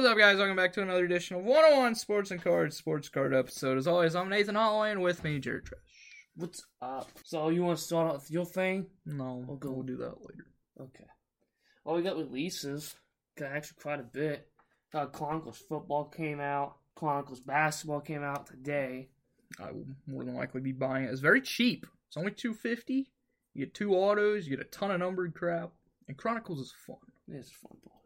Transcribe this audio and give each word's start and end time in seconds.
What's 0.00 0.12
up, 0.12 0.16
guys? 0.16 0.38
Welcome 0.38 0.56
back 0.56 0.72
to 0.72 0.80
another 0.82 1.04
edition 1.04 1.36
of 1.36 1.44
101 1.44 1.94
Sports 1.94 2.30
and 2.30 2.42
Cards 2.42 2.74
Sports 2.74 3.10
Card 3.10 3.34
episode. 3.34 3.76
As 3.76 3.86
always, 3.86 4.16
I'm 4.16 4.30
Nathan 4.30 4.54
Holloway, 4.54 4.92
and 4.92 5.02
with 5.02 5.22
me, 5.22 5.38
Jared 5.38 5.66
Trash. 5.66 5.78
What's 6.36 6.64
up? 6.80 7.10
So 7.22 7.50
you 7.50 7.62
want 7.62 7.76
to 7.78 7.84
start 7.84 8.08
out 8.08 8.14
with 8.14 8.30
your 8.30 8.46
thing? 8.46 8.86
No, 9.04 9.44
We'll 9.46 9.58
go- 9.58 9.72
we'll 9.72 9.82
do 9.82 9.98
that 9.98 10.22
later. 10.22 10.46
Okay. 10.80 11.04
Well, 11.84 11.96
we 11.96 12.02
got 12.02 12.16
releases. 12.16 12.94
Got 13.36 13.52
actually 13.52 13.76
quite 13.82 14.00
a 14.00 14.04
bit. 14.04 14.48
Uh, 14.94 15.04
Chronicles 15.04 15.58
football 15.58 16.06
came 16.06 16.40
out. 16.40 16.78
Chronicles 16.94 17.40
basketball 17.40 18.00
came 18.00 18.22
out 18.22 18.46
today. 18.46 19.10
I 19.62 19.70
will 19.70 19.84
more 20.06 20.24
than 20.24 20.34
likely 20.34 20.62
be 20.62 20.72
buying 20.72 21.04
it. 21.04 21.10
It's 21.10 21.20
very 21.20 21.42
cheap. 21.42 21.84
It's 22.08 22.16
only 22.16 22.32
250 22.32 23.10
You 23.52 23.66
get 23.66 23.74
two 23.74 23.92
autos, 23.94 24.46
you 24.48 24.56
get 24.56 24.64
a 24.66 24.70
ton 24.70 24.92
of 24.92 25.00
numbered 25.00 25.34
crap, 25.34 25.72
and 26.08 26.16
Chronicles 26.16 26.60
is 26.60 26.72
fun. 26.86 26.96
It's 27.28 27.50
fun 27.50 27.76
product. 27.82 27.99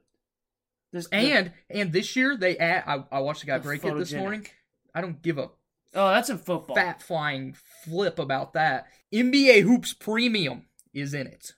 This 0.94 1.08
And 1.10 1.52
and 1.68 1.92
this 1.92 2.14
year 2.14 2.36
they 2.36 2.56
add. 2.56 2.84
I, 2.86 3.04
I 3.16 3.18
watched 3.18 3.40
the 3.40 3.48
guy 3.48 3.58
break 3.58 3.84
it 3.84 3.94
this 3.96 4.12
morning. 4.12 4.46
I 4.94 5.00
don't 5.00 5.20
give 5.20 5.38
a 5.38 5.50
Oh, 5.96 6.08
that's 6.08 6.30
in 6.30 6.38
football. 6.38 6.74
fat 6.76 7.02
flying 7.02 7.56
flip 7.84 8.18
about 8.20 8.52
that. 8.54 8.86
NBA 9.12 9.62
Hoops 9.62 9.92
Premium 9.92 10.66
is 10.92 11.12
in 11.12 11.26
it. 11.26 11.52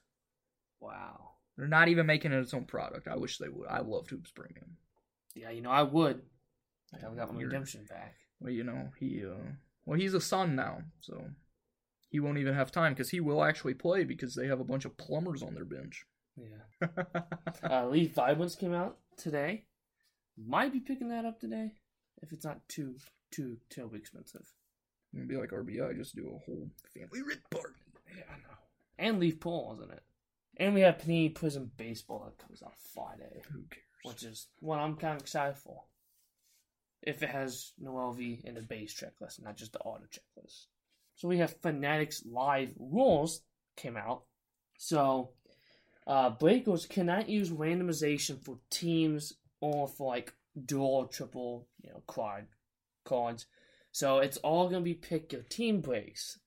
Wow. 0.80 1.32
They're 1.56 1.68
not 1.68 1.88
even 1.88 2.06
making 2.06 2.32
it 2.32 2.38
its 2.40 2.52
own 2.54 2.64
product. 2.64 3.08
I 3.08 3.16
wish 3.16 3.36
they 3.38 3.48
would. 3.48 3.68
I 3.68 3.80
loved 3.80 4.08
Hoops 4.10 4.30
Premium. 4.30 4.76
Yeah, 5.34 5.50
you 5.50 5.60
know 5.60 5.70
I 5.70 5.82
would. 5.82 6.22
I 6.94 6.98
haven't 7.00 7.16
got 7.18 7.28
my 7.32 7.40
You're- 7.40 7.46
redemption 7.52 7.84
back. 7.88 8.14
Well, 8.40 8.52
you 8.52 8.64
know, 8.64 8.88
he 8.98 9.22
uh 9.24 9.52
well 9.84 9.98
he's 9.98 10.14
a 10.14 10.20
son 10.20 10.56
now, 10.56 10.78
so 11.00 11.24
he 12.08 12.20
won't 12.20 12.38
even 12.38 12.54
have 12.54 12.72
time 12.72 12.94
because 12.94 13.10
he 13.10 13.20
will 13.20 13.44
actually 13.44 13.74
play 13.74 14.04
because 14.04 14.34
they 14.34 14.46
have 14.46 14.60
a 14.60 14.64
bunch 14.64 14.86
of 14.86 14.96
plumbers 14.96 15.42
on 15.42 15.54
their 15.54 15.64
bench. 15.66 16.06
Yeah. 16.38 16.88
Uh, 17.62 17.86
Leaf 17.88 18.14
Vibrance 18.14 18.54
came 18.54 18.74
out 18.74 18.98
today. 19.16 19.64
Might 20.36 20.72
be 20.72 20.80
picking 20.80 21.08
that 21.08 21.24
up 21.24 21.40
today 21.40 21.72
if 22.22 22.32
it's 22.32 22.44
not 22.44 22.66
too 22.68 22.96
too 23.30 23.56
terribly 23.70 23.98
expensive. 23.98 24.46
It'd 25.14 25.28
be 25.28 25.36
like 25.36 25.50
RBI, 25.50 25.96
just 25.96 26.14
do 26.14 26.26
a 26.26 26.44
whole 26.44 26.68
family 26.94 27.22
rit 27.22 27.38
party. 27.50 27.74
Yeah, 28.16 28.24
I 28.30 28.36
know. 28.36 28.56
And 28.98 29.18
Leaf 29.18 29.40
Pool 29.40 29.68
was 29.70 29.80
in 29.84 29.90
it. 29.90 30.02
And 30.58 30.74
we 30.74 30.82
have 30.82 30.98
Panini 30.98 31.34
Prism 31.34 31.70
Baseball 31.76 32.24
that 32.26 32.46
comes 32.46 32.62
out 32.62 32.74
Friday, 32.94 33.42
Who 33.52 33.62
cares? 33.70 33.82
which 34.04 34.22
is 34.22 34.46
what 34.60 34.78
I'm 34.78 34.96
kind 34.96 35.16
of 35.16 35.22
excited 35.22 35.56
for. 35.56 35.82
If 37.02 37.22
it 37.22 37.28
has 37.30 37.72
Noelvi 37.82 38.42
in 38.44 38.54
the 38.54 38.62
base 38.62 38.94
checklist, 38.94 39.42
not 39.42 39.56
just 39.56 39.72
the 39.72 39.80
auto 39.80 40.04
checklist. 40.04 40.66
So 41.16 41.28
we 41.28 41.38
have 41.38 41.60
Fanatics 41.60 42.22
Live 42.26 42.70
Rules 42.78 43.42
came 43.76 43.96
out. 43.96 44.22
So 44.78 45.30
uh 46.06 46.30
Breakers 46.30 46.86
cannot 46.86 47.28
use 47.28 47.50
randomization 47.50 48.42
for 48.44 48.58
teams 48.70 49.34
or 49.60 49.88
for 49.88 50.08
like 50.08 50.34
dual, 50.64 51.06
triple, 51.06 51.66
you 51.82 51.90
know, 51.90 52.02
quad 52.06 52.46
cards. 53.04 53.46
So 53.92 54.18
it's 54.18 54.36
all 54.38 54.68
gonna 54.68 54.82
be 54.82 54.94
pick 54.94 55.32
your 55.32 55.42
team 55.42 55.80
breaks. 55.80 56.38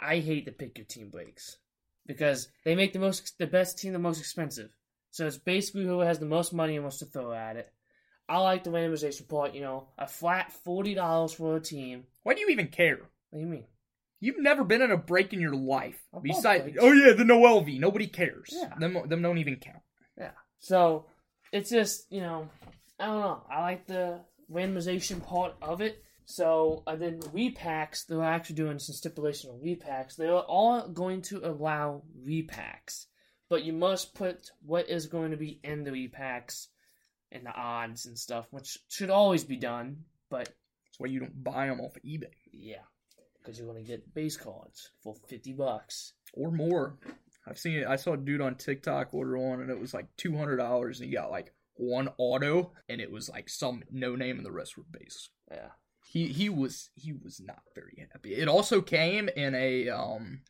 I 0.00 0.18
hate 0.18 0.44
the 0.46 0.52
pick 0.52 0.78
your 0.78 0.86
team 0.86 1.10
breaks 1.10 1.58
because 2.06 2.48
they 2.64 2.74
make 2.74 2.92
the 2.92 2.98
most 2.98 3.38
the 3.38 3.46
best 3.46 3.78
team 3.78 3.92
the 3.92 3.98
most 3.98 4.20
expensive. 4.20 4.70
So 5.10 5.26
it's 5.26 5.38
basically 5.38 5.84
who 5.84 6.00
has 6.00 6.18
the 6.18 6.26
most 6.26 6.52
money 6.52 6.74
and 6.74 6.84
wants 6.84 6.98
to 6.98 7.04
throw 7.04 7.32
at 7.32 7.56
it. 7.56 7.70
I 8.28 8.38
like 8.38 8.64
the 8.64 8.70
randomization 8.70 9.28
part. 9.28 9.54
You 9.54 9.60
know, 9.60 9.88
a 9.98 10.06
flat 10.06 10.52
forty 10.52 10.94
dollars 10.94 11.34
for 11.34 11.56
a 11.56 11.60
team. 11.60 12.04
Why 12.22 12.34
do 12.34 12.40
you 12.40 12.48
even 12.48 12.68
care? 12.68 12.96
What 13.30 13.38
do 13.38 13.40
you 13.40 13.46
mean? 13.46 13.66
You've 14.24 14.40
never 14.40 14.64
been 14.64 14.80
in 14.80 14.90
a 14.90 14.96
break 14.96 15.34
in 15.34 15.40
your 15.40 15.54
life. 15.54 16.02
Besides, 16.22 16.76
oh 16.80 16.92
yeah, 16.92 17.12
the 17.12 17.24
Noelvi. 17.24 17.78
Nobody 17.78 18.06
cares. 18.06 18.48
Yeah. 18.50 18.72
Them, 18.78 18.96
them 19.06 19.20
don't 19.20 19.36
even 19.36 19.56
count. 19.56 19.82
Yeah. 20.18 20.30
So 20.60 21.06
it's 21.52 21.68
just 21.68 22.06
you 22.10 22.20
know, 22.20 22.48
I 22.98 23.06
don't 23.06 23.20
know. 23.20 23.42
I 23.50 23.60
like 23.60 23.86
the 23.86 24.20
randomization 24.50 25.22
part 25.22 25.54
of 25.60 25.82
it. 25.82 26.02
So 26.24 26.82
and 26.86 27.02
then 27.02 27.20
repacks. 27.20 28.06
They're 28.06 28.22
actually 28.22 28.56
doing 28.56 28.78
some 28.78 28.94
stipulation 28.94 29.50
on 29.50 29.60
repacks. 29.60 30.16
They 30.16 30.28
are 30.28 30.40
all 30.40 30.88
going 30.88 31.20
to 31.22 31.46
allow 31.46 32.02
repacks, 32.26 33.04
but 33.50 33.62
you 33.62 33.74
must 33.74 34.14
put 34.14 34.50
what 34.64 34.88
is 34.88 35.06
going 35.06 35.32
to 35.32 35.36
be 35.36 35.60
in 35.62 35.84
the 35.84 35.90
repacks 35.90 36.68
and 37.30 37.44
the 37.44 37.54
odds 37.54 38.06
and 38.06 38.18
stuff, 38.18 38.46
which 38.50 38.78
should 38.88 39.10
always 39.10 39.44
be 39.44 39.56
done. 39.56 40.04
But 40.30 40.48
That's 40.48 40.98
why 40.98 41.08
you 41.08 41.20
don't 41.20 41.44
buy 41.44 41.66
them 41.66 41.82
off 41.82 41.96
of 41.96 42.02
eBay 42.02 42.30
yeah, 42.56 42.84
because 43.44 43.58
you're 43.58 43.70
going 43.70 43.84
to 43.84 43.88
get 43.88 44.14
base 44.14 44.36
cards 44.36 44.90
for 45.02 45.14
fifty 45.28 45.52
bucks. 45.52 46.14
or 46.32 46.50
more. 46.50 46.96
I've 47.46 47.58
seen 47.58 47.78
it. 47.80 47.86
I 47.86 47.96
saw 47.96 48.14
a 48.14 48.16
dude 48.16 48.40
on 48.40 48.54
TikTok 48.54 49.12
order 49.12 49.36
one, 49.38 49.60
and 49.60 49.70
it 49.70 49.78
was 49.78 49.92
like 49.92 50.06
two 50.16 50.36
hundred 50.36 50.56
dollars, 50.56 51.00
and 51.00 51.08
he 51.08 51.14
got 51.14 51.30
like 51.30 51.52
one 51.74 52.08
auto, 52.18 52.72
and 52.88 53.00
it 53.00 53.10
was 53.10 53.28
like 53.28 53.48
some 53.50 53.82
no 53.90 54.16
name, 54.16 54.36
and 54.38 54.46
the 54.46 54.52
rest 54.52 54.76
were 54.78 54.84
base. 54.90 55.28
Yeah. 55.50 55.68
he 56.06 56.28
he 56.28 56.48
was 56.48 56.90
he 56.94 57.12
was 57.12 57.40
not 57.44 57.62
very 57.74 58.06
happy. 58.12 58.34
It 58.34 58.48
also 58.48 58.80
came 58.80 59.28
in 59.28 59.54
a 59.54 59.90
um 59.90 60.40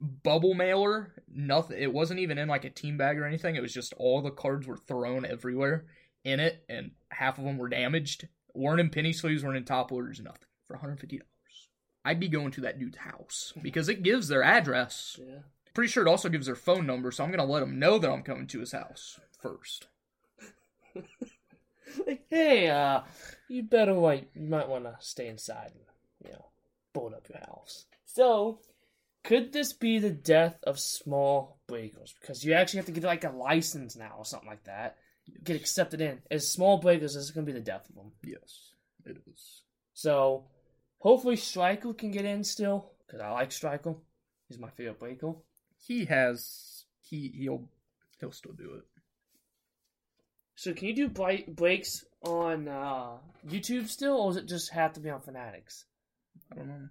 bubble 0.00 0.54
mailer. 0.54 1.14
Nothing. 1.32 1.78
It 1.80 1.92
wasn't 1.92 2.20
even 2.20 2.36
in 2.38 2.46
like 2.48 2.64
a 2.64 2.70
team 2.70 2.98
bag 2.98 3.18
or 3.18 3.24
anything. 3.24 3.56
It 3.56 3.62
was 3.62 3.72
just 3.72 3.94
all 3.96 4.20
the 4.20 4.30
cards 4.30 4.66
were 4.66 4.76
thrown 4.76 5.24
everywhere 5.24 5.86
in 6.24 6.40
it, 6.40 6.62
and 6.68 6.90
half 7.10 7.38
of 7.38 7.44
them 7.44 7.56
were 7.58 7.68
damaged. 7.70 8.28
weren't 8.54 8.80
in 8.80 8.90
penny 8.90 9.12
sleeves. 9.14 9.42
weren't 9.42 9.56
in 9.56 9.64
top 9.64 9.90
orders. 9.92 10.20
Nothing 10.20 10.48
for 10.66 10.74
one 10.76 10.80
hundred 10.82 11.00
fifty 11.00 11.18
dollars. 11.18 11.30
I'd 12.08 12.20
be 12.20 12.28
going 12.28 12.52
to 12.52 12.62
that 12.62 12.78
dude's 12.78 12.96
house 12.96 13.52
because 13.60 13.90
it 13.90 14.02
gives 14.02 14.28
their 14.28 14.42
address. 14.42 15.20
Yeah. 15.20 15.40
Pretty 15.74 15.90
sure 15.90 16.06
it 16.06 16.10
also 16.10 16.30
gives 16.30 16.46
their 16.46 16.56
phone 16.56 16.86
number, 16.86 17.10
so 17.10 17.22
I'm 17.22 17.30
gonna 17.30 17.44
let 17.44 17.62
him 17.62 17.78
know 17.78 17.98
that 17.98 18.10
I'm 18.10 18.22
coming 18.22 18.46
to 18.46 18.60
his 18.60 18.72
house 18.72 19.20
first. 19.42 19.88
like, 22.06 22.24
hey, 22.30 22.70
uh, 22.70 23.02
you 23.48 23.62
better 23.62 23.92
like, 23.92 24.30
you 24.34 24.48
might 24.48 24.68
want 24.68 24.84
to 24.84 24.96
stay 25.00 25.28
inside 25.28 25.72
and, 25.72 25.84
you 26.24 26.32
know, 26.32 26.46
board 26.94 27.12
up 27.12 27.28
your 27.28 27.40
house. 27.40 27.84
So, 28.06 28.60
could 29.22 29.52
this 29.52 29.74
be 29.74 29.98
the 29.98 30.10
death 30.10 30.56
of 30.62 30.80
small 30.80 31.58
breakers? 31.66 32.14
Because 32.18 32.42
you 32.42 32.54
actually 32.54 32.78
have 32.78 32.86
to 32.86 32.92
get 32.92 33.04
like 33.04 33.24
a 33.24 33.30
license 33.30 33.96
now 33.96 34.14
or 34.16 34.24
something 34.24 34.48
like 34.48 34.64
that. 34.64 34.96
Get 35.44 35.56
accepted 35.56 36.00
in. 36.00 36.20
As 36.30 36.50
small 36.50 36.78
breakers, 36.78 37.12
this 37.12 37.24
is 37.24 37.32
going 37.32 37.44
to 37.44 37.52
be 37.52 37.58
the 37.58 37.64
death 37.64 37.86
of 37.90 37.96
them. 37.96 38.12
Yes, 38.24 38.72
it 39.04 39.18
is. 39.30 39.62
So, 39.92 40.46
hopefully 40.98 41.36
Striker 41.36 41.92
can 41.94 42.10
get 42.10 42.24
in 42.24 42.44
still, 42.44 42.92
because 43.06 43.20
I 43.20 43.30
like 43.30 43.52
Striker. 43.52 43.94
He's 44.48 44.58
my 44.58 44.70
favorite 44.70 44.98
breaker. 44.98 45.34
He 45.78 46.04
has 46.06 46.84
he 47.00 47.32
he'll 47.34 47.68
he'll 48.20 48.32
still 48.32 48.52
do 48.52 48.74
it. 48.74 48.84
So, 50.56 50.74
can 50.74 50.88
you 50.88 50.94
do 50.94 51.08
bright 51.08 51.54
breaks 51.54 52.04
on 52.22 52.66
uh, 52.66 53.18
YouTube 53.48 53.88
still, 53.88 54.16
or 54.16 54.30
does 54.30 54.38
it 54.38 54.48
just 54.48 54.70
have 54.70 54.92
to 54.94 55.00
be 55.00 55.08
on 55.08 55.20
Fanatics? 55.20 55.84
I 56.50 56.56
don't 56.56 56.68
know. 56.68 56.88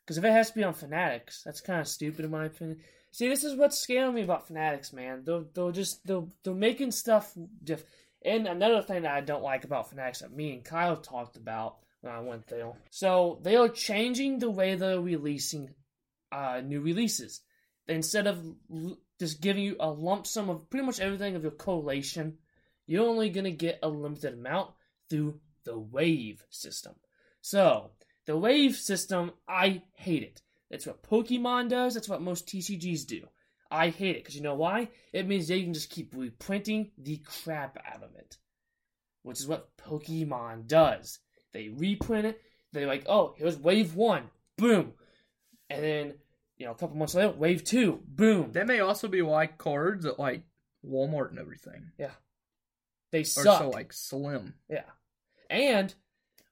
Because 0.00 0.18
if 0.18 0.24
it 0.24 0.32
has 0.32 0.48
to 0.50 0.56
be 0.56 0.64
on 0.64 0.74
Fanatics, 0.74 1.42
that's 1.44 1.60
kind 1.60 1.80
of 1.80 1.86
stupid 1.86 2.24
in 2.24 2.32
my 2.32 2.46
opinion. 2.46 2.80
See, 3.12 3.28
this 3.28 3.44
is 3.44 3.56
what's 3.56 3.78
scaring 3.78 4.14
me 4.14 4.22
about 4.22 4.48
Fanatics, 4.48 4.92
man. 4.92 5.22
They're, 5.24 5.44
they're 5.54 5.70
just 5.70 6.04
they're, 6.04 6.24
they're 6.42 6.54
making 6.54 6.90
stuff 6.90 7.32
diff. 7.62 7.84
And 8.24 8.48
another 8.48 8.82
thing 8.82 9.02
that 9.02 9.14
I 9.14 9.20
don't 9.20 9.44
like 9.44 9.62
about 9.62 9.90
Fanatics 9.90 10.18
that 10.18 10.32
me 10.32 10.52
and 10.52 10.64
Kyle 10.64 10.96
talked 10.96 11.36
about 11.36 11.76
I 12.08 12.20
went 12.20 12.46
there. 12.46 12.72
So 12.90 13.40
they 13.42 13.56
are 13.56 13.68
changing 13.68 14.38
the 14.38 14.50
way 14.50 14.74
they're 14.74 15.00
releasing 15.00 15.74
uh, 16.32 16.60
new 16.64 16.80
releases. 16.80 17.40
Instead 17.86 18.26
of 18.26 18.44
l- 18.72 18.98
just 19.18 19.40
giving 19.40 19.62
you 19.62 19.76
a 19.78 19.90
lump 19.90 20.26
sum 20.26 20.50
of 20.50 20.68
pretty 20.70 20.86
much 20.86 21.00
everything 21.00 21.36
of 21.36 21.42
your 21.42 21.52
collation, 21.52 22.38
you're 22.86 23.08
only 23.08 23.30
gonna 23.30 23.50
get 23.50 23.78
a 23.82 23.88
limited 23.88 24.34
amount 24.34 24.70
through 25.08 25.40
the 25.64 25.78
wave 25.78 26.44
system. 26.50 26.94
So 27.40 27.90
the 28.26 28.36
wave 28.36 28.76
system, 28.76 29.32
I 29.48 29.82
hate 29.94 30.22
it. 30.22 30.42
That's 30.70 30.86
what 30.86 31.02
Pokemon 31.02 31.68
does. 31.68 31.94
That's 31.94 32.08
what 32.08 32.22
most 32.22 32.46
TCGs 32.48 33.06
do. 33.06 33.28
I 33.70 33.90
hate 33.90 34.16
it 34.16 34.22
because 34.22 34.36
you 34.36 34.42
know 34.42 34.54
why? 34.54 34.88
It 35.12 35.26
means 35.26 35.48
they 35.48 35.62
can 35.62 35.74
just 35.74 35.90
keep 35.90 36.14
reprinting 36.14 36.90
the 36.96 37.18
crap 37.18 37.76
out 37.86 38.02
of 38.02 38.14
it, 38.16 38.36
which 39.22 39.40
is 39.40 39.46
what 39.46 39.76
Pokemon 39.76 40.66
does. 40.66 41.18
They 41.54 41.70
reprint 41.70 42.26
it. 42.26 42.42
They're 42.72 42.86
like, 42.86 43.04
oh, 43.08 43.34
here's 43.38 43.56
Wave 43.56 43.94
One, 43.94 44.24
boom, 44.58 44.92
and 45.70 45.82
then 45.82 46.14
you 46.58 46.66
know 46.66 46.72
a 46.72 46.74
couple 46.74 46.96
months 46.96 47.14
later, 47.14 47.30
Wave 47.30 47.64
Two, 47.64 48.00
boom. 48.06 48.52
That 48.52 48.66
may 48.66 48.80
also 48.80 49.08
be 49.08 49.22
why 49.22 49.46
cards 49.46 50.04
at 50.04 50.18
like 50.18 50.42
Walmart 50.86 51.30
and 51.30 51.38
everything 51.38 51.92
Yeah, 51.98 52.10
They 53.12 53.20
are 53.20 53.24
suck. 53.24 53.58
so 53.60 53.70
like 53.70 53.92
slim. 53.94 54.54
Yeah. 54.68 54.82
And 55.48 55.94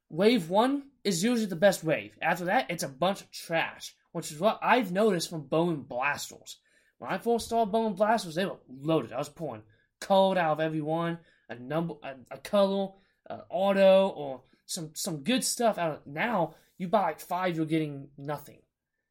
wave 0.08 0.48
one 0.48 0.84
is 1.04 1.24
usually 1.24 1.46
the 1.46 1.56
best 1.56 1.82
wave. 1.82 2.16
After 2.22 2.44
that, 2.46 2.70
it's 2.70 2.82
a 2.84 2.88
bunch 2.88 3.20
of 3.22 3.30
trash, 3.30 3.94
which 4.12 4.30
is 4.30 4.38
what 4.38 4.60
I've 4.62 4.92
noticed 4.92 5.28
from 5.28 5.42
Bowman 5.48 5.82
Blasters. 5.82 6.58
When 6.98 7.10
I 7.10 7.18
first 7.18 7.46
started 7.46 7.72
Bowman 7.72 7.94
Blasters, 7.94 8.36
they 8.36 8.46
were 8.46 8.58
loaded. 8.68 9.12
I 9.12 9.18
was 9.18 9.28
pulling 9.28 9.62
code 10.00 10.38
out 10.38 10.52
of 10.52 10.60
every 10.60 10.80
one, 10.82 11.18
a 11.48 11.56
number, 11.56 11.94
a, 12.02 12.14
a 12.30 12.38
color, 12.38 12.88
an 13.28 13.40
auto, 13.50 14.08
or 14.08 14.42
some 14.66 14.90
some 14.94 15.22
good 15.22 15.44
stuff 15.44 15.78
out 15.78 15.92
of. 15.92 16.06
Now 16.06 16.54
you 16.78 16.88
buy 16.88 17.02
like 17.02 17.20
five, 17.20 17.56
you're 17.56 17.66
getting 17.66 18.08
nothing. 18.16 18.58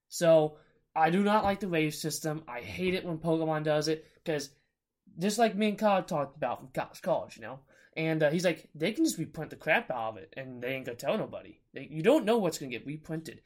So 0.10 0.58
I 0.96 1.10
do 1.10 1.24
not 1.24 1.44
like 1.44 1.60
the 1.60 1.70
wave 1.70 1.96
system. 1.96 2.44
I 2.48 2.60
hate 2.60 2.94
it 2.94 3.06
when 3.06 3.18
Pokemon 3.18 3.64
does 3.64 3.88
it 3.88 4.06
because 4.24 4.50
just 5.20 5.40
like 5.40 5.56
me 5.56 5.70
and 5.70 5.78
Kyle 5.78 6.04
talked 6.04 6.38
about 6.38 6.60
from 6.60 6.70
college, 6.74 7.02
college, 7.02 7.38
you 7.38 7.44
know, 7.44 7.60
And 7.96 8.24
uh, 8.24 8.30
he's 8.30 8.46
like, 8.46 8.70
they 8.74 8.94
can 8.94 9.04
just 9.04 9.18
reprint 9.18 9.50
the 9.50 9.58
crap 9.58 9.92
out 9.92 10.12
of 10.12 10.18
it, 10.18 10.34
and 10.38 10.62
they 10.62 10.70
ain't 10.76 10.86
gonna 10.86 10.98
tell 10.98 11.18
nobody. 11.18 11.60
They, 11.74 11.88
you 11.92 12.02
don't 12.02 12.26
know 12.26 12.38
what's 12.38 12.58
gonna 12.58 12.72
get 12.72 12.86
reprinted. 12.86 13.42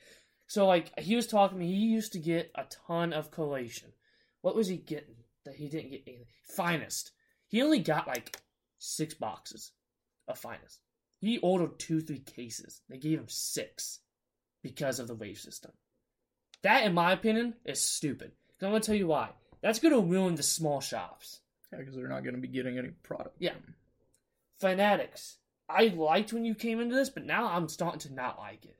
So 0.47 0.67
like 0.67 0.97
he 0.99 1.15
was 1.15 1.27
talking 1.27 1.57
to 1.57 1.63
me, 1.63 1.71
he 1.71 1.87
used 1.87 2.13
to 2.13 2.19
get 2.19 2.51
a 2.55 2.65
ton 2.87 3.13
of 3.13 3.31
collation. 3.31 3.89
What 4.41 4.55
was 4.55 4.67
he 4.67 4.77
getting 4.77 5.15
that 5.45 5.55
he 5.55 5.69
didn't 5.69 5.91
get 5.91 6.03
anything? 6.05 6.25
Finest. 6.55 7.11
He 7.47 7.61
only 7.63 7.79
got 7.79 8.07
like 8.07 8.37
six 8.77 9.15
boxes 9.15 9.71
of 10.27 10.37
finest. 10.37 10.81
He 11.25 11.39
ordered 11.39 11.79
two, 11.79 12.01
three 12.01 12.19
cases. 12.19 12.81
They 12.87 12.97
gave 12.97 13.19
him 13.19 13.27
six 13.27 13.99
because 14.61 14.99
of 14.99 15.07
the 15.07 15.15
wave 15.15 15.39
system. 15.39 15.71
That, 16.61 16.85
in 16.85 16.93
my 16.93 17.13
opinion, 17.13 17.55
is 17.65 17.81
stupid. 17.81 18.31
I'm 18.61 18.69
gonna 18.69 18.79
tell 18.79 18.95
you 18.95 19.07
why. 19.07 19.29
That's 19.61 19.79
gonna 19.79 19.99
ruin 19.99 20.35
the 20.35 20.43
small 20.43 20.81
shops. 20.81 21.39
Yeah, 21.71 21.79
because 21.79 21.95
they're 21.95 22.07
not 22.07 22.23
going 22.23 22.35
to 22.35 22.41
be 22.41 22.47
getting 22.47 22.77
any 22.77 22.89
product. 22.89 23.37
Yeah. 23.39 23.53
Fanatics. 24.59 25.37
I 25.67 25.87
liked 25.87 26.31
when 26.31 26.45
you 26.45 26.55
came 26.55 26.79
into 26.79 26.95
this, 26.95 27.09
but 27.09 27.25
now 27.25 27.47
I'm 27.47 27.67
starting 27.69 27.99
to 28.01 28.13
not 28.13 28.37
like 28.37 28.65
it. 28.65 28.77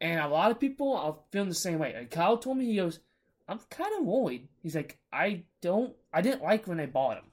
And 0.00 0.20
a 0.20 0.28
lot 0.28 0.50
of 0.50 0.60
people 0.60 0.96
are 0.96 1.18
feeling 1.32 1.48
the 1.48 1.54
same 1.54 1.78
way. 1.78 1.92
And 1.94 2.08
Kyle 2.08 2.38
told 2.38 2.58
me, 2.58 2.66
he 2.66 2.76
goes, 2.76 3.00
I'm 3.48 3.58
kind 3.70 3.90
of 3.98 4.06
worried. 4.06 4.48
He's 4.62 4.76
like, 4.76 4.98
I 5.12 5.42
don't, 5.60 5.94
I 6.12 6.22
didn't 6.22 6.42
like 6.42 6.66
when 6.68 6.78
I 6.78 6.86
bought 6.86 7.16
him. 7.16 7.32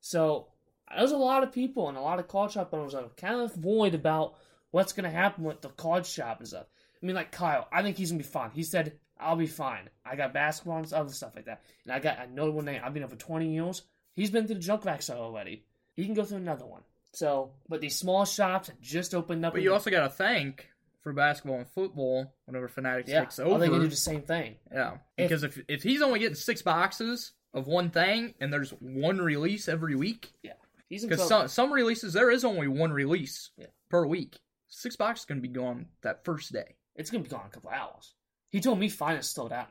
So 0.00 0.48
there's 0.96 1.12
a 1.12 1.16
lot 1.16 1.42
of 1.42 1.52
people 1.52 1.88
and 1.88 1.98
a 1.98 2.00
lot 2.00 2.18
of 2.18 2.28
card 2.28 2.52
shop 2.52 2.72
owners 2.72 2.94
are 2.94 3.08
kind 3.16 3.40
of 3.40 3.56
worried 3.64 3.94
about 3.94 4.34
what's 4.70 4.92
going 4.92 5.04
to 5.04 5.10
happen 5.10 5.44
with 5.44 5.60
the 5.60 5.68
card 5.68 6.06
shop 6.06 6.38
and 6.38 6.48
stuff. 6.48 6.66
I 7.02 7.06
mean, 7.06 7.16
like 7.16 7.32
Kyle, 7.32 7.68
I 7.72 7.82
think 7.82 7.96
he's 7.96 8.10
going 8.10 8.20
to 8.20 8.24
be 8.24 8.30
fine. 8.30 8.50
He 8.50 8.62
said, 8.62 8.98
I'll 9.20 9.36
be 9.36 9.46
fine. 9.46 9.88
I 10.04 10.16
got 10.16 10.32
basketball 10.32 10.78
and 10.78 10.92
other 10.92 11.12
stuff 11.12 11.34
like 11.34 11.46
that. 11.46 11.62
And 11.84 11.92
I 11.92 11.98
got 11.98 12.18
another 12.24 12.50
one 12.50 12.64
that 12.66 12.84
I've 12.84 12.92
been 12.92 13.02
here 13.02 13.08
for 13.08 13.16
20 13.16 13.52
years. 13.52 13.82
He's 14.14 14.30
been 14.30 14.46
through 14.46 14.56
the 14.56 14.62
junk 14.62 14.84
rack 14.84 15.02
sale 15.02 15.18
already. 15.18 15.64
He 15.94 16.04
can 16.04 16.14
go 16.14 16.24
through 16.24 16.38
another 16.38 16.66
one. 16.66 16.82
So, 17.12 17.52
but 17.68 17.80
these 17.80 17.96
small 17.96 18.24
shops 18.24 18.70
just 18.80 19.14
opened 19.14 19.44
up. 19.44 19.54
But 19.54 19.62
you 19.62 19.72
also 19.72 19.90
got 19.90 20.02
to 20.02 20.08
thank 20.08 20.68
for 21.00 21.12
basketball 21.12 21.58
and 21.58 21.68
football 21.68 22.34
whenever 22.44 22.68
Fanatics 22.68 23.10
yeah, 23.10 23.20
takes 23.20 23.38
over. 23.38 23.56
I 23.56 23.60
think 23.60 23.72
you 23.72 23.80
do 23.80 23.88
the 23.88 23.96
same 23.96 24.22
thing. 24.22 24.56
Yeah, 24.72 24.98
because 25.16 25.42
if, 25.42 25.58
if 25.58 25.64
if 25.68 25.82
he's 25.82 26.02
only 26.02 26.20
getting 26.20 26.34
six 26.34 26.62
boxes 26.62 27.32
of 27.54 27.66
one 27.66 27.90
thing 27.90 28.34
and 28.40 28.52
there's 28.52 28.70
one 28.80 29.18
release 29.18 29.68
every 29.68 29.94
week, 29.94 30.32
yeah, 30.42 30.52
because 30.88 31.26
some 31.26 31.48
some 31.48 31.72
releases 31.72 32.12
there 32.12 32.30
is 32.30 32.44
only 32.44 32.68
one 32.68 32.92
release 32.92 33.50
yeah. 33.56 33.66
per 33.90 34.06
week. 34.06 34.38
Six 34.68 34.96
boxes 34.96 35.24
going 35.24 35.38
to 35.40 35.48
be 35.48 35.52
gone 35.52 35.86
that 36.02 36.24
first 36.24 36.52
day. 36.52 36.76
It's 36.94 37.10
going 37.10 37.22
to 37.22 37.28
be 37.28 37.34
gone 37.34 37.44
in 37.44 37.48
a 37.48 37.50
couple 37.50 37.70
hours. 37.70 38.14
He 38.50 38.60
told 38.60 38.78
me 38.78 38.88
finest 38.88 39.34
sold 39.34 39.52
out 39.52 39.68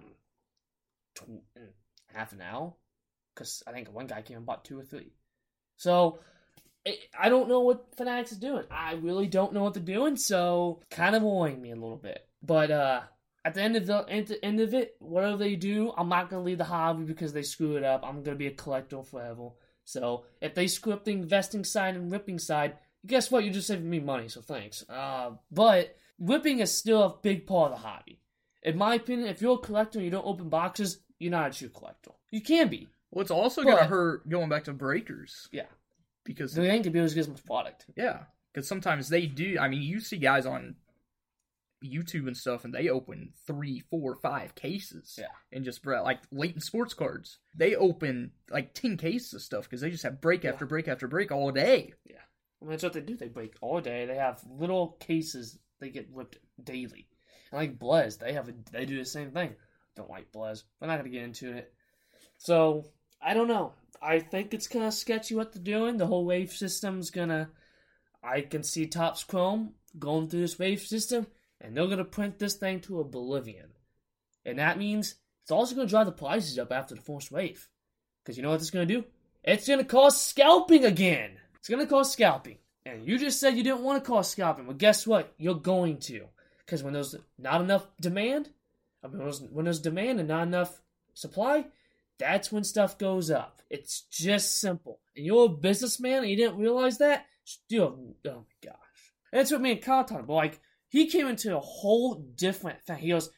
in, 1.27 1.39
in 1.55 1.67
half 2.13 2.33
an 2.33 2.41
hour 2.41 2.73
because 3.33 3.63
I 3.67 3.71
think 3.71 3.93
one 3.93 4.07
guy 4.07 4.21
came 4.21 4.37
and 4.37 4.45
bought 4.45 4.65
two 4.65 4.79
or 4.79 4.83
three. 4.83 5.13
So 5.77 6.19
I 7.17 7.29
don't 7.29 7.49
know 7.49 7.61
what 7.61 7.95
Fanatics 7.95 8.31
is 8.31 8.37
doing. 8.37 8.63
I 8.71 8.93
really 8.93 9.27
don't 9.27 9.53
know 9.53 9.63
what 9.63 9.73
they're 9.73 9.83
doing, 9.83 10.15
so 10.15 10.81
kind 10.89 11.15
of 11.15 11.21
annoying 11.21 11.61
me 11.61 11.71
a 11.71 11.75
little 11.75 11.97
bit. 11.97 12.25
But 12.41 12.71
uh, 12.71 13.01
at 13.43 13.53
the 13.53 13.61
end 13.61 13.75
of 13.75 13.85
the, 13.85 14.05
the 14.27 14.43
end 14.43 14.59
of 14.59 14.73
it, 14.73 14.95
whatever 14.99 15.37
they 15.37 15.55
do, 15.55 15.91
I'm 15.97 16.09
not 16.09 16.29
gonna 16.29 16.43
leave 16.43 16.57
the 16.57 16.63
hobby 16.63 17.03
because 17.03 17.33
they 17.33 17.43
screw 17.43 17.75
it 17.75 17.83
up. 17.83 18.03
I'm 18.05 18.23
gonna 18.23 18.37
be 18.37 18.47
a 18.47 18.51
collector 18.51 19.03
forever. 19.03 19.49
So 19.87 20.25
if 20.41 20.53
they 20.53 20.67
screw 20.67 20.91
up 20.91 21.05
the 21.05 21.13
investing 21.13 21.63
side 21.63 21.95
and 21.95 22.11
ripping 22.11 22.39
side, 22.39 22.75
guess 23.05 23.31
what? 23.31 23.45
You're 23.45 23.53
just 23.53 23.67
saving 23.67 23.89
me 23.89 24.01
money. 24.01 24.27
So 24.27 24.41
thanks. 24.41 24.83
Uh, 24.89 25.31
but 25.49 25.95
ripping 26.19 26.59
is 26.59 26.77
still 26.77 27.03
a 27.03 27.15
big 27.21 27.47
part 27.47 27.71
of 27.71 27.77
the 27.77 27.87
hobby. 27.87 28.19
In 28.63 28.77
my 28.77 28.95
opinion, 28.95 29.29
if 29.29 29.41
you're 29.41 29.55
a 29.55 29.59
collector 29.59 29.99
and 29.99 30.05
you 30.05 30.11
don't 30.11 30.25
open 30.25 30.49
boxes, 30.49 30.99
you're 31.19 31.31
not 31.31 31.51
a 31.51 31.57
true 31.57 31.69
collector. 31.69 32.11
You 32.31 32.41
can 32.41 32.67
be. 32.67 32.89
Well, 33.11 33.21
it's 33.21 33.31
also 33.31 33.63
going 33.63 33.77
to 33.77 33.85
hurt 33.85 34.27
going 34.27 34.49
back 34.49 34.65
to 34.65 34.73
breakers. 34.73 35.47
Yeah. 35.53 35.67
Because 36.25 36.53
they 36.53 36.63
ain't 36.63 36.71
going 36.71 36.83
to 36.83 36.89
be 36.89 36.99
able 36.99 37.07
to 37.07 37.15
get 37.15 37.21
as 37.21 37.29
much 37.29 37.45
product. 37.45 37.85
Yeah. 37.95 38.23
Because 38.53 38.67
sometimes 38.67 39.07
they 39.07 39.25
do. 39.25 39.57
I 39.57 39.69
mean, 39.69 39.81
you 39.81 40.01
see 40.01 40.17
guys 40.17 40.45
on 40.45 40.75
YouTube 41.83 42.27
and 42.27 42.37
stuff, 42.37 42.65
and 42.65 42.73
they 42.73 42.89
open 42.89 43.33
three, 43.45 43.83
four, 43.89 44.15
five 44.15 44.55
cases. 44.55 45.15
Yeah. 45.17 45.25
And 45.51 45.65
just, 45.65 45.85
like, 45.85 46.19
Layton 46.31 46.61
Sports 46.61 46.93
Cards. 46.93 47.39
They 47.55 47.75
open, 47.75 48.31
like, 48.49 48.73
10 48.73 48.97
cases 48.97 49.33
of 49.33 49.41
stuff 49.41 49.63
because 49.63 49.81
they 49.81 49.89
just 49.89 50.03
have 50.03 50.21
break 50.21 50.43
yeah. 50.43 50.51
after 50.51 50.65
break 50.65 50.87
after 50.87 51.07
break 51.07 51.31
all 51.31 51.51
day. 51.51 51.93
Yeah. 52.05 52.15
I 52.61 52.65
mean, 52.65 52.71
that's 52.71 52.83
what 52.83 52.93
they 52.93 53.01
do. 53.01 53.15
They 53.15 53.27
break 53.27 53.55
all 53.61 53.81
day. 53.81 54.05
They 54.05 54.15
have 54.15 54.41
little 54.49 54.97
cases 54.99 55.59
they 55.79 55.89
get 55.89 56.09
ripped 56.11 56.37
daily. 56.63 57.07
And 57.51 57.59
like 57.59 57.79
Blez, 57.79 58.17
they 58.17 58.33
have 58.33 58.49
a, 58.49 58.53
they 58.71 58.85
do 58.85 58.97
the 58.97 59.05
same 59.05 59.31
thing. 59.31 59.55
Don't 59.95 60.09
like 60.09 60.31
Blez. 60.31 60.63
We're 60.79 60.87
not 60.87 60.97
gonna 60.97 61.09
get 61.09 61.23
into 61.23 61.53
it. 61.53 61.73
So 62.37 62.85
I 63.21 63.33
don't 63.33 63.47
know. 63.47 63.73
I 64.01 64.19
think 64.19 64.53
it's 64.53 64.67
kind 64.67 64.85
of 64.85 64.93
sketchy 64.93 65.35
what 65.35 65.53
they're 65.53 65.63
doing. 65.63 65.97
The 65.97 66.07
whole 66.07 66.25
wave 66.25 66.51
system's 66.51 67.09
gonna. 67.09 67.49
I 68.23 68.41
can 68.41 68.63
see 68.63 68.87
Topps 68.87 69.23
Chrome 69.23 69.73
going 69.97 70.27
through 70.27 70.41
this 70.41 70.59
wave 70.59 70.81
system, 70.81 71.27
and 71.61 71.75
they're 71.75 71.87
gonna 71.87 72.05
print 72.05 72.39
this 72.39 72.55
thing 72.55 72.79
to 72.81 72.99
oblivion. 72.99 73.69
And 74.45 74.59
that 74.59 74.77
means 74.77 75.15
it's 75.43 75.51
also 75.51 75.75
gonna 75.75 75.87
drive 75.87 76.05
the 76.05 76.11
prices 76.11 76.57
up 76.59 76.71
after 76.71 76.95
the 76.95 77.01
first 77.01 77.31
wave. 77.31 77.67
Because 78.23 78.37
you 78.37 78.43
know 78.43 78.49
what 78.49 78.61
it's 78.61 78.69
gonna 78.69 78.85
do? 78.85 79.05
It's 79.43 79.67
gonna 79.67 79.83
cause 79.83 80.21
scalping 80.21 80.85
again. 80.85 81.31
It's 81.55 81.69
gonna 81.69 81.87
cause 81.87 82.11
scalping. 82.11 82.57
And 82.87 83.05
you 83.05 83.17
just 83.17 83.39
said 83.39 83.57
you 83.57 83.63
didn't 83.63 83.83
want 83.83 84.01
to 84.01 84.09
cause 84.09 84.29
scalping. 84.29 84.65
Well, 84.65 84.77
guess 84.77 85.05
what? 85.05 85.33
You're 85.37 85.55
going 85.55 85.97
to. 86.01 86.27
Because 86.65 86.83
when 86.83 86.93
there's 86.93 87.15
not 87.37 87.61
enough 87.61 87.85
demand, 87.99 88.49
I 89.03 89.07
mean, 89.07 89.17
when 89.17 89.25
there's, 89.25 89.41
when 89.41 89.65
there's 89.65 89.81
demand 89.81 90.19
and 90.19 90.27
not 90.29 90.47
enough 90.47 90.81
supply, 91.13 91.65
that's 92.17 92.51
when 92.51 92.63
stuff 92.63 92.97
goes 92.97 93.29
up. 93.29 93.61
It's 93.69 94.01
just 94.01 94.59
simple. 94.59 94.99
And 95.15 95.25
you're 95.25 95.45
a 95.45 95.49
businessman 95.49 96.19
and 96.19 96.29
you 96.29 96.37
didn't 96.37 96.57
realize 96.57 96.97
that? 96.99 97.25
Still, 97.43 97.97
oh 98.25 98.29
my 98.29 98.69
gosh. 98.69 99.13
And 99.31 99.39
that's 99.39 99.51
what 99.51 99.61
me 99.61 99.71
and 99.71 99.81
Kyle 99.81 100.03
talked 100.03 100.23
about. 100.23 100.33
Like, 100.33 100.59
he 100.89 101.07
came 101.07 101.27
into 101.27 101.55
a 101.55 101.61
whole 101.61 102.15
different 102.35 102.83
thing. 102.85 102.97
He 102.97 103.09
goes, 103.09 103.29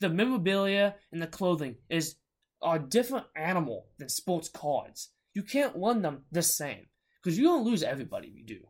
the 0.00 0.08
memorabilia 0.08 0.94
and 1.12 1.22
the 1.22 1.26
clothing 1.26 1.76
is 1.88 2.16
a 2.62 2.78
different 2.78 3.26
animal 3.36 3.86
than 3.98 4.08
sports 4.08 4.48
cards. 4.48 5.10
You 5.34 5.42
can't 5.42 5.76
run 5.76 6.02
them 6.02 6.24
the 6.32 6.42
same. 6.42 6.86
Because 7.22 7.38
you're 7.38 7.52
going 7.52 7.64
to 7.64 7.70
lose 7.70 7.82
everybody 7.82 8.28
if 8.28 8.36
you 8.36 8.44
do. 8.44 8.60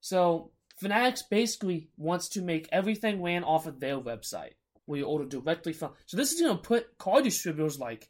So, 0.00 0.52
Fanatics 0.78 1.22
basically 1.22 1.88
wants 1.96 2.28
to 2.30 2.42
make 2.42 2.68
everything 2.70 3.22
ran 3.22 3.44
off 3.44 3.66
of 3.66 3.80
their 3.80 3.98
website 3.98 4.52
where 4.84 4.98
you 4.98 5.06
order 5.06 5.24
directly 5.24 5.72
from. 5.72 5.92
So 6.04 6.16
this 6.16 6.32
is 6.32 6.40
going 6.40 6.56
to 6.56 6.62
put 6.62 6.98
card 6.98 7.24
distributors 7.24 7.78
like 7.78 8.08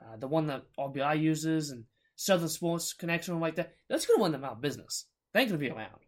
uh, 0.00 0.16
the 0.16 0.26
one 0.26 0.48
that 0.48 0.64
RBI 0.78 1.20
uses 1.20 1.70
and 1.70 1.84
Southern 2.16 2.48
Sports 2.48 2.92
Connection 2.92 3.34
and 3.34 3.40
like 3.40 3.54
that. 3.56 3.72
That's 3.88 4.06
going 4.06 4.18
to 4.18 4.22
run 4.22 4.32
them 4.32 4.44
out 4.44 4.54
of 4.54 4.60
business. 4.60 5.06
They 5.32 5.40
ain't 5.40 5.50
going 5.50 5.60
to 5.60 5.64
be 5.64 5.72
around 5.72 6.00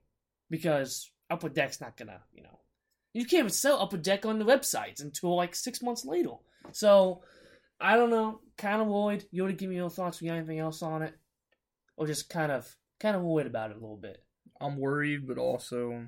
because 0.50 1.10
Upper 1.30 1.48
Deck's 1.48 1.80
not 1.80 1.96
going 1.96 2.08
to, 2.08 2.20
you 2.32 2.42
know, 2.42 2.58
you 3.12 3.24
can't 3.24 3.40
even 3.40 3.50
sell 3.50 3.80
Upper 3.80 3.96
Deck 3.96 4.24
on 4.24 4.38
the 4.38 4.44
websites 4.44 5.00
until 5.00 5.36
like 5.36 5.54
six 5.54 5.82
months 5.82 6.04
later. 6.04 6.34
So 6.72 7.22
I 7.80 7.96
don't 7.96 8.10
know. 8.10 8.40
Kind 8.56 8.82
of 8.82 8.88
worried. 8.88 9.24
You 9.30 9.42
want 9.42 9.56
to 9.56 9.60
give 9.60 9.70
me 9.70 9.76
your 9.76 9.90
thoughts? 9.90 10.20
You 10.20 10.28
got 10.28 10.36
anything 10.36 10.58
else 10.58 10.82
on 10.82 11.02
it, 11.02 11.14
or 11.96 12.06
just 12.06 12.28
kind 12.28 12.52
of 12.52 12.68
kind 13.00 13.16
of 13.16 13.22
worried 13.22 13.46
about 13.46 13.70
it 13.70 13.76
a 13.76 13.80
little 13.80 13.96
bit? 13.96 14.22
I'm 14.60 14.78
worried, 14.78 15.26
but 15.26 15.38
also 15.38 16.06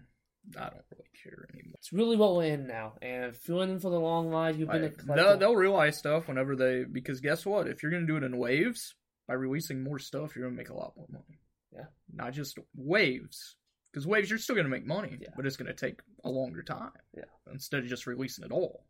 I 0.56 0.60
don't 0.60 0.84
really 0.90 1.10
care 1.22 1.48
anymore. 1.52 1.74
It's 1.78 1.92
really 1.92 2.16
what 2.16 2.36
we're 2.36 2.52
in 2.52 2.66
now, 2.66 2.94
and 3.00 3.24
if 3.24 3.48
you're 3.48 3.62
in 3.62 3.80
for 3.80 3.90
the 3.90 3.98
long 3.98 4.28
ride, 4.28 4.56
you've 4.56 4.70
been. 4.70 4.84
I, 4.84 5.14
they'll, 5.14 5.38
they'll 5.38 5.56
realize 5.56 5.98
stuff 5.98 6.28
whenever 6.28 6.54
they 6.54 6.84
because 6.84 7.20
guess 7.20 7.46
what? 7.46 7.66
If 7.66 7.82
you're 7.82 7.92
gonna 7.92 8.06
do 8.06 8.16
it 8.16 8.22
in 8.22 8.36
waves 8.36 8.94
by 9.26 9.34
releasing 9.34 9.82
more 9.82 9.98
stuff, 9.98 10.36
you're 10.36 10.44
gonna 10.44 10.56
make 10.56 10.70
a 10.70 10.76
lot 10.76 10.92
more 10.96 11.08
money. 11.10 11.40
Yeah, 11.72 11.86
not 12.12 12.34
just 12.34 12.58
waves 12.76 13.56
because 13.92 14.06
waves 14.06 14.30
you're 14.30 14.38
still 14.38 14.56
gonna 14.56 14.68
make 14.68 14.86
money, 14.86 15.18
yeah. 15.20 15.28
but 15.36 15.46
it's 15.46 15.56
gonna 15.56 15.74
take 15.74 16.00
a 16.24 16.30
longer 16.30 16.62
time. 16.62 16.92
Yeah, 17.16 17.24
instead 17.52 17.82
of 17.82 17.88
just 17.88 18.06
releasing 18.06 18.44
it 18.44 18.52
all, 18.52 18.84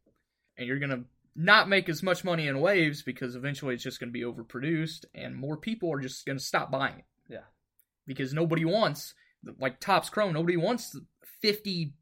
and 0.56 0.66
you're 0.66 0.78
gonna 0.78 1.04
not 1.34 1.68
make 1.68 1.88
as 1.88 2.02
much 2.02 2.24
money 2.24 2.46
in 2.46 2.60
waves 2.60 3.02
because 3.02 3.34
eventually 3.34 3.74
it's 3.74 3.84
just 3.84 4.00
gonna 4.00 4.12
be 4.12 4.22
overproduced, 4.22 5.04
and 5.14 5.34
more 5.34 5.56
people 5.56 5.92
are 5.92 6.00
just 6.00 6.26
gonna 6.26 6.38
stop 6.38 6.70
buying 6.70 6.98
it. 6.98 7.04
Yeah, 7.28 7.44
because 8.06 8.32
nobody 8.32 8.64
wants 8.64 9.14
like 9.58 9.80
Topps 9.80 10.10
Chrome, 10.10 10.32
nobody 10.32 10.56
wants 10.56 10.96
50 11.40 11.94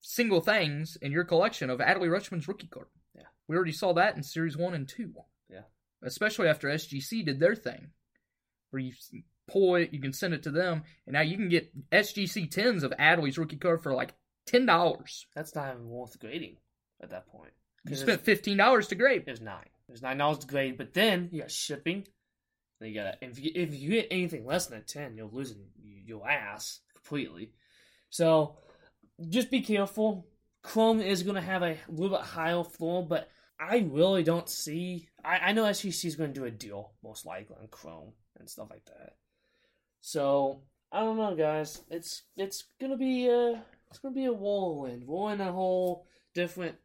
single 0.00 0.40
things 0.40 0.96
in 1.00 1.12
your 1.12 1.24
collection 1.24 1.70
of 1.70 1.80
Adley 1.80 2.08
Rutschman's 2.08 2.48
rookie 2.48 2.66
card. 2.66 2.86
Yeah. 3.14 3.22
We 3.48 3.56
already 3.56 3.72
saw 3.72 3.92
that 3.94 4.16
in 4.16 4.22
Series 4.22 4.56
1 4.56 4.74
and 4.74 4.88
2. 4.88 5.14
Yeah. 5.50 5.62
Especially 6.02 6.48
after 6.48 6.68
SGC 6.68 7.24
did 7.24 7.40
their 7.40 7.54
thing, 7.54 7.90
where 8.70 8.80
you 8.80 8.92
pull 9.46 9.76
it, 9.76 9.92
you 9.92 10.00
can 10.00 10.12
send 10.12 10.34
it 10.34 10.42
to 10.44 10.50
them, 10.50 10.82
and 11.06 11.14
now 11.14 11.20
you 11.20 11.36
can 11.36 11.48
get 11.48 11.72
SGC 11.90 12.50
10s 12.50 12.82
of 12.82 12.92
Adley's 12.92 13.38
rookie 13.38 13.56
card 13.56 13.82
for 13.82 13.94
like 13.94 14.14
$10. 14.48 15.24
That's 15.34 15.54
not 15.54 15.74
even 15.74 15.88
worth 15.88 16.18
grading 16.18 16.56
at 17.02 17.10
that 17.10 17.26
point. 17.28 17.52
You 17.86 17.96
spent 17.96 18.24
$15 18.24 18.88
to 18.88 18.94
grade. 18.94 19.24
Was 19.26 19.40
9 19.40 19.56
It 19.88 19.92
was 19.92 20.00
$9 20.00 20.40
to 20.40 20.46
grade, 20.46 20.78
but 20.78 20.94
then 20.94 21.28
you 21.32 21.42
got 21.42 21.50
shipping. 21.50 22.06
Then 22.80 22.88
you 22.88 22.94
got 22.94 23.16
if 23.20 23.38
you 23.38 23.50
if 23.54 23.74
you 23.74 23.90
get 23.90 24.08
anything 24.10 24.46
less 24.46 24.66
than 24.66 24.78
a 24.78 24.82
10, 24.82 25.16
you're 25.16 25.28
losing 25.30 25.58
your 25.82 26.28
ass 26.28 26.80
completely. 26.94 27.52
So 28.10 28.56
just 29.28 29.50
be 29.50 29.60
careful. 29.60 30.26
Chrome 30.62 31.00
is 31.00 31.22
going 31.22 31.34
to 31.36 31.42
have 31.42 31.62
a 31.62 31.76
little 31.88 32.16
bit 32.16 32.24
higher 32.24 32.64
floor, 32.64 33.06
but 33.06 33.28
I 33.60 33.86
really 33.90 34.22
don't 34.22 34.48
see. 34.48 35.08
I, 35.22 35.36
I 35.36 35.52
know 35.52 35.64
SGC 35.64 36.06
is 36.06 36.16
going 36.16 36.32
to 36.32 36.40
do 36.40 36.46
a 36.46 36.50
deal 36.50 36.92
most 37.02 37.26
likely 37.26 37.56
on 37.60 37.68
Chrome 37.68 38.12
and 38.38 38.48
stuff 38.48 38.68
like 38.70 38.84
that. 38.86 39.12
So 40.06 40.60
I 40.92 41.00
don't 41.00 41.16
know, 41.16 41.34
guys. 41.34 41.80
It's 41.88 42.24
it's 42.36 42.64
gonna 42.78 42.98
be 42.98 43.26
uh 43.26 43.58
it's 43.88 43.98
gonna 44.00 44.14
be 44.14 44.26
a 44.26 44.32
whirlwind. 44.34 45.06
We're 45.06 45.32
in 45.32 45.40
a 45.40 45.50
whole 45.50 46.06
different 46.34 46.76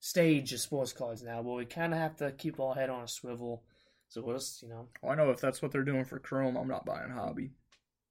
stage 0.00 0.54
of 0.54 0.60
sports 0.60 0.94
cards 0.94 1.22
now, 1.22 1.42
but 1.42 1.52
we 1.52 1.66
kind 1.66 1.92
of 1.92 2.00
have 2.00 2.16
to 2.16 2.32
keep 2.32 2.58
our 2.58 2.74
head 2.74 2.88
on 2.88 3.04
a 3.04 3.08
swivel. 3.08 3.62
So 4.08 4.22
we'll 4.22 4.38
just, 4.38 4.62
you 4.62 4.70
know, 4.70 4.88
Well, 5.02 5.12
I 5.12 5.16
know 5.16 5.30
if 5.30 5.38
that's 5.38 5.60
what 5.60 5.70
they're 5.70 5.82
doing 5.84 6.06
for 6.06 6.18
Chrome, 6.18 6.56
I'm 6.56 6.66
not 6.66 6.86
buying 6.86 7.10
hobby 7.10 7.50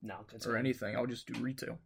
no, 0.04 0.18
or 0.46 0.56
anything. 0.56 0.96
I'll 0.96 1.08
just 1.08 1.26
do 1.26 1.40
retail 1.42 1.80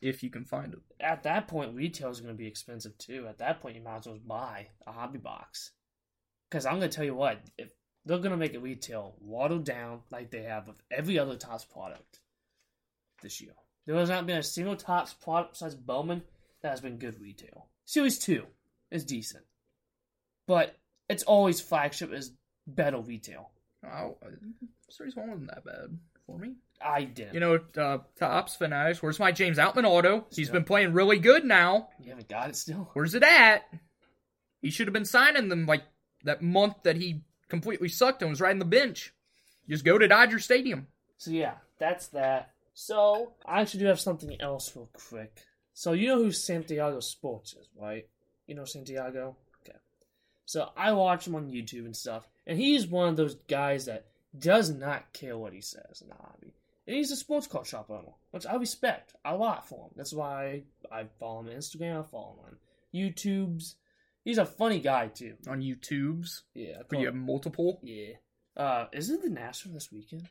if 0.00 0.22
you 0.22 0.30
can 0.30 0.44
find 0.44 0.74
it. 0.74 0.80
at 1.00 1.24
that 1.24 1.48
point, 1.48 1.74
retail 1.74 2.10
is 2.10 2.20
going 2.20 2.32
to 2.32 2.38
be 2.38 2.46
expensive 2.46 2.96
too. 2.98 3.26
At 3.28 3.38
that 3.38 3.60
point, 3.60 3.74
you 3.74 3.82
might 3.82 3.98
as 3.98 4.06
well 4.06 4.20
buy 4.24 4.68
a 4.86 4.92
hobby 4.92 5.18
box. 5.18 5.72
Because 6.48 6.64
I'm 6.64 6.78
going 6.78 6.90
to 6.90 6.96
tell 6.96 7.04
you 7.04 7.16
what, 7.16 7.40
if 7.58 7.70
they're 8.08 8.18
going 8.18 8.30
to 8.30 8.36
make 8.38 8.54
it 8.54 8.62
retail 8.62 9.14
watered 9.20 9.64
down 9.64 10.00
like 10.10 10.30
they 10.30 10.42
have 10.42 10.66
with 10.66 10.76
every 10.90 11.18
other 11.18 11.36
Topps 11.36 11.64
product 11.66 12.20
this 13.22 13.40
year. 13.40 13.52
There 13.86 13.96
has 13.96 14.08
not 14.08 14.26
been 14.26 14.38
a 14.38 14.42
single 14.42 14.76
Topps 14.76 15.12
product 15.12 15.52
besides 15.52 15.74
Bowman 15.74 16.22
that 16.62 16.70
has 16.70 16.80
been 16.80 16.96
good 16.98 17.20
retail. 17.20 17.66
Series 17.84 18.18
2 18.18 18.44
is 18.90 19.04
decent. 19.04 19.44
But 20.46 20.74
it's 21.10 21.22
always 21.22 21.60
flagship 21.60 22.10
is 22.12 22.32
better 22.66 22.98
retail. 22.98 23.50
Oh, 23.84 24.16
uh, 24.24 24.30
Series 24.88 25.14
1 25.14 25.28
wasn't 25.28 25.48
that 25.48 25.64
bad 25.64 25.98
for 26.26 26.38
me. 26.38 26.54
I 26.80 27.04
didn't. 27.04 27.34
You 27.34 27.40
know, 27.40 27.60
uh, 27.76 27.98
Topps 28.18 28.56
Fanatics, 28.56 29.02
where's 29.02 29.18
my 29.20 29.32
James 29.32 29.58
Outman 29.58 29.84
auto? 29.84 30.26
He's 30.30 30.46
Still. 30.46 30.54
been 30.60 30.64
playing 30.64 30.94
really 30.94 31.18
good 31.18 31.44
now. 31.44 31.90
you 32.02 32.08
haven't 32.08 32.28
got 32.28 32.48
it 32.48 32.56
still? 32.56 32.88
Where's 32.94 33.14
it 33.14 33.22
at? 33.22 33.64
He 34.62 34.70
should 34.70 34.86
have 34.86 34.94
been 34.94 35.04
signing 35.04 35.48
them 35.50 35.66
like 35.66 35.82
that 36.24 36.40
month 36.42 36.74
that 36.84 36.96
he 36.96 37.22
completely 37.48 37.88
sucked 37.88 38.22
and 38.22 38.30
was 38.30 38.40
riding 38.40 38.58
the 38.58 38.64
bench. 38.64 39.12
Just 39.68 39.84
go 39.84 39.98
to 39.98 40.08
Dodger 40.08 40.38
Stadium. 40.38 40.86
So 41.18 41.30
yeah, 41.30 41.54
that's 41.78 42.08
that. 42.08 42.52
So 42.74 43.32
I 43.44 43.60
actually 43.60 43.80
do 43.80 43.86
have 43.86 44.00
something 44.00 44.40
else 44.40 44.74
real 44.74 44.88
quick. 44.92 45.42
So 45.74 45.92
you 45.92 46.08
know 46.08 46.18
who 46.18 46.32
Santiago 46.32 47.00
Sports 47.00 47.54
is, 47.54 47.68
right? 47.76 48.06
You 48.46 48.54
know 48.54 48.64
Santiago? 48.64 49.36
Okay. 49.62 49.78
So 50.44 50.70
I 50.76 50.92
watch 50.92 51.26
him 51.26 51.34
on 51.34 51.50
YouTube 51.50 51.84
and 51.84 51.96
stuff, 51.96 52.26
and 52.46 52.58
he's 52.58 52.86
one 52.86 53.08
of 53.08 53.16
those 53.16 53.34
guys 53.48 53.86
that 53.86 54.06
does 54.38 54.70
not 54.70 55.12
care 55.12 55.36
what 55.36 55.52
he 55.52 55.60
says 55.60 56.00
in 56.02 56.08
the 56.08 56.14
hobby. 56.14 56.54
And 56.86 56.96
he's 56.96 57.10
a 57.10 57.16
sports 57.16 57.46
car 57.46 57.64
shop 57.64 57.90
owner, 57.90 58.14
which 58.30 58.46
I 58.46 58.54
respect 58.54 59.14
a 59.24 59.36
lot 59.36 59.68
for 59.68 59.86
him. 59.86 59.90
That's 59.94 60.12
why 60.12 60.62
I 60.90 61.04
follow 61.20 61.40
him 61.40 61.48
on 61.48 61.54
Instagram, 61.54 62.00
I 62.00 62.02
follow 62.04 62.36
him 62.38 62.44
on 62.46 62.56
YouTube's. 62.94 63.74
He's 64.28 64.36
a 64.36 64.44
funny 64.44 64.78
guy 64.78 65.06
too. 65.08 65.36
On 65.48 65.62
YouTube's. 65.62 66.42
Yeah. 66.54 66.82
But 66.86 66.98
you 66.98 67.06
have 67.06 67.14
multiple. 67.14 67.80
yeah. 67.82 68.16
Uh, 68.54 68.88
isn't 68.92 69.22
the 69.22 69.30
National 69.30 69.72
this 69.72 69.90
weekend? 69.90 70.28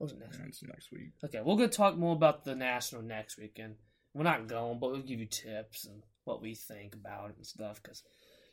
Or 0.00 0.06
was 0.06 0.12
it 0.12 0.18
next 0.18 0.38
week? 0.38 0.46
That's 0.46 0.62
next 0.64 0.90
week. 0.90 1.12
Okay, 1.24 1.40
we're 1.44 1.54
gonna 1.54 1.68
talk 1.68 1.96
more 1.96 2.16
about 2.16 2.44
the 2.44 2.56
national 2.56 3.02
next 3.02 3.38
weekend. 3.38 3.76
We're 4.14 4.24
not 4.24 4.48
going, 4.48 4.80
but 4.80 4.90
we'll 4.90 5.02
give 5.02 5.20
you 5.20 5.26
tips 5.26 5.84
and 5.84 6.02
what 6.24 6.42
we 6.42 6.56
think 6.56 6.96
about 6.96 7.30
it 7.30 7.36
and 7.36 7.46
stuff. 7.46 7.80
Because 7.80 8.02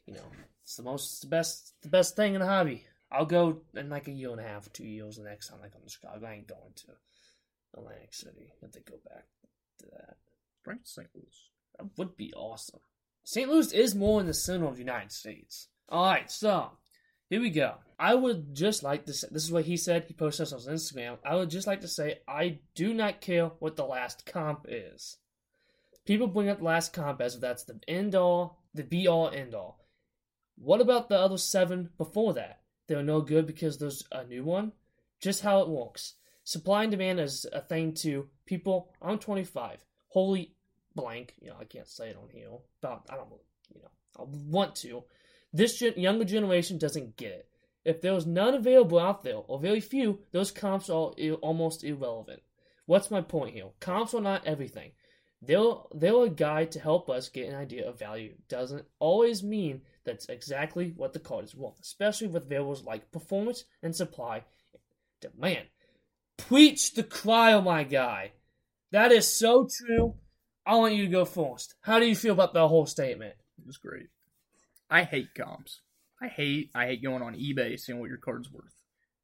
you 0.06 0.14
know, 0.14 0.30
it's 0.62 0.76
the 0.76 0.84
most, 0.84 1.06
it's 1.14 1.20
the 1.22 1.28
best, 1.28 1.74
the 1.82 1.90
best 1.90 2.16
thing 2.16 2.36
in 2.36 2.42
the 2.42 2.48
hobby. 2.48 2.86
I'll 3.12 3.26
go 3.26 3.62
in 3.74 3.90
like 3.90 4.08
a 4.08 4.12
year 4.12 4.30
and 4.30 4.42
a 4.42 4.44
half, 4.44 4.72
two 4.74 4.86
years 4.86 5.18
the 5.18 5.24
next 5.24 5.48
time 5.48 5.58
I 5.64 5.70
come 5.70 5.82
to 5.84 5.90
Chicago. 5.90 6.24
I 6.24 6.34
ain't 6.34 6.48
going 6.48 6.74
to 6.76 6.88
Atlantic 7.76 8.14
City 8.14 8.54
if 8.62 8.72
they 8.72 8.82
go 8.82 8.98
back 9.10 9.26
to 9.80 9.86
that. 9.94 10.18
Right? 10.68 10.80
St. 10.84 11.08
Louis. 11.16 11.50
That 11.80 11.98
would 11.98 12.16
be 12.16 12.32
awesome. 12.34 12.82
St. 13.24 13.50
Louis 13.50 13.72
is 13.72 13.96
more 13.96 14.20
in 14.20 14.28
the 14.28 14.34
center 14.34 14.66
of 14.66 14.76
the 14.76 14.82
United 14.82 15.12
States. 15.12 15.70
All 15.90 16.06
right, 16.06 16.30
so 16.30 16.72
here 17.30 17.42
we 17.42 17.50
go. 17.50 17.76
I 18.00 18.16
would 18.16 18.54
just 18.54 18.84
like 18.84 19.06
to 19.06 19.14
say 19.14 19.28
this 19.32 19.44
is 19.44 19.52
what 19.52 19.66
he 19.66 19.78
said. 19.78 20.06
He 20.08 20.14
posted 20.14 20.48
this 20.48 20.54
on 20.54 20.60
his 20.60 20.68
Instagram. 20.68 21.18
I 21.26 21.36
would 21.36 21.50
just 21.50 21.68
like 21.68 21.82
to 21.82 21.88
say 21.88 22.20
I 22.28 22.60
do 22.76 22.94
not 22.94 23.22
care 23.22 23.52
what 23.60 23.76
the 23.76 23.86
last 23.86 24.26
comp 24.26 24.66
is. 24.68 25.18
People 26.06 26.28
bring 26.28 26.50
up 26.50 26.58
the 26.58 26.66
last 26.66 26.92
comp 26.92 27.22
as 27.22 27.36
if 27.36 27.42
that's 27.42 27.64
the 27.64 27.80
end 27.88 28.14
all, 28.14 28.60
the 28.74 28.84
be 28.84 29.08
all, 29.08 29.30
end 29.30 29.56
all. 29.56 29.80
What 30.58 30.82
about 30.82 31.08
the 31.08 31.18
other 31.18 31.38
seven 31.38 31.90
before 31.98 32.34
that? 32.34 32.62
They're 32.88 33.04
no 33.04 33.22
good 33.22 33.48
because 33.48 33.78
there's 33.78 34.04
a 34.12 34.26
new 34.26 34.44
one? 34.44 34.74
Just 35.22 35.42
how 35.42 35.62
it 35.62 35.70
works. 35.70 36.16
Supply 36.44 36.84
and 36.84 36.92
demand 36.92 37.22
is 37.22 37.46
a 37.54 37.62
thing 37.62 37.94
to 37.96 38.28
People, 38.46 38.94
I'm 39.02 39.20
25. 39.20 39.86
Holy 40.10 40.54
blank, 40.96 41.36
you 41.40 41.50
know, 41.50 41.58
I 41.60 41.66
can't 41.66 41.88
say 41.88 42.10
it 42.10 42.18
on 42.18 42.30
here, 42.30 42.50
but 42.82 43.02
I 43.10 43.16
don't, 43.16 43.30
you 43.74 43.82
know, 43.82 43.92
I 44.20 44.24
want 44.26 44.76
to. 44.78 45.04
This 45.52 45.80
gen- 45.80 45.94
younger 45.98 46.26
generation 46.26 46.78
doesn't 46.78 47.18
get 47.18 47.32
it. 47.32 47.48
If 47.86 48.02
there 48.02 48.14
was 48.14 48.26
none 48.26 48.54
available 48.54 49.00
out 49.00 49.24
there, 49.24 49.36
or 49.36 49.60
very 49.60 49.82
few, 49.82 50.20
those 50.32 50.52
comps 50.52 50.90
are 50.90 51.12
almost 51.42 51.84
irrelevant. 51.84 52.42
What's 52.86 53.12
my 53.12 53.22
point 53.22 53.54
here? 53.54 53.66
Comps 53.80 54.14
are 54.14 54.22
not 54.22 54.46
everything. 54.48 54.92
They're, 55.42 55.74
they're 55.94 56.24
a 56.24 56.30
guide 56.30 56.72
to 56.72 56.80
help 56.80 57.10
us 57.10 57.28
get 57.28 57.50
an 57.50 57.56
idea 57.56 57.88
of 57.88 58.00
value. 58.00 58.36
Doesn't 58.48 58.86
always 59.00 59.44
mean 59.44 59.82
that's 60.06 60.30
exactly 60.30 60.94
what 60.96 61.12
the 61.12 61.20
card 61.20 61.44
is 61.44 61.56
worth, 61.56 61.80
especially 61.82 62.28
with 62.28 62.48
variables 62.48 62.86
like 62.86 63.12
performance 63.12 63.66
and 63.82 63.94
supply 63.94 64.46
demand. 65.20 65.68
Preach 66.38 66.94
the 66.94 67.04
cry, 67.04 67.54
oh 67.54 67.62
my 67.62 67.84
guy. 67.84 68.32
That 68.92 69.12
is 69.12 69.28
so 69.28 69.68
true. 69.78 70.16
I 70.66 70.76
want 70.76 70.96
you 70.96 71.06
to 71.06 71.12
go 71.12 71.26
first. 71.26 71.76
How 71.82 72.00
do 72.00 72.06
you 72.06 72.16
feel 72.16 72.34
about 72.34 72.54
the 72.54 72.68
whole 72.68 72.86
statement? 72.86 73.36
It 73.60 73.68
was 73.68 73.78
great. 73.78 74.08
I 74.90 75.04
hate 75.04 75.34
comps. 75.36 75.82
I 76.22 76.28
hate 76.28 76.72
I 76.74 76.86
hate 76.86 77.04
going 77.04 77.22
on 77.22 77.36
eBay 77.36 77.78
seeing 77.78 78.00
what 78.00 78.10
your 78.10 78.18
card's 78.18 78.52
worth 78.52 78.74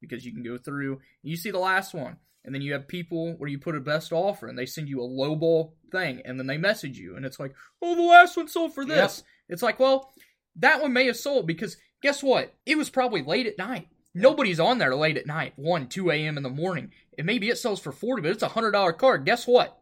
because 0.00 0.24
you 0.24 0.32
can 0.32 0.42
go 0.42 0.58
through 0.58 1.00
you 1.22 1.36
see 1.36 1.50
the 1.50 1.58
last 1.58 1.94
one 1.94 2.18
and 2.44 2.54
then 2.54 2.60
you 2.60 2.72
have 2.74 2.88
people 2.88 3.34
where 3.38 3.48
you 3.48 3.58
put 3.58 3.74
a 3.74 3.80
best 3.80 4.12
offer 4.12 4.48
and 4.48 4.58
they 4.58 4.66
send 4.66 4.88
you 4.88 5.00
a 5.00 5.08
lowball 5.08 5.72
thing 5.90 6.20
and 6.24 6.38
then 6.38 6.46
they 6.46 6.58
message 6.58 6.98
you 6.98 7.16
and 7.16 7.24
it's 7.24 7.40
like 7.40 7.54
oh 7.80 7.94
the 7.94 8.02
last 8.02 8.36
one 8.36 8.48
sold 8.48 8.74
for 8.74 8.84
this. 8.84 9.22
It's 9.48 9.62
like 9.62 9.80
well 9.80 10.10
that 10.56 10.82
one 10.82 10.92
may 10.92 11.06
have 11.06 11.16
sold 11.16 11.46
because 11.46 11.78
guess 12.02 12.22
what 12.22 12.52
it 12.66 12.76
was 12.76 12.90
probably 12.90 13.22
late 13.22 13.46
at 13.46 13.56
night. 13.56 13.88
Nobody's 14.12 14.60
on 14.60 14.78
there 14.78 14.94
late 14.96 15.16
at 15.16 15.26
night, 15.26 15.52
1, 15.54 15.86
2 15.86 16.10
a.m. 16.10 16.36
in 16.36 16.42
the 16.42 16.50
morning. 16.50 16.90
And 17.16 17.28
maybe 17.28 17.48
it 17.48 17.58
sells 17.58 17.78
for 17.78 17.92
40, 17.92 18.22
but 18.22 18.32
it's 18.32 18.42
a 18.42 18.48
$100 18.48 18.98
card. 18.98 19.24
Guess 19.24 19.46
what? 19.46 19.79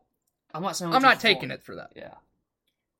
I'm 0.55 0.63
not 0.63 0.77
saying 0.77 0.93
I'm 0.93 1.03
not 1.03 1.21
taking 1.21 1.51
it 1.51 1.63
for 1.63 1.77
that. 1.77 1.93
Yeah. 1.97 2.15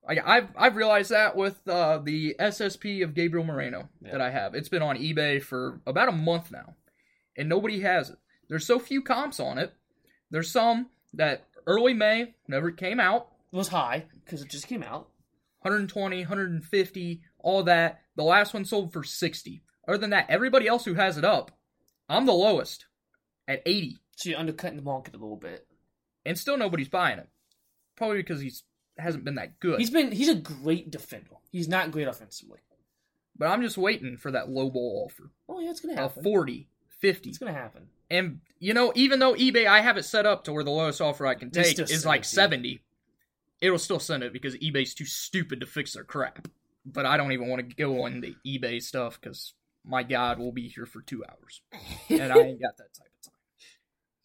Like 0.07 0.19
I've 0.25 0.49
I've 0.57 0.75
realized 0.75 1.11
that 1.11 1.35
with 1.35 1.67
uh, 1.67 1.99
the 1.99 2.35
SSP 2.39 3.03
of 3.03 3.13
Gabriel 3.13 3.45
Moreno 3.45 3.89
Yeah. 4.01 4.11
that 4.13 4.21
I 4.21 4.29
have. 4.31 4.55
It's 4.55 4.69
been 4.69 4.81
on 4.81 4.97
eBay 4.97 5.41
for 5.41 5.81
about 5.85 6.09
a 6.09 6.13
month 6.13 6.51
now, 6.51 6.75
and 7.37 7.49
nobody 7.49 7.81
has 7.81 8.09
it. 8.09 8.17
There's 8.47 8.65
so 8.65 8.79
few 8.79 9.01
comps 9.01 9.39
on 9.39 9.57
it. 9.57 9.73
There's 10.31 10.51
some 10.51 10.89
that 11.13 11.45
early 11.67 11.93
May 11.93 12.35
never 12.47 12.71
came 12.71 12.99
out, 12.99 13.27
It 13.51 13.55
was 13.57 13.67
high 13.67 14.05
because 14.23 14.41
it 14.41 14.49
just 14.49 14.67
came 14.67 14.83
out. 14.83 15.09
120, 15.61 16.21
150, 16.21 17.21
all 17.39 17.63
that. 17.63 18.01
The 18.15 18.23
last 18.23 18.53
one 18.53 18.63
sold 18.65 18.93
for 18.93 19.03
60. 19.03 19.61
Other 19.87 19.97
than 19.97 20.11
that, 20.11 20.29
everybody 20.29 20.67
else 20.67 20.85
who 20.85 20.93
has 20.93 21.17
it 21.17 21.25
up, 21.25 21.51
I'm 22.07 22.25
the 22.25 22.31
lowest 22.33 22.85
at 23.47 23.61
80, 23.65 23.97
So 24.15 24.29
you're 24.29 24.39
undercutting 24.39 24.77
the 24.77 24.83
market 24.83 25.15
a 25.15 25.17
little 25.17 25.35
bit. 25.35 25.67
and 26.25 26.37
still 26.37 26.57
nobody's 26.57 26.89
buying 26.89 27.19
it. 27.19 27.27
Probably 27.99 28.17
because 28.17 28.41
he's 28.41 28.63
hasn't 28.97 29.23
been 29.23 29.35
that 29.35 29.59
good. 29.59 29.79
He's 29.79 29.91
been 29.91 30.11
he's 30.11 30.29
a 30.29 30.35
great 30.35 30.89
defender. 30.89 31.29
He's 31.51 31.67
not 31.67 31.91
great 31.91 32.07
offensively. 32.07 32.59
but 33.37 33.47
I'm 33.49 33.61
just 33.61 33.77
waiting 33.77 34.17
for 34.17 34.31
that 34.31 34.49
low 34.49 34.69
ball 34.71 35.07
offer. 35.07 35.29
Oh 35.47 35.59
yeah, 35.59 35.69
it's 35.69 35.81
gonna 35.81 35.93
A 35.93 36.01
happen. 36.07 36.23
40, 36.23 36.67
50. 36.99 37.29
It's 37.29 37.37
gonna 37.37 37.53
happen. 37.53 37.89
And 38.09 38.39
you 38.57 38.73
know, 38.73 38.91
even 38.95 39.19
though 39.19 39.33
eBay, 39.35 39.67
I 39.67 39.81
have 39.81 39.97
it 39.97 40.03
set 40.03 40.25
up 40.25 40.45
to 40.45 40.53
where 40.53 40.63
the 40.63 40.71
lowest 40.71 40.99
offer 41.01 41.27
I 41.27 41.35
can 41.35 41.51
take 41.51 41.77
is 41.77 42.05
like 42.05 42.21
it 42.21 42.25
seventy, 42.25 42.81
it'll 43.61 43.77
still 43.77 43.99
send 43.99 44.23
it 44.23 44.33
because 44.33 44.55
eBay's 44.55 44.93
too 44.95 45.05
stupid 45.05 45.59
to 45.59 45.67
fix 45.67 45.93
their 45.93 46.03
crap. 46.03 46.47
But 46.85 47.05
I 47.05 47.17
don't 47.17 47.33
even 47.33 47.49
want 47.49 47.69
to 47.69 47.75
go 47.75 48.03
on 48.03 48.21
the 48.21 48.35
eBay 48.47 48.81
stuff 48.81 49.19
because 49.21 49.53
my 49.85 50.03
God, 50.03 50.39
we'll 50.39 50.51
be 50.51 50.67
here 50.69 50.85
for 50.85 51.01
two 51.01 51.23
hours, 51.23 51.61
and 52.09 52.31
I 52.33 52.39
ain't 52.39 52.61
got 52.61 52.77
that 52.77 52.93
type 52.93 53.11
of 53.17 53.23
time. 53.25 53.33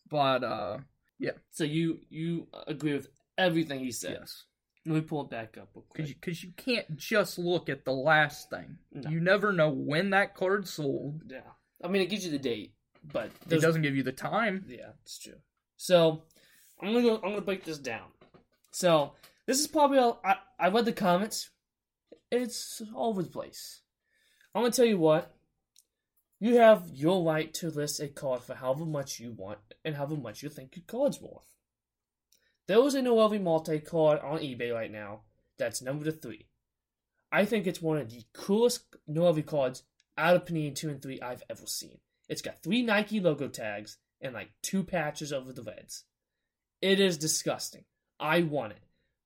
But 0.09 0.45
uh, 0.45 0.78
yeah. 1.19 1.33
So 1.50 1.64
you 1.64 2.00
you 2.09 2.47
agree 2.66 2.95
with 2.95 3.09
everything 3.38 3.80
he 3.80 3.92
said. 3.92 4.18
yes, 4.20 4.44
Let 4.86 4.94
me 4.94 5.00
pull 5.02 5.22
it 5.22 5.30
back 5.30 5.56
up 5.60 5.70
real 5.74 5.84
because 5.92 6.42
you, 6.42 6.48
you 6.48 6.52
can't 6.56 6.96
just 6.96 7.38
look 7.38 7.68
at 7.68 7.84
the 7.84 7.92
last 7.92 8.50
thing. 8.50 8.78
No. 8.92 9.10
You 9.10 9.20
never 9.20 9.52
know 9.52 9.70
when 9.70 10.10
that 10.10 10.34
card 10.34 10.68
sold. 10.68 11.22
Yeah. 11.28 11.40
I 11.82 11.88
mean, 11.88 12.02
it 12.02 12.10
gives 12.10 12.24
you 12.24 12.30
the 12.30 12.38
date, 12.38 12.74
but 13.12 13.30
It 13.50 13.60
doesn't 13.60 13.82
give 13.82 13.96
you 13.96 14.02
the 14.02 14.12
time. 14.12 14.64
Yeah, 14.68 14.90
it's 15.02 15.18
true. 15.18 15.34
So 15.76 16.22
I'm 16.80 16.92
gonna 16.92 17.02
go. 17.02 17.16
I'm 17.16 17.30
gonna 17.30 17.40
break 17.40 17.64
this 17.64 17.78
down. 17.78 18.06
So 18.70 19.12
this 19.46 19.60
is 19.60 19.66
probably 19.66 19.98
all, 19.98 20.20
I 20.24 20.36
I 20.58 20.68
read 20.68 20.84
the 20.86 20.92
comments. 20.92 21.50
It's 22.30 22.82
all 22.94 23.10
over 23.10 23.22
the 23.22 23.28
place. 23.30 23.82
I'm 24.54 24.62
gonna 24.62 24.72
tell 24.72 24.84
you 24.86 24.98
what. 24.98 25.30
You 26.40 26.56
have 26.56 26.90
your 26.92 27.24
right 27.24 27.52
to 27.54 27.70
list 27.70 28.00
a 28.00 28.08
card 28.08 28.42
for 28.42 28.54
however 28.54 28.84
much 28.84 29.18
you 29.18 29.32
want 29.32 29.60
and 29.84 29.94
however 29.94 30.16
much 30.16 30.42
you 30.42 30.48
think 30.50 30.76
your 30.76 30.84
card's 30.86 31.20
worth. 31.20 31.53
There 32.66 32.85
is 32.87 32.94
a 32.94 33.00
Noelvi 33.00 33.40
multi 33.40 33.78
card 33.80 34.21
on 34.21 34.38
eBay 34.38 34.73
right 34.73 34.90
now 34.90 35.21
that's 35.59 35.83
number 35.83 36.11
three. 36.11 36.47
I 37.30 37.44
think 37.44 37.66
it's 37.66 37.83
one 37.83 37.99
of 37.99 38.11
the 38.11 38.23
coolest 38.33 38.85
Noelvi 39.11 39.44
cards 39.44 39.83
out 40.16 40.37
of 40.37 40.44
Panini 40.44 40.75
2 40.75 40.88
and 40.90 41.02
3 41.02 41.21
I've 41.21 41.42
ever 41.50 41.66
seen. 41.66 41.99
It's 42.28 42.42
got 42.42 42.62
three 42.62 42.83
Nike 42.83 43.21
logo 43.21 43.49
tags 43.49 43.99
and 44.21 44.33
like 44.33 44.50
two 44.62 44.85
patches 44.85 45.33
over 45.33 45.52
the 45.52 45.62
Reds. 45.62 46.04
It 46.80 47.00
is 47.00 47.18
disgusting. 47.18 47.85
I 48.21 48.42
want 48.42 48.73
it. 48.73 48.85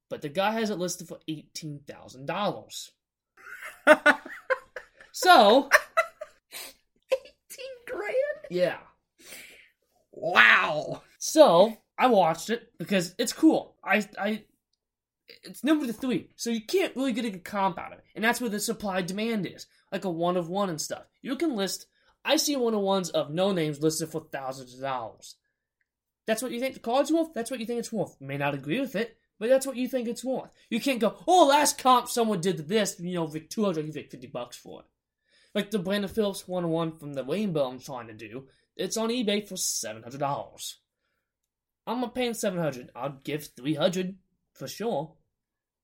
But 0.08 0.22
the 0.22 0.30
guy 0.30 0.52
has 0.52 0.70
it 0.70 0.78
listed 0.78 1.06
for 1.06 1.18
$18,000. 1.28 2.90
So, 5.20 5.68
18 7.10 7.66
grand? 7.88 8.14
yeah. 8.50 8.76
Wow. 10.12 11.02
So, 11.18 11.76
I 11.98 12.06
watched 12.06 12.48
it 12.48 12.72
because 12.78 13.14
it's 13.18 13.32
cool. 13.32 13.74
I, 13.82 14.06
I, 14.18 14.44
it's 15.42 15.64
number 15.64 15.90
three, 15.92 16.30
so 16.36 16.50
you 16.50 16.64
can't 16.64 16.94
really 16.94 17.12
get 17.12 17.24
a 17.24 17.30
good 17.30 17.44
comp 17.44 17.78
out 17.78 17.92
of 17.92 17.98
it. 17.98 18.04
And 18.14 18.24
that's 18.24 18.40
where 18.40 18.50
the 18.50 18.60
supply 18.60 19.02
demand 19.02 19.46
is, 19.46 19.66
like 19.90 20.04
a 20.04 20.10
one 20.10 20.36
of 20.36 20.48
one 20.48 20.70
and 20.70 20.80
stuff. 20.80 21.04
You 21.20 21.34
can 21.36 21.56
list, 21.56 21.86
I 22.24 22.36
see 22.36 22.56
one 22.56 22.74
of 22.74 22.80
ones 22.80 23.10
of 23.10 23.30
no 23.30 23.52
names 23.52 23.82
listed 23.82 24.10
for 24.10 24.26
thousands 24.30 24.74
of 24.74 24.80
dollars. 24.80 25.34
That's 26.26 26.42
what 26.42 26.52
you 26.52 26.60
think 26.60 26.74
the 26.74 26.80
card's 26.80 27.10
worth? 27.10 27.34
That's 27.34 27.50
what 27.50 27.58
you 27.58 27.66
think 27.66 27.80
it's 27.80 27.92
worth. 27.92 28.20
May 28.20 28.36
not 28.36 28.54
agree 28.54 28.80
with 28.80 28.94
it, 28.94 29.16
but 29.38 29.48
that's 29.48 29.66
what 29.66 29.76
you 29.76 29.88
think 29.88 30.06
it's 30.06 30.24
worth. 30.24 30.50
You 30.70 30.80
can't 30.80 31.00
go, 31.00 31.16
oh, 31.26 31.46
last 31.46 31.78
comp 31.78 32.08
someone 32.08 32.40
did 32.40 32.68
this, 32.68 33.00
you 33.00 33.14
know, 33.14 33.26
Vic 33.26 33.50
200, 33.50 33.86
you 33.86 33.92
think 33.92 34.10
50 34.10 34.26
bucks 34.28 34.56
for 34.56 34.80
it. 34.80 34.86
Like 35.54 35.70
the 35.70 35.78
Brandon 35.78 36.10
Phillips 36.10 36.46
101 36.46 36.98
from 36.98 37.14
the 37.14 37.24
Rainbow 37.24 37.68
I'm 37.68 37.80
trying 37.80 38.06
to 38.08 38.12
do, 38.12 38.46
it's 38.76 38.96
on 38.96 39.08
eBay 39.08 39.48
for 39.48 39.54
$700. 39.54 40.74
I'm 41.88 42.00
not 42.00 42.14
paying 42.14 42.34
700 42.34 42.90
I'd 42.94 43.24
give 43.24 43.48
300 43.56 44.16
for 44.52 44.68
sure. 44.68 45.14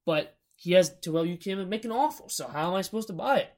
But 0.04 0.36
he 0.56 0.72
has 0.72 0.94
to, 1.00 1.12
well, 1.12 1.24
you 1.24 1.38
can't 1.38 1.68
make 1.68 1.84
an 1.84 1.92
offer, 1.92 2.24
so 2.28 2.46
how 2.46 2.68
am 2.68 2.74
I 2.74 2.82
supposed 2.82 3.08
to 3.08 3.14
buy 3.14 3.38
it? 3.38 3.52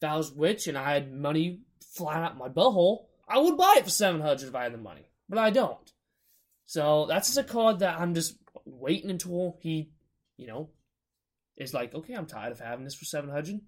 If 0.00 0.08
I 0.08 0.16
was 0.16 0.32
rich 0.32 0.68
and 0.68 0.76
I 0.76 0.92
had 0.92 1.12
money 1.12 1.62
flying 1.94 2.22
out 2.22 2.36
my 2.36 2.48
butthole, 2.48 3.06
I 3.26 3.38
would 3.38 3.56
buy 3.56 3.76
it 3.78 3.84
for 3.84 3.90
700 3.90 4.46
if 4.46 4.54
I 4.54 4.64
had 4.64 4.74
the 4.74 4.78
money. 4.78 5.10
But 5.28 5.38
I 5.38 5.50
don't. 5.50 5.92
So 6.66 7.06
that's 7.06 7.28
just 7.28 7.38
a 7.38 7.52
card 7.52 7.78
that 7.78 7.98
I'm 7.98 8.14
just 8.14 8.36
waiting 8.66 9.10
until 9.10 9.58
he, 9.60 9.90
you 10.36 10.46
know, 10.46 10.68
is 11.56 11.74
like, 11.74 11.94
okay, 11.94 12.14
I'm 12.14 12.26
tired 12.26 12.52
of 12.52 12.60
having 12.60 12.84
this 12.84 12.94
for 12.94 13.06
700. 13.06 13.60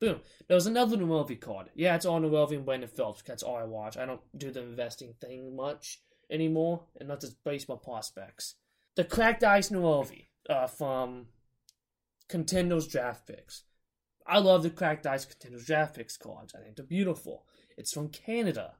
Boom. 0.00 0.20
There 0.48 0.54
was 0.54 0.66
another 0.66 0.96
Noelvi 0.96 1.38
card. 1.38 1.68
Yeah, 1.74 1.94
it's 1.94 2.06
all 2.06 2.20
Noelvi 2.20 2.56
and 2.56 2.64
Brandon 2.64 2.88
Phillips. 2.88 3.22
That's 3.22 3.42
all 3.42 3.56
I 3.56 3.64
watch. 3.64 3.98
I 3.98 4.06
don't 4.06 4.22
do 4.36 4.50
the 4.50 4.62
investing 4.62 5.14
thing 5.20 5.54
much 5.54 6.00
anymore, 6.30 6.84
and 6.98 7.08
not 7.08 7.20
just 7.20 7.42
baseball 7.44 7.76
prospects. 7.76 8.56
The 8.96 9.04
Cracked 9.04 9.44
Ice 9.44 9.70
Noelvi 9.70 10.28
uh, 10.48 10.66
from 10.66 11.26
Contenders 12.28 12.86
draft 12.86 13.26
picks. 13.26 13.64
I 14.26 14.38
love 14.38 14.62
the 14.62 14.70
Cracked 14.70 15.06
Ice 15.06 15.24
Contenders 15.24 15.66
draft 15.66 15.96
picks 15.96 16.16
cards. 16.16 16.54
I 16.54 16.62
think 16.62 16.76
they're 16.76 16.84
beautiful. 16.86 17.44
It's 17.76 17.92
from 17.92 18.08
Canada. 18.08 18.74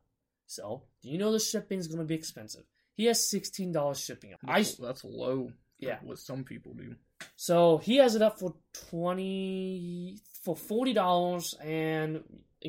So, 0.46 0.84
do 1.02 1.08
you 1.08 1.18
know 1.18 1.32
the 1.32 1.38
shipping 1.40 1.78
is 1.78 1.86
going 1.86 2.00
to 2.00 2.04
be 2.04 2.14
expensive? 2.14 2.64
He 2.94 3.06
has 3.06 3.20
$16 3.20 4.04
shipping. 4.04 4.34
I, 4.46 4.58
That's, 4.58 4.74
that's 4.76 5.04
low. 5.04 5.52
Yeah. 5.78 5.98
What 6.02 6.18
some 6.18 6.44
people 6.44 6.74
do. 6.74 6.96
So 7.36 7.78
he 7.78 7.96
has 7.96 8.14
it 8.14 8.22
up 8.22 8.38
for 8.38 8.54
twenty 8.90 10.18
for 10.42 10.56
forty 10.56 10.92
dollars 10.92 11.54
and 11.62 12.22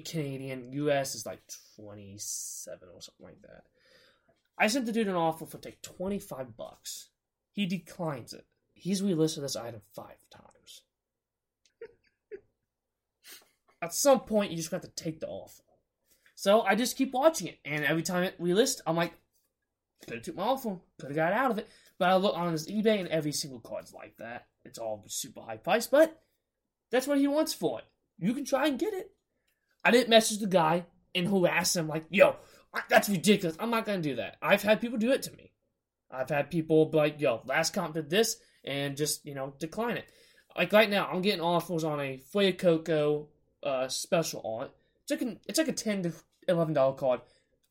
Canadian 0.05 0.71
US 0.73 1.15
is 1.15 1.25
like 1.25 1.41
twenty 1.75 2.15
seven 2.17 2.87
or 2.93 3.01
something 3.01 3.25
like 3.25 3.41
that. 3.41 3.63
I 4.57 4.67
sent 4.67 4.85
the 4.85 4.91
dude 4.91 5.07
an 5.07 5.15
offer 5.15 5.45
for 5.45 5.57
take 5.57 5.81
twenty 5.81 6.19
five 6.19 6.55
bucks. 6.55 7.09
He 7.51 7.65
declines 7.65 8.33
it. 8.33 8.45
He's 8.73 9.01
relisted 9.01 9.41
this 9.41 9.55
item 9.55 9.81
five 9.93 10.17
times. 10.31 10.83
At 13.81 13.93
some 13.93 14.21
point, 14.21 14.51
you 14.51 14.57
just 14.57 14.71
have 14.71 14.81
to 14.81 14.87
take 14.87 15.19
the 15.19 15.27
offer. 15.27 15.63
So 16.35 16.61
I 16.61 16.75
just 16.75 16.97
keep 16.97 17.13
watching 17.13 17.47
it, 17.47 17.59
and 17.65 17.85
every 17.85 18.03
time 18.03 18.23
it 18.23 18.41
relist, 18.41 18.81
I'm 18.87 18.95
like, 18.95 19.13
could 20.01 20.15
have 20.15 20.23
took 20.23 20.35
my 20.35 20.43
offer, 20.43 20.77
could 20.99 21.09
have 21.09 21.15
got 21.15 21.33
out 21.33 21.51
of 21.51 21.59
it. 21.59 21.67
But 21.99 22.09
I 22.09 22.15
look 22.15 22.35
on 22.35 22.51
his 22.51 22.67
eBay, 22.67 22.99
and 22.99 23.09
every 23.09 23.31
single 23.31 23.59
card's 23.59 23.93
like 23.93 24.17
that. 24.17 24.47
It's 24.65 24.79
all 24.79 25.03
super 25.07 25.41
high 25.41 25.57
price, 25.57 25.87
but 25.87 26.19
that's 26.91 27.07
what 27.07 27.19
he 27.19 27.27
wants 27.27 27.53
for 27.53 27.79
it. 27.79 27.85
You 28.17 28.33
can 28.33 28.45
try 28.45 28.67
and 28.67 28.79
get 28.79 28.93
it. 28.93 29.11
I 29.83 29.91
didn't 29.91 30.09
message 30.09 30.39
the 30.39 30.47
guy 30.47 30.85
and 31.15 31.27
harass 31.27 31.75
him 31.75 31.87
like, 31.87 32.05
yo, 32.09 32.35
that's 32.89 33.09
ridiculous. 33.09 33.57
I'm 33.59 33.69
not 33.69 33.85
gonna 33.85 34.01
do 34.01 34.15
that. 34.15 34.37
I've 34.41 34.63
had 34.63 34.81
people 34.81 34.97
do 34.97 35.11
it 35.11 35.23
to 35.23 35.31
me. 35.33 35.51
I've 36.09 36.29
had 36.29 36.51
people 36.51 36.89
like, 36.91 37.19
yo, 37.19 37.41
last 37.45 37.73
comp 37.73 37.93
did 37.93 38.09
this, 38.09 38.37
and 38.63 38.97
just 38.97 39.25
you 39.25 39.35
know 39.35 39.53
decline 39.59 39.97
it. 39.97 40.05
Like 40.57 40.73
right 40.73 40.89
now, 40.89 41.07
I'm 41.11 41.21
getting 41.21 41.41
offers 41.41 41.83
on 41.83 41.99
a 41.99 42.17
Flea 42.17 42.53
Coco 42.53 43.29
uh, 43.63 43.87
special 43.87 44.41
art. 44.59 44.71
It's 45.03 45.11
like, 45.11 45.21
an, 45.21 45.39
it's 45.47 45.59
like 45.59 45.67
a 45.67 45.73
ten 45.73 46.03
to 46.03 46.13
eleven 46.47 46.73
dollar 46.73 46.95
card. 46.95 47.21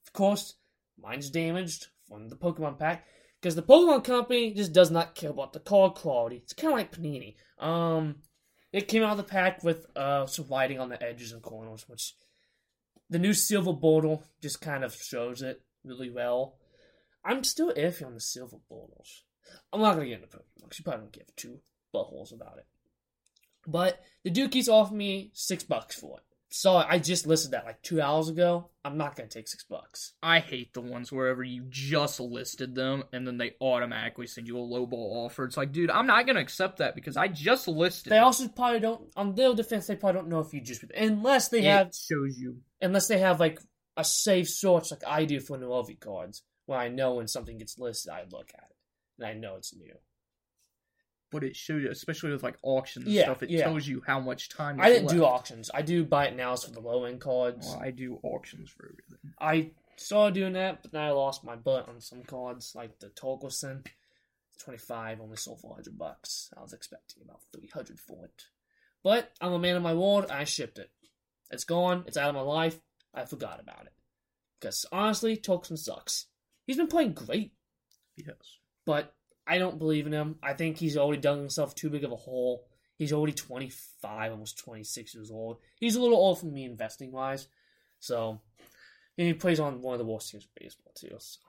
Of 0.06 0.12
course, 0.12 0.54
mine's 1.00 1.30
damaged 1.30 1.88
from 2.08 2.28
the 2.28 2.36
Pokemon 2.36 2.78
pack 2.78 3.06
because 3.40 3.54
the 3.54 3.62
Pokemon 3.62 4.04
Company 4.04 4.52
just 4.52 4.72
does 4.72 4.90
not 4.90 5.14
care 5.14 5.30
about 5.30 5.52
the 5.52 5.60
card 5.60 5.94
quality. 5.94 6.36
It's 6.36 6.52
kind 6.52 6.72
of 6.72 6.78
like 6.78 6.92
Panini. 6.92 7.36
Um, 7.58 8.16
it 8.72 8.88
came 8.88 9.02
out 9.02 9.12
of 9.12 9.16
the 9.18 9.24
pack 9.24 9.62
with 9.62 9.86
uh 9.96 10.26
some 10.26 10.46
writing 10.50 10.78
on 10.78 10.88
the 10.88 11.02
edges 11.02 11.32
and 11.32 11.42
corners, 11.42 11.84
which 11.88 12.14
the 13.10 13.18
new 13.18 13.34
Silver 13.34 13.72
Bottle 13.72 14.22
just 14.40 14.60
kind 14.60 14.84
of 14.84 14.94
shows 14.94 15.42
it 15.42 15.60
really 15.84 16.10
well. 16.10 16.56
I'm 17.24 17.44
still 17.44 17.72
iffy 17.74 18.06
on 18.06 18.14
the 18.14 18.20
Silver 18.20 18.58
Bottles. 18.68 19.24
I'm 19.72 19.80
not 19.80 19.94
gonna 19.94 20.06
get 20.06 20.22
into 20.22 20.28
Pokemon. 20.28 20.78
You 20.78 20.84
probably 20.84 21.00
don't 21.00 21.12
give 21.12 21.36
two 21.36 21.58
buttholes 21.94 22.32
about 22.32 22.58
it. 22.58 22.66
But 23.66 24.00
the 24.22 24.30
Dookie's 24.30 24.68
offering 24.68 24.98
me 24.98 25.30
six 25.34 25.64
bucks 25.64 25.98
for 25.98 26.18
it. 26.18 26.24
So 26.52 26.76
I 26.76 26.98
just 26.98 27.28
listed 27.28 27.52
that 27.52 27.64
like 27.64 27.80
two 27.82 28.02
hours 28.02 28.28
ago. 28.28 28.70
I'm 28.84 28.96
not 28.96 29.14
gonna 29.14 29.28
take 29.28 29.46
six 29.46 29.62
bucks. 29.62 30.14
I 30.22 30.40
hate 30.40 30.74
the 30.74 30.80
ones 30.80 31.12
wherever 31.12 31.44
you 31.44 31.64
just 31.68 32.18
listed 32.18 32.74
them 32.74 33.04
and 33.12 33.24
then 33.24 33.38
they 33.38 33.54
automatically 33.60 34.26
send 34.26 34.48
you 34.48 34.58
a 34.58 34.60
lowball 34.60 35.24
offer. 35.26 35.44
It's 35.44 35.56
like, 35.56 35.70
dude, 35.70 35.90
I'm 35.90 36.08
not 36.08 36.26
gonna 36.26 36.40
accept 36.40 36.78
that 36.78 36.96
because 36.96 37.16
I 37.16 37.28
just 37.28 37.68
listed. 37.68 38.10
They 38.10 38.16
it. 38.16 38.20
also 38.22 38.48
probably 38.48 38.80
don't 38.80 39.02
on 39.14 39.34
their 39.36 39.54
defense. 39.54 39.86
They 39.86 39.94
probably 39.94 40.20
don't 40.20 40.28
know 40.28 40.40
if 40.40 40.52
you 40.52 40.60
just 40.60 40.84
unless 40.96 41.48
they 41.48 41.60
it 41.60 41.64
have 41.64 41.86
shows 41.94 42.36
you. 42.38 42.56
unless 42.80 43.06
they 43.06 43.18
have 43.18 43.38
like 43.38 43.60
a 43.96 44.04
safe 44.04 44.48
source 44.48 44.90
like 44.90 45.02
I 45.06 45.26
do 45.26 45.38
for 45.38 45.56
Noelvi 45.56 46.00
cards, 46.00 46.42
where 46.66 46.78
I 46.78 46.88
know 46.88 47.14
when 47.14 47.28
something 47.28 47.58
gets 47.58 47.78
listed, 47.78 48.12
I 48.12 48.24
look 48.30 48.50
at 48.54 48.64
it 48.70 48.76
and 49.18 49.26
I 49.28 49.34
know 49.34 49.56
it's 49.56 49.74
new. 49.74 49.94
But 51.30 51.44
it 51.44 51.54
shows 51.54 51.82
you, 51.82 51.90
especially 51.90 52.32
with 52.32 52.42
like 52.42 52.56
auctions 52.62 53.06
and 53.06 53.14
Yeah, 53.14 53.24
stuff, 53.24 53.42
it 53.44 53.50
yeah. 53.50 53.62
tells 53.64 53.86
you 53.86 54.02
how 54.06 54.18
much 54.20 54.48
time. 54.48 54.78
You 54.78 54.82
I 54.84 54.88
didn't 54.90 55.08
do 55.10 55.24
auctions. 55.24 55.70
I 55.72 55.82
do 55.82 56.04
buy 56.04 56.26
it 56.26 56.34
nows 56.36 56.64
for 56.64 56.72
the 56.72 56.80
low 56.80 57.04
end 57.04 57.20
cards. 57.20 57.66
Well, 57.68 57.80
I 57.80 57.90
do 57.92 58.18
auctions 58.24 58.70
for 58.70 58.86
everything. 58.86 59.32
I 59.40 59.70
started 59.96 60.34
doing 60.34 60.54
that, 60.54 60.82
but 60.82 60.90
then 60.92 61.02
I 61.02 61.10
lost 61.12 61.44
my 61.44 61.54
butt 61.56 61.88
on 61.88 62.00
some 62.00 62.22
cards, 62.24 62.72
like 62.74 62.98
the 62.98 63.08
Torkelson. 63.10 63.86
25 64.58 65.20
only 65.20 65.36
sold 65.36 65.60
for 65.60 65.68
100 65.68 65.96
bucks. 65.96 66.50
I 66.56 66.60
was 66.62 66.72
expecting 66.72 67.22
about 67.22 67.40
300 67.52 67.98
for 67.98 68.24
it. 68.26 68.44
But 69.02 69.30
I'm 69.40 69.52
a 69.52 69.58
man 69.58 69.76
of 69.76 69.82
my 69.82 69.94
word. 69.94 70.30
I 70.30 70.44
shipped 70.44 70.78
it. 70.78 70.90
It's 71.50 71.64
gone. 71.64 72.04
It's 72.06 72.16
out 72.18 72.28
of 72.28 72.34
my 72.34 72.42
life. 72.42 72.78
I 73.14 73.24
forgot 73.24 73.60
about 73.60 73.86
it. 73.86 73.92
Because 74.60 74.84
honestly, 74.92 75.36
Torkelson 75.36 75.78
sucks. 75.78 76.26
He's 76.66 76.76
been 76.76 76.88
playing 76.88 77.14
great, 77.14 77.52
Yes. 78.16 78.36
but 78.84 79.14
I 79.50 79.58
don't 79.58 79.80
believe 79.80 80.06
in 80.06 80.12
him. 80.12 80.36
I 80.44 80.52
think 80.52 80.76
he's 80.76 80.96
already 80.96 81.20
dug 81.20 81.38
himself 81.38 81.74
too 81.74 81.90
big 81.90 82.04
of 82.04 82.12
a 82.12 82.16
hole. 82.16 82.68
He's 82.96 83.12
already 83.12 83.32
25, 83.32 84.30
almost 84.30 84.58
26 84.58 85.12
years 85.12 85.32
old. 85.32 85.56
He's 85.80 85.96
a 85.96 86.00
little 86.00 86.18
old 86.18 86.38
for 86.38 86.46
me 86.46 86.64
investing 86.64 87.10
wise. 87.10 87.48
So, 87.98 88.40
he 89.16 89.34
plays 89.34 89.58
on 89.58 89.82
one 89.82 89.94
of 89.94 89.98
the 89.98 90.04
worst 90.04 90.30
teams 90.30 90.44
in 90.44 90.50
baseball, 90.64 90.92
too. 90.94 91.16
So, 91.18 91.40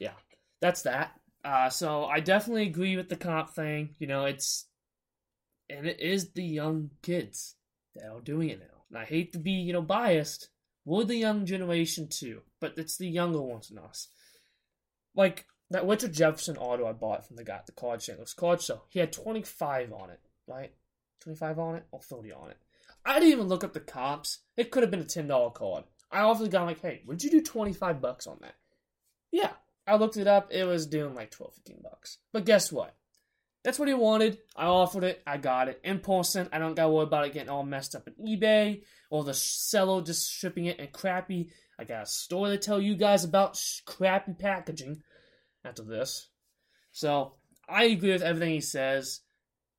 yeah, 0.00 0.14
that's 0.60 0.82
that. 0.82 1.12
Uh, 1.44 1.70
so, 1.70 2.06
I 2.06 2.18
definitely 2.18 2.66
agree 2.66 2.96
with 2.96 3.08
the 3.08 3.14
comp 3.14 3.50
thing. 3.50 3.94
You 4.00 4.08
know, 4.08 4.24
it's, 4.24 4.66
and 5.70 5.86
it 5.86 6.00
is 6.00 6.32
the 6.32 6.42
young 6.42 6.90
kids 7.02 7.54
that 7.94 8.10
are 8.10 8.20
doing 8.20 8.48
it 8.48 8.58
now. 8.58 8.82
And 8.90 8.98
I 8.98 9.04
hate 9.04 9.32
to 9.34 9.38
be, 9.38 9.52
you 9.52 9.72
know, 9.72 9.82
biased. 9.82 10.48
We're 10.84 11.04
the 11.04 11.14
young 11.14 11.46
generation, 11.46 12.08
too, 12.08 12.40
but 12.60 12.76
it's 12.76 12.96
the 12.96 13.08
younger 13.08 13.42
ones 13.42 13.68
than 13.68 13.78
us. 13.78 14.08
Like, 15.14 15.46
that 15.70 15.86
Richard 15.86 16.12
Jefferson 16.12 16.56
auto 16.56 16.86
I 16.86 16.92
bought 16.92 17.26
from 17.26 17.36
the 17.36 17.44
guy 17.44 17.56
at 17.56 17.66
the 17.66 17.72
card 17.72 18.02
St. 18.02 18.18
Louis 18.18 18.32
card 18.34 18.62
show, 18.62 18.82
he 18.88 19.00
had 19.00 19.12
25 19.12 19.92
on 19.92 20.10
it, 20.10 20.20
right? 20.46 20.72
25 21.20 21.58
on 21.58 21.76
it 21.76 21.86
or 21.90 22.00
30 22.00 22.32
on 22.32 22.50
it. 22.50 22.56
I 23.04 23.14
didn't 23.14 23.32
even 23.32 23.48
look 23.48 23.64
up 23.64 23.72
the 23.72 23.80
comps. 23.80 24.40
It 24.56 24.70
could 24.70 24.82
have 24.82 24.90
been 24.90 25.00
a 25.00 25.04
$10 25.04 25.54
card. 25.54 25.84
I 26.10 26.20
offered 26.20 26.44
the 26.44 26.50
guy, 26.50 26.62
like, 26.62 26.80
hey, 26.80 27.02
would 27.06 27.22
you 27.22 27.30
do 27.30 27.42
25 27.42 28.00
bucks 28.00 28.26
on 28.26 28.38
that? 28.40 28.54
Yeah. 29.30 29.50
I 29.86 29.96
looked 29.96 30.16
it 30.18 30.26
up. 30.26 30.48
It 30.50 30.64
was 30.64 30.86
doing 30.86 31.14
like 31.14 31.30
12, 31.30 31.54
15 31.54 31.80
bucks. 31.82 32.18
But 32.32 32.44
guess 32.44 32.70
what? 32.70 32.94
That's 33.64 33.78
what 33.78 33.88
he 33.88 33.94
wanted. 33.94 34.38
I 34.56 34.66
offered 34.66 35.04
it. 35.04 35.22
I 35.26 35.36
got 35.36 35.68
it. 35.68 35.80
In 35.82 36.00
person, 36.00 36.48
I 36.52 36.58
don't 36.58 36.74
got 36.74 36.84
to 36.84 36.90
worry 36.90 37.04
about 37.04 37.26
it 37.26 37.32
getting 37.32 37.48
all 37.48 37.64
messed 37.64 37.94
up 37.94 38.06
in 38.06 38.14
eBay 38.26 38.82
or 39.10 39.24
the 39.24 39.34
seller 39.34 40.02
just 40.02 40.30
shipping 40.30 40.66
it 40.66 40.78
in 40.78 40.88
crappy. 40.88 41.50
I 41.78 41.84
got 41.84 42.02
a 42.02 42.06
story 42.06 42.50
to 42.50 42.58
tell 42.58 42.80
you 42.80 42.96
guys 42.96 43.24
about 43.24 43.56
sh- 43.56 43.80
crappy 43.86 44.34
packaging 44.38 45.02
after 45.64 45.82
this. 45.82 46.28
So 46.92 47.34
I 47.68 47.84
agree 47.84 48.12
with 48.12 48.22
everything 48.22 48.50
he 48.50 48.60
says. 48.60 49.20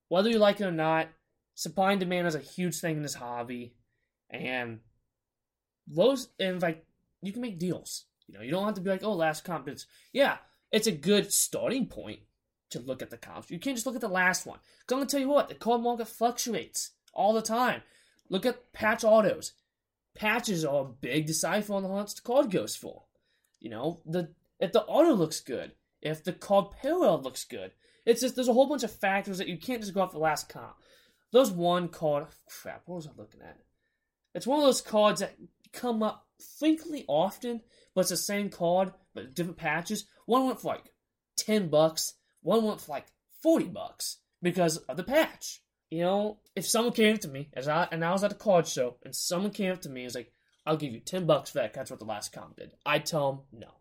Whether 0.08 0.30
you 0.30 0.39
like 0.39 0.60
it 0.62 0.65
or 0.65 0.72
not, 0.72 1.10
supply 1.56 1.92
and 1.92 2.00
demand 2.00 2.28
is 2.28 2.36
a 2.36 2.39
huge 2.39 2.80
thing 2.80 2.98
in 2.98 3.04
this 3.04 3.13
hobby, 3.15 3.76
and 4.30 4.80
lows 5.92 6.30
and 6.39 6.62
like 6.62 6.86
you 7.22 7.32
can 7.32 7.42
make 7.42 7.60
deals. 7.60 8.06
You 8.28 8.36
know, 8.36 8.42
you 8.42 8.52
don't 8.52 8.65
have 8.65 8.76
to 8.76 8.82
be 8.82 8.89
like, 8.89 9.04
oh, 9.04 9.13
last 9.13 9.44
comp 9.44 9.68
It's 9.68 9.86
yeah. 10.13 10.38
it's 10.72 10.88
a 10.88 10.92
good 10.92 11.34
starting 11.34 11.88
point 11.88 12.20
to 12.70 12.80
look 12.80 13.02
at 13.02 13.10
the 13.10 13.18
comps. 13.18 13.50
You 13.50 13.60
can't 13.60 13.76
just 13.76 13.88
look 13.88 13.96
at 13.96 14.02
the 14.02 14.08
last 14.08 14.46
one. 14.46 14.60
Because 14.82 14.94
I'm 14.94 15.00
gonna 15.00 15.10
tell 15.10 15.20
you 15.20 15.30
what, 15.30 15.50
the 15.50 15.56
card 15.56 15.82
market 15.82 16.08
fluctuates 16.08 16.92
all 17.13 17.34
the 17.34 17.42
time. 17.42 17.82
Look 18.30 18.46
at 18.46 18.72
patch 18.74 19.04
autos. 19.04 19.54
Patches 20.15 20.63
are 20.63 20.82
a 20.82 20.86
big 20.86 21.26
decipher 21.26 21.74
on 21.74 21.84
the 21.84 21.89
much 21.89 22.15
the 22.15 22.22
card 22.22 22.52
goes 22.52 22.76
for. 22.76 23.04
You 23.60 23.70
know, 23.70 24.02
the 24.06 24.34
if 24.60 24.72
the 24.72 24.84
auto 24.84 25.13
looks 25.13 25.39
good, 25.39 25.72
if 26.02 26.24
the 26.24 26.34
card 26.34 26.72
parallel 26.82 27.22
looks 27.22 27.43
good. 27.43 27.72
It's 28.06 28.22
just 28.22 28.36
there's 28.36 28.48
a 28.48 28.54
whole 28.54 28.67
bunch 28.67 28.84
of 28.84 28.91
factors 28.91 29.38
that 29.38 29.48
you 29.48 29.58
can't 29.58 29.82
just 29.82 29.93
go 29.93 30.02
off 30.02 30.12
the 30.12 30.19
last 30.19 30.50
comp. 30.50 30.76
Those 31.32 31.52
one 31.52 31.89
card 31.89 32.28
crap, 32.48 32.84
what 32.86 32.95
was 32.95 33.08
I 33.08 33.12
looking 33.17 33.41
at? 33.41 33.60
It's 34.34 34.48
one 34.48 34.60
of 34.60 34.65
those 34.65 34.82
cards 34.82 35.22
that 35.22 35.36
come 35.74 36.02
up 36.02 36.26
frequently 36.58 37.06
often, 37.08 37.62
but 37.93 38.02
it's 38.02 38.10
the 38.10 38.17
same 38.17 38.50
card, 38.50 38.93
but 39.13 39.36
different 39.36 39.58
patches. 39.58 40.06
One 40.26 40.45
went 40.48 40.62
for 40.62 40.69
like 40.69 40.91
ten 41.36 41.69
bucks, 41.69 42.13
one 42.41 42.63
went 42.63 42.82
for 42.82 42.93
like 42.93 43.06
forty 43.41 43.67
bucks 43.67 44.17
because 44.41 44.78
of 44.78 44.98
the 44.98 45.04
patch. 45.04 45.62
You 45.89 46.02
know, 46.02 46.39
if 46.56 46.67
someone 46.67 46.93
came 46.93 47.17
to 47.17 47.28
me 47.28 47.50
as 47.54 47.67
I 47.67 47.88
and 47.91 48.04
I 48.04 48.12
was 48.12 48.24
at 48.24 48.32
a 48.32 48.36
card 48.36 48.67
show 48.67 48.98
and 49.04 49.15
someone 49.15 49.52
came 49.52 49.72
up 49.72 49.82
to 49.82 49.89
me 49.89 50.02
and 50.02 50.08
was 50.08 50.15
like, 50.15 50.32
I'll 50.65 50.78
give 50.78 50.93
you 50.93 51.00
ten 51.00 51.26
bucks 51.26 51.52
for 51.52 51.60
that, 51.60 51.74
that's 51.74 51.91
what 51.91 52.00
the 52.00 52.06
last 52.06 52.32
comp 52.32 52.58
did. 52.58 52.74
I'd 52.86 53.06
tell 53.06 53.32
them 53.52 53.62
no. 53.62 53.79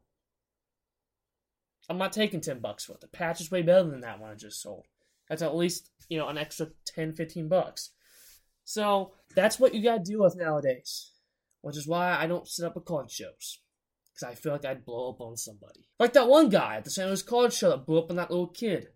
I'm 1.89 1.99
not 1.99 2.13
taking 2.13 2.41
10 2.41 2.61
bucks 2.61 2.85
for 2.85 2.93
it. 2.93 3.01
The 3.01 3.09
patch 3.09 3.41
is 3.41 3.51
way 3.51 3.63
better 3.63 3.89
than 3.89 4.03
that 4.03 4.21
one 4.21 4.31
I 4.31 4.35
just 4.35 4.61
sold. 4.61 4.87
That's 5.29 5.43
at 5.43 5.57
least, 5.57 5.91
you 6.09 6.19
know, 6.19 6.29
an 6.29 6.39
extra 6.39 6.69
10, 6.87 7.15
15 7.15 7.49
bucks. 7.49 7.91
So 8.65 9.13
that's 9.35 9.59
what 9.59 9.75
you 9.75 9.83
gotta 9.83 10.03
deal 10.03 10.23
with 10.23 10.37
nowadays. 10.37 11.13
Which 11.63 11.77
is 11.77 11.87
why 11.87 12.17
I 12.17 12.27
don't 12.27 12.47
set 12.47 12.67
up 12.67 12.77
a 12.77 12.81
card 12.81 13.11
shows. 13.11 13.59
Because 14.13 14.33
I 14.33 14.35
feel 14.35 14.53
like 14.53 14.65
I'd 14.65 14.85
blow 14.85 15.11
up 15.11 15.21
on 15.21 15.37
somebody. 15.37 15.89
Like 15.99 16.13
that 16.13 16.29
one 16.29 16.49
guy 16.49 16.77
at 16.77 16.85
the 16.85 16.91
San 16.91 17.09
Jose 17.09 17.25
card 17.27 17.53
show 17.53 17.71
that 17.71 17.87
blew 17.87 17.99
up 17.99 18.11
on 18.11 18.17
that 18.17 18.31
little 18.31 18.49
kid. 18.49 18.89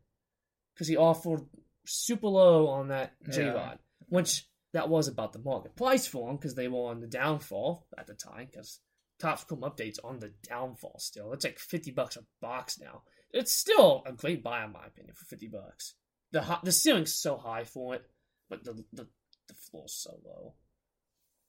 Because 0.74 0.88
he 0.88 0.96
offered 0.96 1.46
super 1.87 2.28
low 2.28 2.68
on 2.68 2.88
that 2.88 3.14
J 3.31 3.46
Rod. 3.46 3.57
Yeah. 3.57 4.07
Which 4.09 4.46
that 4.72 4.88
was 4.88 5.09
about 5.09 5.33
the 5.33 5.38
market 5.38 5.76
price 5.76 6.07
for 6.07 6.31
him 6.31 6.37
because 6.37 6.55
they 6.55 6.68
were 6.68 6.90
on 6.90 7.00
the 7.00 7.07
downfall 7.07 7.87
at 7.98 8.07
the 8.07 8.14
time. 8.14 8.48
Because 8.50 8.81
Topps 9.22 9.44
Chrome 9.44 9.61
updates 9.61 9.98
on 10.02 10.18
the 10.18 10.32
downfall 10.42 10.96
still. 10.98 11.32
It's 11.32 11.44
like 11.44 11.61
50 11.61 11.92
bucks 11.92 12.16
a 12.16 12.24
box 12.40 12.80
now. 12.80 13.02
It's 13.30 13.52
still 13.52 14.02
a 14.04 14.12
great 14.12 14.42
buy 14.42 14.64
in 14.64 14.72
my 14.72 14.85
opinion 14.85 15.14
for 15.14 15.24
50 15.26 15.46
bucks. 15.46 15.94
The 16.32 16.42
hi- 16.42 16.58
the 16.64 16.72
ceiling's 16.72 17.14
so 17.14 17.37
high 17.37 17.62
for 17.62 17.94
it, 17.94 18.02
but 18.50 18.64
the 18.64 18.85
the, 18.92 19.06
the 19.46 19.54
floor's 19.54 19.94
so 19.94 20.18
low. 20.24 20.54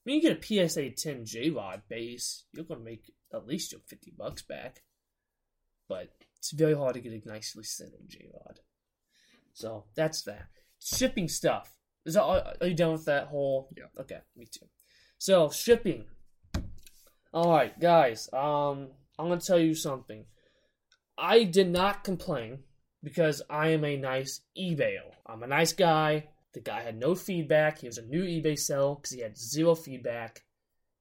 Mean, 0.06 0.18
you 0.18 0.22
get 0.22 0.38
a 0.38 0.68
PSA 0.70 0.92
10 0.92 1.26
J 1.26 1.50
Rod 1.50 1.82
base, 1.90 2.44
you're 2.54 2.66
gonna 2.66 2.82
make 2.82 3.12
at 3.34 3.48
least 3.48 3.72
your 3.72 3.82
50 3.88 4.14
bucks 4.18 4.44
back. 4.44 4.84
But 5.90 6.10
it's 6.38 6.52
very 6.52 6.76
hard 6.76 6.94
to 6.94 7.02
get 7.02 7.26
a 7.26 7.28
nicely 7.28 7.64
centered 7.64 8.08
J 8.08 8.28
Rod. 8.34 8.60
So 9.54 9.86
that's 9.96 10.22
that. 10.24 10.48
Shipping 10.80 11.28
stuff. 11.28 11.72
Is 12.06 12.14
that, 12.16 12.24
are 12.24 12.68
you 12.68 12.76
done 12.76 12.92
with 12.92 13.06
that 13.06 13.28
whole? 13.28 13.70
Yeah. 13.76 13.86
Okay, 14.00 14.20
me 14.36 14.46
too. 14.46 14.68
So 15.18 15.50
shipping. 15.50 16.06
All 17.34 17.52
right, 17.52 17.78
guys. 17.80 18.30
Um, 18.32 18.90
I'm 19.18 19.28
gonna 19.28 19.42
tell 19.42 19.58
you 19.58 19.74
something. 19.74 20.26
I 21.18 21.46
did 21.46 21.68
not 21.68 22.04
complain 22.04 22.60
because 23.02 23.42
I 23.50 23.70
am 23.70 23.84
a 23.84 23.98
nice 23.98 24.42
eBayer. 24.56 25.10
I'm 25.26 25.42
a 25.42 25.48
nice 25.48 25.74
guy. 25.74 26.28
The 26.54 26.60
guy 26.60 26.82
had 26.82 26.96
no 26.96 27.16
feedback. 27.16 27.80
He 27.80 27.88
was 27.88 27.98
a 27.98 28.06
new 28.06 28.24
eBay 28.24 28.58
sell 28.60 28.96
because 28.96 29.12
he 29.12 29.22
had 29.22 29.36
zero 29.36 29.74
feedback. 29.74 30.44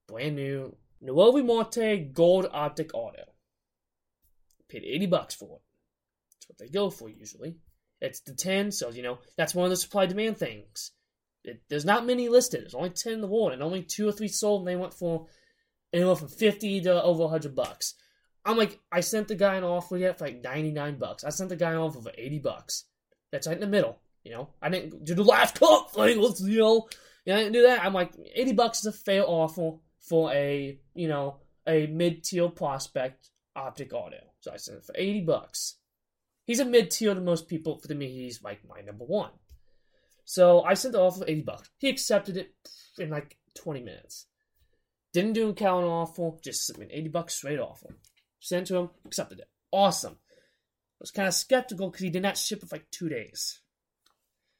Brand 0.07 0.35
new. 0.35 0.75
Noel 1.01 1.43
Monte 1.43 1.97
Gold 2.13 2.47
Optic 2.51 2.95
Auto. 2.95 3.25
Paid 4.69 4.85
80 4.85 5.05
bucks 5.05 5.35
for 5.35 5.57
it. 5.57 5.61
That's 6.31 6.49
what 6.49 6.57
they 6.57 6.69
go 6.69 6.89
for 6.89 7.09
usually. 7.09 7.57
It's 8.01 8.21
the 8.21 8.33
10, 8.33 8.71
so 8.71 8.89
you 8.89 9.03
know, 9.03 9.19
that's 9.37 9.53
one 9.53 9.65
of 9.65 9.69
the 9.69 9.77
supply 9.77 10.07
demand 10.07 10.39
things. 10.39 10.91
It, 11.43 11.61
there's 11.69 11.85
not 11.85 12.07
many 12.07 12.27
listed. 12.27 12.61
There's 12.61 12.73
only 12.73 12.89
10 12.89 13.13
in 13.13 13.21
the 13.21 13.27
world, 13.27 13.51
and 13.51 13.61
only 13.61 13.83
two 13.83 14.07
or 14.07 14.11
three 14.11 14.29
sold, 14.29 14.61
and 14.61 14.67
they 14.67 14.75
went 14.75 14.93
for 14.93 15.27
anywhere 15.93 16.15
from 16.15 16.27
50 16.27 16.81
to 16.81 17.03
over 17.03 17.23
100 17.23 17.55
bucks. 17.55 17.95
I'm 18.45 18.57
like, 18.57 18.79
I 18.91 18.99
sent 18.99 19.29
the 19.29 19.35
guy 19.35 19.55
an 19.55 19.63
offer 19.63 19.97
yet 19.97 20.17
for 20.17 20.25
like 20.25 20.43
99 20.43 20.97
bucks. 20.97 21.23
I 21.23 21.29
sent 21.29 21.49
the 21.49 21.55
guy 21.55 21.71
an 21.71 21.77
offer 21.77 22.01
for 22.01 22.11
80 22.17 22.39
bucks. 22.39 22.85
That's 23.31 23.47
right 23.47 23.55
in 23.55 23.61
the 23.61 23.67
middle, 23.67 23.99
you 24.23 24.31
know. 24.31 24.49
I 24.61 24.69
didn't 24.69 25.05
do 25.05 25.15
the 25.15 25.23
last 25.23 25.55
cut 25.59 25.93
thing, 25.93 26.19
let's, 26.19 26.41
you 26.41 26.59
know. 26.59 26.87
Yeah, 27.25 27.35
I 27.35 27.39
didn't 27.39 27.53
do 27.53 27.63
that. 27.63 27.83
I'm 27.83 27.93
like, 27.93 28.11
80 28.35 28.53
bucks 28.53 28.79
is 28.79 28.87
a 28.87 28.91
fair 28.91 29.23
offer 29.25 29.77
for 30.01 30.33
a, 30.33 30.77
you 30.93 31.07
know, 31.07 31.37
a 31.65 31.87
mid-tier 31.87 32.49
prospect 32.49 33.29
optic 33.55 33.93
auto. 33.93 34.17
So 34.41 34.51
I 34.51 34.57
sent 34.57 34.79
it 34.79 34.85
for 34.85 34.93
80 34.97 35.21
bucks. 35.21 35.77
He's 36.45 36.59
a 36.59 36.65
mid-tier 36.65 37.15
to 37.15 37.21
most 37.21 37.47
people. 37.47 37.79
For 37.79 37.93
me, 37.93 38.11
he's 38.11 38.43
like 38.43 38.59
my 38.67 38.81
number 38.81 39.05
one. 39.05 39.31
So 40.25 40.63
I 40.63 40.73
sent 40.73 40.93
the 40.93 40.99
offer 40.99 41.19
for 41.19 41.29
80 41.29 41.41
bucks. 41.41 41.69
He 41.77 41.89
accepted 41.89 42.35
it 42.35 42.53
in 42.97 43.09
like 43.09 43.37
20 43.55 43.81
minutes. 43.81 44.27
Didn't 45.13 45.33
do 45.33 45.49
a 45.49 45.53
counter 45.53 45.87
offer, 45.87 46.31
just 46.43 46.77
me 46.77 46.87
80 46.89 47.09
bucks 47.09 47.35
straight 47.35 47.59
offer. 47.59 47.95
Sent 48.39 48.67
to 48.67 48.77
him, 48.77 48.89
accepted 49.05 49.39
it. 49.39 49.49
Awesome. 49.71 50.13
I 50.13 50.99
was 50.99 51.11
kind 51.11 51.27
of 51.27 51.33
skeptical 51.33 51.89
because 51.89 52.03
he 52.03 52.09
did 52.09 52.23
not 52.23 52.37
ship 52.37 52.63
it 52.63 52.69
for 52.69 52.75
like 52.75 52.89
two 52.91 53.09
days. 53.09 53.59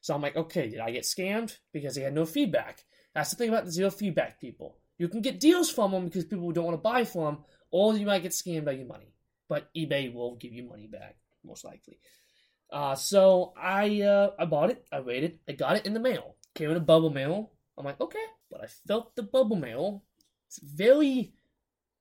So 0.02 0.14
I'm 0.14 0.22
like, 0.22 0.36
okay, 0.36 0.70
did 0.70 0.80
I 0.80 0.92
get 0.92 1.04
scammed? 1.04 1.58
Because 1.72 1.96
he 1.96 2.04
had 2.04 2.14
no 2.14 2.26
feedback. 2.26 2.84
That's 3.16 3.32
the 3.32 3.38
thing 3.38 3.50
about 3.50 3.66
the 3.66 3.72
zero 3.72 3.90
feedback 3.90 4.40
people. 4.40 4.78
You 4.98 5.08
can 5.08 5.22
get 5.22 5.40
deals 5.40 5.70
from 5.70 5.92
them 5.92 6.06
because 6.06 6.26
people 6.26 6.52
don't 6.52 6.66
want 6.66 6.78
to 6.78 6.82
buy 6.82 7.04
from 7.04 7.24
them, 7.24 7.38
or 7.72 7.96
you 7.96 8.06
might 8.06 8.22
get 8.22 8.32
scammed 8.32 8.68
of 8.68 8.78
your 8.78 8.88
money. 8.88 9.14
But 9.48 9.70
eBay 9.76 10.14
will 10.14 10.36
give 10.36 10.54
you 10.54 10.64
money 10.68 10.88
back, 10.88 11.18
most 11.44 11.66
likely. 11.66 12.00
Uh, 12.72 12.96
so 12.96 13.54
I 13.58 14.02
uh, 14.02 14.32
I 14.38 14.46
bought 14.46 14.72
it, 14.72 14.86
I 14.92 15.00
waited, 15.00 15.40
I 15.48 15.54
got 15.54 15.78
it 15.78 15.86
in 15.86 15.94
the 15.94 16.00
mail. 16.00 16.36
Came 16.56 16.70
in 16.70 16.78
a 16.78 16.82
bubble 16.82 17.10
mail. 17.10 17.52
I'm 17.78 17.86
like, 17.86 18.02
okay. 18.02 18.26
But 18.52 18.62
I 18.62 18.68
felt 18.88 19.16
the 19.16 19.24
bubble 19.24 19.56
mail. 19.56 20.04
It's 20.54 20.60
very 20.64 21.34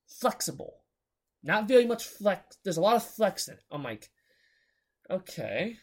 flexible. 0.07 0.83
Not 1.43 1.69
very 1.69 1.87
much 1.87 2.07
flex. 2.07 2.59
There's 2.63 2.77
a 2.77 2.83
lot 2.83 2.97
of 2.97 3.05
flex 3.05 3.49
in 3.49 3.55
it. 3.55 3.63
I'm 3.71 3.83
like, 3.83 4.11
okay. 5.11 5.79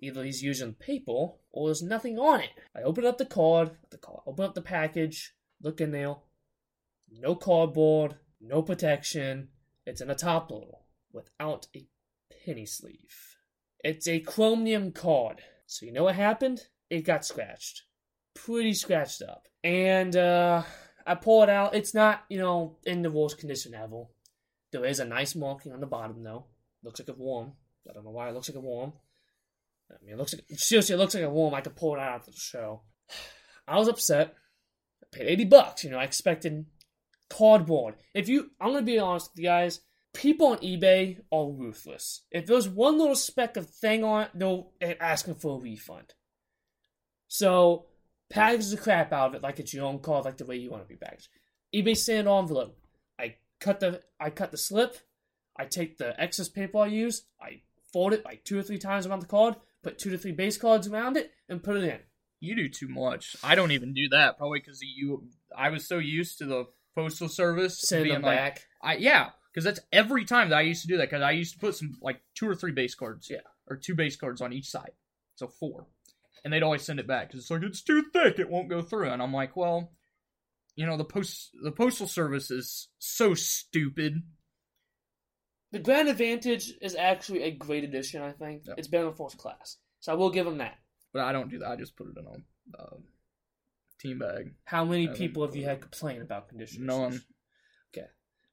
Either 0.00 0.24
he's 0.24 0.42
using 0.42 0.72
paper 0.72 1.32
or 1.52 1.68
there's 1.68 1.82
nothing 1.82 2.18
on 2.18 2.40
it. 2.40 2.50
I 2.74 2.80
open 2.80 3.04
up 3.04 3.18
the 3.18 3.26
card, 3.26 3.72
the 3.90 3.98
card, 3.98 4.20
open 4.26 4.46
up 4.46 4.54
the 4.54 4.62
package, 4.62 5.34
look 5.62 5.82
in 5.82 5.92
there. 5.92 6.16
No 7.10 7.34
cardboard, 7.34 8.16
no 8.40 8.62
protection. 8.62 9.48
It's 9.84 10.00
in 10.00 10.08
a 10.08 10.14
top 10.14 10.50
loader 10.50 10.78
without 11.12 11.66
a 11.76 11.86
penny 12.44 12.64
sleeve. 12.64 13.36
It's 13.80 14.08
a 14.08 14.20
chromium 14.20 14.92
card. 14.92 15.42
So 15.66 15.84
you 15.84 15.92
know 15.92 16.04
what 16.04 16.16
happened? 16.16 16.68
It 16.88 17.02
got 17.02 17.26
scratched. 17.26 17.82
Pretty 18.34 18.72
scratched 18.72 19.20
up. 19.20 19.46
And 19.62 20.16
uh 20.16 20.62
I 21.06 21.14
pull 21.14 21.42
it 21.42 21.48
out. 21.48 21.74
It's 21.74 21.94
not, 21.94 22.24
you 22.28 22.38
know, 22.38 22.76
in 22.84 23.02
the 23.02 23.10
worst 23.10 23.38
condition 23.38 23.74
ever. 23.74 24.04
There 24.72 24.84
is 24.84 25.00
a 25.00 25.04
nice 25.04 25.34
marking 25.34 25.72
on 25.72 25.80
the 25.80 25.86
bottom 25.86 26.22
though. 26.22 26.46
Looks 26.82 27.00
like 27.00 27.08
a 27.08 27.12
worm. 27.12 27.52
I 27.88 27.92
don't 27.92 28.04
know 28.04 28.10
why 28.10 28.28
it 28.28 28.34
looks 28.34 28.48
like 28.48 28.56
a 28.56 28.60
worm. 28.60 28.92
I 29.90 29.94
mean, 30.02 30.14
it 30.14 30.18
looks 30.18 30.34
like 30.34 30.44
seriously, 30.58 30.94
it 30.94 30.98
looks 30.98 31.14
like 31.14 31.22
a 31.22 31.30
worm. 31.30 31.54
I 31.54 31.60
could 31.60 31.76
pull 31.76 31.94
it 31.94 32.00
out 32.00 32.14
after 32.14 32.30
the 32.30 32.36
show. 32.36 32.82
I 33.68 33.78
was 33.78 33.88
upset. 33.88 34.34
I 35.02 35.06
paid 35.16 35.26
eighty 35.26 35.44
bucks. 35.44 35.84
You 35.84 35.90
know, 35.90 35.98
I 35.98 36.04
expected 36.04 36.66
cardboard. 37.28 37.94
If 38.14 38.28
you, 38.28 38.50
I'm 38.60 38.72
gonna 38.72 38.82
be 38.82 38.98
honest 38.98 39.30
with 39.32 39.42
you 39.42 39.48
guys. 39.48 39.80
People 40.12 40.48
on 40.48 40.58
eBay 40.58 41.18
are 41.32 41.50
ruthless. 41.50 42.22
If 42.30 42.46
there's 42.46 42.68
one 42.68 42.98
little 42.98 43.16
speck 43.16 43.56
of 43.56 43.68
thing 43.68 44.04
on 44.04 44.22
it, 44.22 44.30
they'll 44.34 44.70
ask 45.00 45.26
for 45.40 45.58
a 45.58 45.60
refund. 45.60 46.14
So 47.26 47.86
package 48.34 48.70
the 48.70 48.76
crap 48.76 49.12
out 49.12 49.28
of 49.30 49.34
it 49.34 49.42
like 49.42 49.58
it's 49.60 49.72
your 49.72 49.86
own 49.86 49.98
card, 50.00 50.24
like 50.24 50.36
the 50.36 50.44
way 50.44 50.56
you 50.56 50.70
want 50.70 50.82
to 50.82 50.88
be 50.88 50.96
packaged. 50.96 51.28
eBay 51.74 51.96
sand 51.96 52.28
envelope. 52.28 52.76
I 53.18 53.36
cut 53.60 53.80
the 53.80 54.02
I 54.20 54.30
cut 54.30 54.50
the 54.50 54.58
slip. 54.58 54.96
I 55.56 55.64
take 55.66 55.98
the 55.98 56.20
excess 56.20 56.48
paper 56.48 56.78
I 56.78 56.86
use. 56.86 57.26
I 57.40 57.62
fold 57.92 58.12
it 58.12 58.24
like 58.24 58.44
two 58.44 58.58
or 58.58 58.62
three 58.62 58.78
times 58.78 59.06
around 59.06 59.20
the 59.20 59.26
card. 59.26 59.54
Put 59.82 59.98
two 59.98 60.10
to 60.10 60.18
three 60.18 60.32
base 60.32 60.56
cards 60.56 60.88
around 60.88 61.16
it 61.16 61.30
and 61.48 61.62
put 61.62 61.76
it 61.76 61.84
in. 61.84 62.00
You 62.40 62.56
do 62.56 62.68
too 62.68 62.88
much. 62.88 63.36
I 63.42 63.54
don't 63.54 63.70
even 63.70 63.94
do 63.94 64.08
that. 64.10 64.36
Probably 64.38 64.58
because 64.60 64.80
you. 64.82 65.28
I 65.56 65.70
was 65.70 65.86
so 65.86 65.98
used 65.98 66.38
to 66.38 66.44
the 66.46 66.66
postal 66.94 67.28
service 67.28 67.80
Send 67.80 68.04
being 68.04 68.14
them 68.14 68.22
like, 68.22 68.36
back. 68.36 68.62
I 68.82 68.96
yeah, 68.96 69.30
because 69.52 69.64
that's 69.64 69.80
every 69.92 70.24
time 70.24 70.50
that 70.50 70.56
I 70.56 70.62
used 70.62 70.82
to 70.82 70.88
do 70.88 70.96
that. 70.98 71.08
Because 71.10 71.22
I 71.22 71.30
used 71.30 71.54
to 71.54 71.58
put 71.58 71.74
some 71.76 71.96
like 72.02 72.20
two 72.34 72.48
or 72.48 72.54
three 72.54 72.72
base 72.72 72.94
cards, 72.94 73.28
Yeah. 73.30 73.38
or 73.68 73.76
two 73.76 73.94
base 73.94 74.16
cards 74.16 74.40
on 74.40 74.52
each 74.52 74.66
side, 74.68 74.92
so 75.36 75.46
four, 75.46 75.86
and 76.44 76.52
they'd 76.52 76.62
always 76.62 76.82
send 76.82 77.00
it 77.00 77.06
back 77.06 77.28
because 77.28 77.40
it's 77.40 77.50
like 77.50 77.62
it's 77.62 77.82
too 77.82 78.04
thick, 78.12 78.38
it 78.38 78.50
won't 78.50 78.68
go 78.68 78.82
through. 78.82 79.08
And 79.10 79.22
I'm 79.22 79.32
like, 79.32 79.56
well, 79.56 79.92
you 80.76 80.86
know, 80.86 80.96
the 80.96 81.04
post 81.04 81.50
the 81.62 81.72
postal 81.72 82.06
service 82.06 82.50
is 82.50 82.88
so 82.98 83.34
stupid. 83.34 84.22
The 85.72 85.78
Ground 85.80 86.08
Advantage 86.08 86.72
is 86.80 86.94
actually 86.94 87.42
a 87.42 87.50
great 87.50 87.82
addition. 87.84 88.22
I 88.22 88.32
think 88.32 88.62
Yeah. 88.66 88.74
it's 88.76 88.88
better 88.88 89.04
than 89.06 89.14
First 89.14 89.38
Class, 89.38 89.78
so 90.00 90.12
I 90.12 90.14
will 90.14 90.30
give 90.30 90.44
them 90.44 90.58
that. 90.58 90.78
But 91.12 91.22
I 91.22 91.32
don't 91.32 91.50
do 91.50 91.58
that. 91.60 91.68
I 91.70 91.76
just 91.76 91.96
put 91.96 92.08
it 92.08 92.16
in 92.18 92.26
a 92.26 92.82
uh, 92.82 92.96
team 94.00 94.18
bag. 94.18 94.54
How 94.64 94.84
many 94.84 95.08
people 95.08 95.44
have 95.46 95.56
you 95.56 95.64
had 95.64 95.80
complain 95.80 96.22
about 96.22 96.48
conditioners? 96.48 96.86
None. 96.86 97.22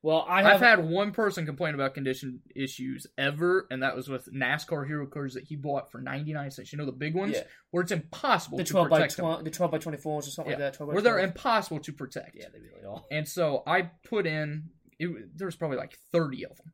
Well, 0.03 0.25
I 0.27 0.41
have 0.41 0.53
I've 0.53 0.59
had 0.61 0.89
one 0.89 1.11
person 1.11 1.45
complain 1.45 1.75
about 1.75 1.93
condition 1.93 2.41
issues 2.55 3.05
ever, 3.19 3.67
and 3.69 3.83
that 3.83 3.95
was 3.95 4.09
with 4.09 4.27
NASCAR 4.33 4.87
hero 4.87 5.05
cars 5.05 5.35
that 5.35 5.43
he 5.43 5.55
bought 5.55 5.91
for 5.91 6.01
ninety 6.01 6.33
nine 6.33 6.49
cents. 6.49 6.71
You 6.71 6.79
know 6.79 6.85
the 6.87 6.91
big 6.91 7.13
ones 7.13 7.33
Yeah. 7.35 7.43
where 7.69 7.83
it's 7.83 7.91
impossible 7.91 8.57
the 8.57 8.63
to 8.63 8.71
twelve 8.71 8.89
by 8.89 8.97
protect 8.97 9.17
them. 9.17 9.43
The 9.43 9.51
twelve 9.51 9.71
by 9.71 9.77
twenty 9.77 9.99
fours 9.99 10.27
or 10.27 10.31
something 10.31 10.51
Yeah. 10.53 10.57
like 10.57 10.73
that. 10.73 10.77
12 10.77 10.93
Where 10.93 11.01
they're 11.03 11.19
impossible 11.19 11.79
to 11.81 11.93
protect. 11.93 12.35
yeah, 12.35 12.47
they 12.51 12.59
really 12.59 12.83
are. 12.83 13.03
And 13.11 13.27
so 13.27 13.61
I 13.67 13.91
put 14.03 14.25
in. 14.25 14.69
It, 14.97 15.37
there 15.37 15.45
was 15.45 15.55
probably 15.55 15.77
like 15.77 15.97
thirty 16.11 16.45
of 16.45 16.57
them, 16.57 16.73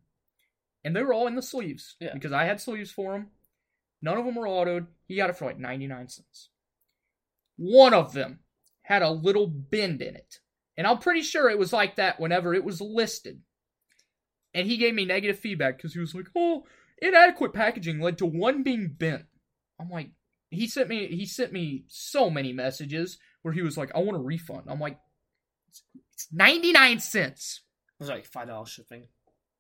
and 0.85 0.95
they 0.95 1.03
were 1.03 1.13
all 1.13 1.27
in 1.27 1.35
the 1.35 1.41
sleeves 1.41 1.97
Yeah. 1.99 2.13
because 2.13 2.31
I 2.31 2.45
had 2.45 2.61
sleeves 2.61 2.91
for 2.91 3.11
them. 3.11 3.31
None 4.01 4.17
of 4.17 4.23
them 4.25 4.35
were 4.35 4.47
autoed. 4.47 4.87
He 5.05 5.15
got 5.17 5.29
it 5.29 5.35
for 5.35 5.45
like 5.45 5.59
ninety 5.59 5.87
nine 5.87 6.07
cents. 6.07 6.49
One 7.57 7.93
of 7.93 8.13
them 8.13 8.39
had 8.83 9.01
a 9.01 9.09
little 9.09 9.47
bend 9.47 10.01
in 10.01 10.15
it, 10.15 10.39
and 10.77 10.85
I'm 10.85 10.99
pretty 10.99 11.23
sure 11.23 11.49
it 11.49 11.57
was 11.57 11.73
like 11.73 11.95
that 11.95 12.19
whenever 12.19 12.53
it 12.53 12.63
was 12.63 12.79
listed. 12.79 13.41
And 14.53 14.67
he 14.67 14.77
gave 14.77 14.93
me 14.93 15.05
negative 15.05 15.39
feedback 15.39 15.77
because 15.77 15.93
he 15.93 15.99
was 15.99 16.13
like, 16.13 16.27
"Oh, 16.35 16.65
inadequate 17.01 17.53
packaging 17.53 17.99
led 17.99 18.17
to 18.19 18.25
one 18.25 18.63
being 18.63 18.95
bent." 18.97 19.25
I'm 19.79 19.89
like, 19.89 20.11
he 20.49 20.67
sent 20.67 20.89
me 20.89 21.07
he 21.07 21.25
sent 21.25 21.51
me 21.51 21.83
so 21.87 22.29
many 22.29 22.53
messages 22.53 23.17
where 23.41 23.53
he 23.53 23.61
was 23.61 23.77
like, 23.77 23.91
"I 23.95 23.99
want 23.99 24.17
a 24.17 24.21
refund." 24.21 24.63
I'm 24.67 24.79
like, 24.79 24.99
"It's 26.13 26.27
99 26.31 26.99
cents." 26.99 27.61
It 27.99 28.03
was 28.03 28.09
like 28.09 28.25
five 28.25 28.47
dollars 28.47 28.69
shipping. 28.69 29.07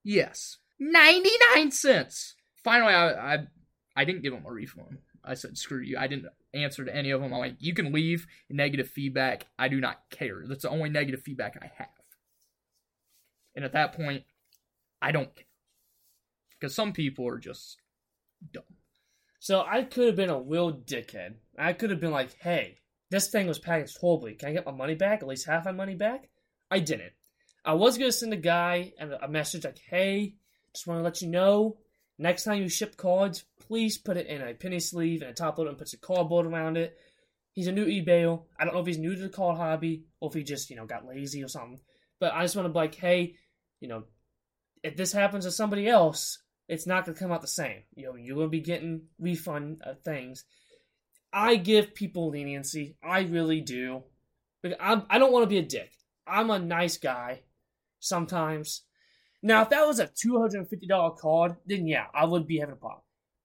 Yes, 0.03 0.57
99 0.79 1.71
cents. 1.71 2.35
Finally, 2.63 2.93
I, 2.93 3.33
I 3.35 3.47
I 3.95 4.05
didn't 4.05 4.21
give 4.21 4.33
him 4.33 4.45
a 4.45 4.51
refund. 4.51 4.99
I 5.23 5.33
said, 5.33 5.57
"Screw 5.57 5.81
you." 5.81 5.97
I 5.97 6.07
didn't 6.07 6.27
answer 6.63 6.83
to 6.83 6.95
any 6.95 7.11
of 7.11 7.21
them. 7.21 7.33
I'm 7.33 7.39
like, 7.39 7.55
"You 7.59 7.73
can 7.73 7.91
leave 7.91 8.27
negative 8.49 8.89
feedback. 8.89 9.47
I 9.57 9.67
do 9.67 9.79
not 9.79 10.09
care. 10.09 10.43
That's 10.45 10.63
the 10.63 10.69
only 10.69 10.89
negative 10.89 11.21
feedback 11.21 11.57
I 11.61 11.71
have." 11.77 11.87
And 13.55 13.65
at 13.65 13.73
that 13.73 13.93
point, 13.93 14.23
I 15.01 15.11
don't 15.11 15.35
care 15.35 15.45
because 16.51 16.75
some 16.75 16.93
people 16.93 17.27
are 17.27 17.39
just 17.39 17.77
dumb. 18.51 18.63
So 19.39 19.63
I 19.65 19.83
could 19.83 20.07
have 20.07 20.15
been 20.15 20.29
a 20.29 20.41
real 20.41 20.73
dickhead. 20.73 21.35
I 21.57 21.73
could 21.73 21.89
have 21.89 21.99
been 21.99 22.11
like, 22.11 22.33
"Hey, 22.39 22.79
this 23.09 23.29
thing 23.29 23.47
was 23.47 23.59
packaged 23.59 23.97
horribly. 23.97 24.35
Can 24.35 24.49
I 24.49 24.53
get 24.53 24.65
my 24.65 24.71
money 24.71 24.95
back? 24.95 25.21
At 25.21 25.27
least 25.27 25.45
half 25.45 25.65
my 25.65 25.71
money 25.71 25.95
back?" 25.95 26.29
I 26.69 26.79
didn't. 26.79 27.13
I 27.63 27.73
was 27.73 27.97
gonna 27.97 28.11
send 28.11 28.33
a 28.33 28.37
guy 28.37 28.93
a 28.99 29.27
message 29.27 29.65
like, 29.65 29.79
"Hey, 29.79 30.35
just 30.73 30.87
want 30.87 30.99
to 30.99 31.03
let 31.03 31.21
you 31.21 31.27
know, 31.27 31.79
next 32.17 32.43
time 32.43 32.61
you 32.61 32.69
ship 32.69 32.97
cards, 32.97 33.45
please 33.59 33.97
put 33.97 34.17
it 34.17 34.27
in 34.27 34.41
a 34.41 34.53
penny 34.53 34.79
sleeve 34.79 35.21
and 35.21 35.31
a 35.31 35.33
top 35.33 35.57
loader 35.57 35.69
and 35.69 35.77
put 35.77 35.89
some 35.89 35.99
cardboard 36.01 36.45
around 36.45 36.77
it." 36.77 36.97
He's 37.53 37.67
a 37.67 37.71
new 37.71 37.85
eBay. 37.85 38.39
I 38.59 38.65
don't 38.65 38.73
know 38.75 38.81
if 38.81 38.87
he's 38.87 38.99
new 38.99 39.15
to 39.15 39.21
the 39.21 39.29
card 39.29 39.57
hobby 39.57 40.03
or 40.19 40.29
if 40.29 40.35
he 40.35 40.43
just 40.43 40.69
you 40.69 40.75
know 40.75 40.85
got 40.85 41.07
lazy 41.07 41.43
or 41.43 41.47
something. 41.47 41.79
But 42.19 42.33
I 42.33 42.43
just 42.43 42.55
want 42.55 42.67
to 42.67 42.73
be 42.73 42.79
like, 42.79 42.95
"Hey, 42.95 43.35
you 43.79 43.87
know, 43.87 44.03
if 44.83 44.95
this 44.95 45.11
happens 45.11 45.45
to 45.45 45.51
somebody 45.51 45.87
else, 45.87 46.39
it's 46.67 46.87
not 46.87 47.05
going 47.05 47.15
to 47.15 47.19
come 47.19 47.31
out 47.31 47.41
the 47.41 47.47
same. 47.47 47.83
You 47.95 48.05
know, 48.05 48.15
you're 48.15 48.35
going 48.35 48.47
to 48.47 48.51
be 48.51 48.61
getting 48.61 49.03
refund 49.19 49.81
uh, 49.85 49.93
things. 50.03 50.43
I 51.31 51.55
give 51.55 51.93
people 51.93 52.29
leniency. 52.29 52.95
I 53.03 53.21
really 53.21 53.61
do. 53.61 54.03
I'm, 54.79 55.03
I 55.09 55.19
don't 55.19 55.31
want 55.31 55.43
to 55.43 55.49
be 55.49 55.59
a 55.59 55.63
dick. 55.63 55.91
I'm 56.25 56.49
a 56.49 56.59
nice 56.59 56.97
guy 56.97 57.41
sometimes. 57.99 58.83
Now, 59.47 59.61
if 59.61 59.69
that 59.69 59.87
was 59.87 60.01
a 60.01 60.07
$250 60.07 61.17
card, 61.17 61.55
then 61.65 61.87
yeah, 61.87 62.07
I 62.13 62.25
would 62.25 62.45
be 62.45 62.57
having 62.57 62.73
a 62.73 62.77
problem. 62.77 63.01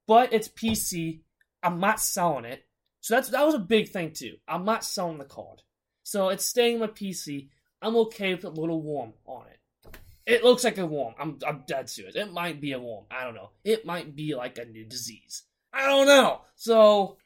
But 0.09 0.33
it's 0.33 0.49
PC. 0.49 1.21
I'm 1.63 1.79
not 1.79 2.01
selling 2.01 2.45
it. 2.45 2.65
So 3.03 3.15
that's 3.15 3.29
that 3.29 3.47
was 3.47 3.55
a 3.55 3.61
big 3.61 3.89
thing 3.89 4.11
too. 4.11 4.35
I'm 4.49 4.65
not 4.65 4.85
selling 4.85 5.19
the 5.19 5.25
card. 5.25 5.63
So 6.03 6.31
it's 6.31 6.45
staying 6.45 6.75
in 6.75 6.81
my 6.81 6.89
PC. 6.89 7.51
I'm 7.81 7.95
okay 7.99 8.35
with 8.35 8.45
a 8.45 8.49
little 8.49 8.83
warm 8.83 9.13
on 9.27 9.45
it. 9.47 9.97
It 10.27 10.43
looks 10.43 10.65
like 10.65 10.79
a 10.79 10.87
worm. 10.87 11.15
I'm, 11.21 11.39
I'm 11.47 11.63
dead 11.69 11.89
serious. 11.89 12.17
It 12.17 12.33
might 12.33 12.61
be 12.61 12.73
a 12.73 12.81
worm. 12.81 13.05
I 13.09 13.23
don't 13.23 13.35
know. 13.35 13.51
It 13.63 13.87
might 13.87 14.17
be 14.17 14.35
like 14.35 14.59
a 14.59 14.65
new 14.65 14.85
disease. 14.85 15.45
I 15.73 15.87
don't 15.87 16.09
know. 16.09 16.41
So, 16.57 17.19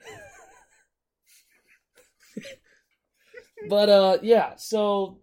but 3.71 3.89
uh, 3.89 4.19
yeah. 4.23 4.57
So, 4.57 5.19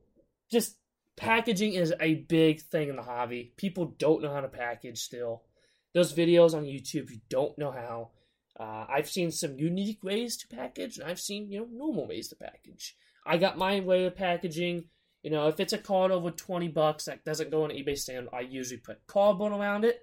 just 0.52 0.76
packaging 1.16 1.74
is 1.74 1.94
a 2.00 2.16
big 2.16 2.62
thing 2.62 2.90
in 2.90 2.96
the 2.96 3.04
hobby. 3.04 3.54
People 3.58 3.96
don't 3.98 4.22
know 4.22 4.34
how 4.34 4.42
to 4.42 4.48
package 4.48 5.00
still. 5.00 5.44
Those 5.94 6.14
videos 6.14 6.54
on 6.54 6.64
YouTube. 6.64 7.12
You 7.12 7.20
don't 7.30 7.58
know 7.58 7.72
how. 7.72 8.12
Uh, 8.60 8.86
I've 8.90 9.10
seen 9.10 9.32
some 9.32 9.58
unique 9.58 10.04
ways 10.04 10.38
to 10.38 10.48
package, 10.48 10.98
and 10.98 11.10
I've 11.10 11.20
seen 11.20 11.52
you 11.52 11.60
know 11.60 11.68
normal 11.72 12.08
ways 12.08 12.28
to 12.30 12.36
package. 12.36 12.96
I 13.26 13.38
got 13.38 13.58
my 13.58 13.80
way 13.80 14.06
of 14.06 14.16
packaging. 14.16 14.86
You 15.22 15.32
know, 15.32 15.48
if 15.48 15.60
it's 15.60 15.74
a 15.74 15.78
card 15.78 16.12
over 16.12 16.32
20 16.32 16.68
bucks 16.68 17.06
that 17.06 17.24
doesn't 17.24 17.50
go 17.50 17.64
on 17.64 17.70
eBay 17.70 17.98
stand, 17.98 18.28
I 18.34 18.42
usually 18.42 18.80
put 18.80 19.08
cardboard 19.08 19.54
around 19.54 19.86
it. 19.86 20.02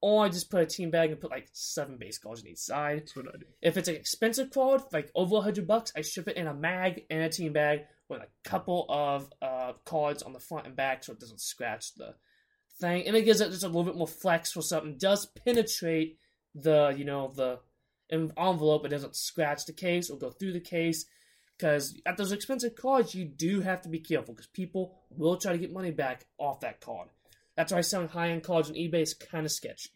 Or 0.00 0.24
I 0.24 0.28
just 0.28 0.50
put 0.50 0.62
a 0.62 0.66
team 0.66 0.90
bag 0.90 1.10
and 1.10 1.20
put 1.20 1.30
like 1.30 1.48
seven 1.52 1.96
base 1.96 2.18
cards 2.18 2.42
on 2.42 2.48
each 2.48 2.58
side. 2.58 3.00
That's 3.00 3.16
what 3.16 3.26
I 3.28 3.38
do. 3.38 3.46
If 3.60 3.76
it's 3.76 3.88
an 3.88 3.96
expensive 3.96 4.50
card, 4.50 4.82
like 4.92 5.10
over 5.14 5.36
100 5.36 5.66
bucks, 5.66 5.92
I 5.96 6.02
ship 6.02 6.28
it 6.28 6.36
in 6.36 6.46
a 6.46 6.54
mag 6.54 7.02
and 7.10 7.22
a 7.22 7.28
team 7.28 7.52
bag 7.52 7.80
with 8.08 8.20
a 8.20 8.48
couple 8.48 8.86
of 8.88 9.30
uh, 9.42 9.72
cards 9.84 10.22
on 10.22 10.32
the 10.32 10.40
front 10.40 10.66
and 10.66 10.76
back 10.76 11.04
so 11.04 11.12
it 11.12 11.20
doesn't 11.20 11.40
scratch 11.40 11.94
the 11.94 12.14
thing. 12.80 13.06
And 13.06 13.16
it 13.16 13.22
gives 13.22 13.40
it 13.40 13.50
just 13.50 13.64
a 13.64 13.66
little 13.66 13.84
bit 13.84 13.96
more 13.96 14.08
flex 14.08 14.52
for 14.52 14.62
something. 14.62 14.96
Does 14.98 15.26
penetrate 15.26 16.18
the, 16.54 16.94
you 16.96 17.04
know, 17.04 17.32
the 17.34 17.60
envelope. 18.10 18.84
It 18.84 18.90
doesn't 18.90 19.16
scratch 19.16 19.66
the 19.66 19.72
case 19.72 20.10
or 20.10 20.18
go 20.18 20.30
through 20.30 20.52
the 20.52 20.60
case. 20.60 21.06
Because 21.56 22.00
at 22.06 22.16
those 22.16 22.30
expensive 22.30 22.76
cards, 22.76 23.14
you 23.14 23.24
do 23.24 23.60
have 23.62 23.82
to 23.82 23.88
be 23.88 23.98
careful 23.98 24.32
because 24.32 24.46
people 24.46 24.94
will 25.10 25.36
try 25.36 25.52
to 25.52 25.58
get 25.58 25.72
money 25.72 25.90
back 25.90 26.26
off 26.38 26.60
that 26.60 26.80
card. 26.80 27.08
That's 27.56 27.72
why 27.72 27.80
selling 27.80 28.08
high 28.08 28.30
end 28.30 28.44
cards 28.44 28.70
on 28.70 28.76
eBay 28.76 29.02
is 29.02 29.14
kind 29.14 29.44
of 29.44 29.50
sketchy. 29.50 29.90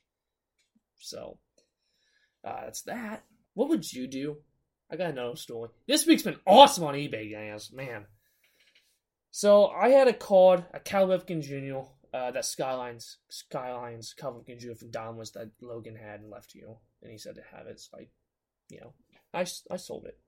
So, 0.98 1.38
uh, 2.44 2.62
that's 2.64 2.82
that. 2.82 3.22
What 3.54 3.68
would 3.68 3.92
you 3.92 4.08
do? 4.08 4.38
I 4.92 4.96
got 4.96 5.10
another 5.10 5.36
story. 5.36 5.70
This 5.88 6.06
week's 6.06 6.22
been 6.22 6.36
awesome 6.46 6.84
on 6.84 6.94
eBay, 6.94 7.32
guys. 7.32 7.72
Man. 7.72 8.04
So, 9.30 9.68
I 9.68 9.88
had 9.88 10.06
a 10.06 10.12
card, 10.12 10.66
a 10.74 10.80
Cal 10.80 11.06
Ripken 11.06 11.40
Jr., 11.40 11.88
uh, 12.12 12.30
that 12.32 12.44
Skylines, 12.44 13.16
Skylines 13.30 14.12
Cal 14.12 14.34
Ripken 14.34 14.58
Jr. 14.58 14.74
from 14.74 14.90
Domless 14.90 15.32
that 15.32 15.50
Logan 15.62 15.96
had 15.96 16.20
and 16.20 16.30
left 16.30 16.54
you. 16.54 16.76
And 17.00 17.10
he 17.10 17.16
said 17.16 17.36
to 17.36 17.56
have 17.56 17.66
it. 17.66 17.80
So, 17.80 17.96
I, 17.98 18.08
you 18.68 18.80
know, 18.82 18.92
I, 19.32 19.46
I 19.70 19.76
sold 19.78 20.04
it. 20.04 20.18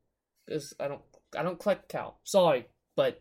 Because 0.46 0.72
I 0.80 0.88
don't, 0.88 1.02
I 1.36 1.42
don't 1.42 1.60
collect 1.60 1.90
Cal. 1.90 2.18
Sorry, 2.24 2.66
but 2.96 3.20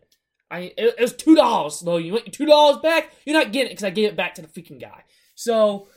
I 0.50 0.72
it, 0.78 0.94
it 0.98 1.00
was 1.00 1.14
two 1.14 1.34
dollars. 1.34 1.80
though. 1.80 1.96
you 1.96 2.12
want 2.12 2.26
your 2.26 2.32
two 2.32 2.46
dollars 2.46 2.78
back? 2.82 3.12
You're 3.24 3.38
not 3.38 3.52
getting 3.52 3.68
it 3.68 3.72
because 3.72 3.84
I 3.84 3.90
gave 3.90 4.08
it 4.08 4.16
back 4.16 4.34
to 4.34 4.42
the 4.42 4.48
freaking 4.48 4.80
guy. 4.80 5.04
So, 5.34 5.88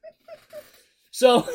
so, 1.10 1.46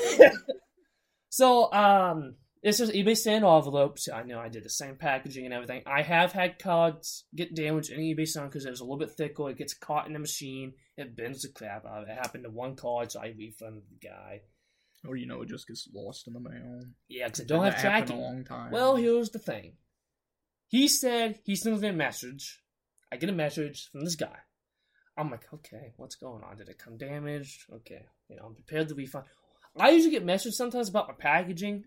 so 1.29 1.71
um, 1.71 2.35
this 2.63 2.80
is 2.80 2.91
eBay 2.91 3.17
stand 3.17 3.43
envelopes. 3.43 4.08
I 4.08 4.24
know 4.24 4.39
I 4.39 4.50
did 4.50 4.63
the 4.63 4.69
same 4.69 4.95
packaging 4.95 5.45
and 5.45 5.54
everything. 5.54 5.82
I 5.88 6.04
have 6.04 6.32
had 6.32 6.60
cards 6.60 7.26
get 7.36 7.56
damaged 7.56 7.91
in 7.91 8.00
eBay 8.00 8.28
stand 8.28 8.50
because 8.50 8.65
it 8.65 8.69
was 8.69 8.82
a 8.82 8.84
little 8.84 9.00
bit 9.00 9.12
thicker. 9.12 9.50
It 9.50 9.58
gets 9.58 9.74
caught 9.74 10.08
in 10.08 10.13
the 10.13 10.19
machine. 10.19 10.74
It 10.95 11.15
bends 11.15 11.41
the 11.41 11.50
crap 11.50 11.86
out 11.86 12.04
of 12.04 12.10
it. 12.10 12.12
It 12.12 12.17
happened 12.17 12.43
to 12.43 12.52
one 12.52 12.76
card, 12.76 13.12
so 13.12 13.19
I 13.19 13.34
refunded 13.38 13.84
the 13.89 14.08
guy. 14.08 14.41
Or 15.08 15.15
you 15.15 15.26
know, 15.26 15.41
it 15.41 15.50
just 15.50 15.67
gets 15.67 15.89
lost 15.91 16.28
in 16.28 16.34
the 16.34 16.39
mail. 16.39 16.82
Yeah, 17.08 17.26
because 17.26 17.41
I 17.41 17.45
don't 17.45 17.63
have 17.63 17.82
tracking. 17.82 18.17
a 18.17 18.21
long 18.21 18.43
time. 18.43 18.71
Well, 18.71 18.95
here's 18.95 19.32
the 19.32 19.39
thing. 19.39 19.74
He 20.67 20.88
said 20.88 21.39
he 21.43 21.56
sends 21.56 21.82
me 21.82 21.88
a 21.88 21.93
message. 21.93 22.60
I 23.12 23.17
get 23.17 23.30
a 23.30 23.34
message 23.34 23.89
from 23.91 24.02
this 24.02 24.15
guy. 24.15 24.38
I'm 25.17 25.32
like, 25.32 25.52
okay, 25.54 25.93
what's 25.97 26.15
going 26.15 26.43
on? 26.43 26.58
Did 26.58 26.69
it 26.69 26.78
come 26.78 26.97
damaged? 26.97 27.65
Okay, 27.74 28.06
you 28.30 28.36
know, 28.36 28.43
I'm 28.45 28.56
prepared 28.56 28.88
to 28.89 28.95
refund. 28.95 29.26
I 29.78 29.89
usually 29.89 30.12
get 30.12 30.26
messages 30.26 30.58
sometimes 30.58 30.89
about 30.89 31.08
my 31.08 31.13
packaging. 31.13 31.86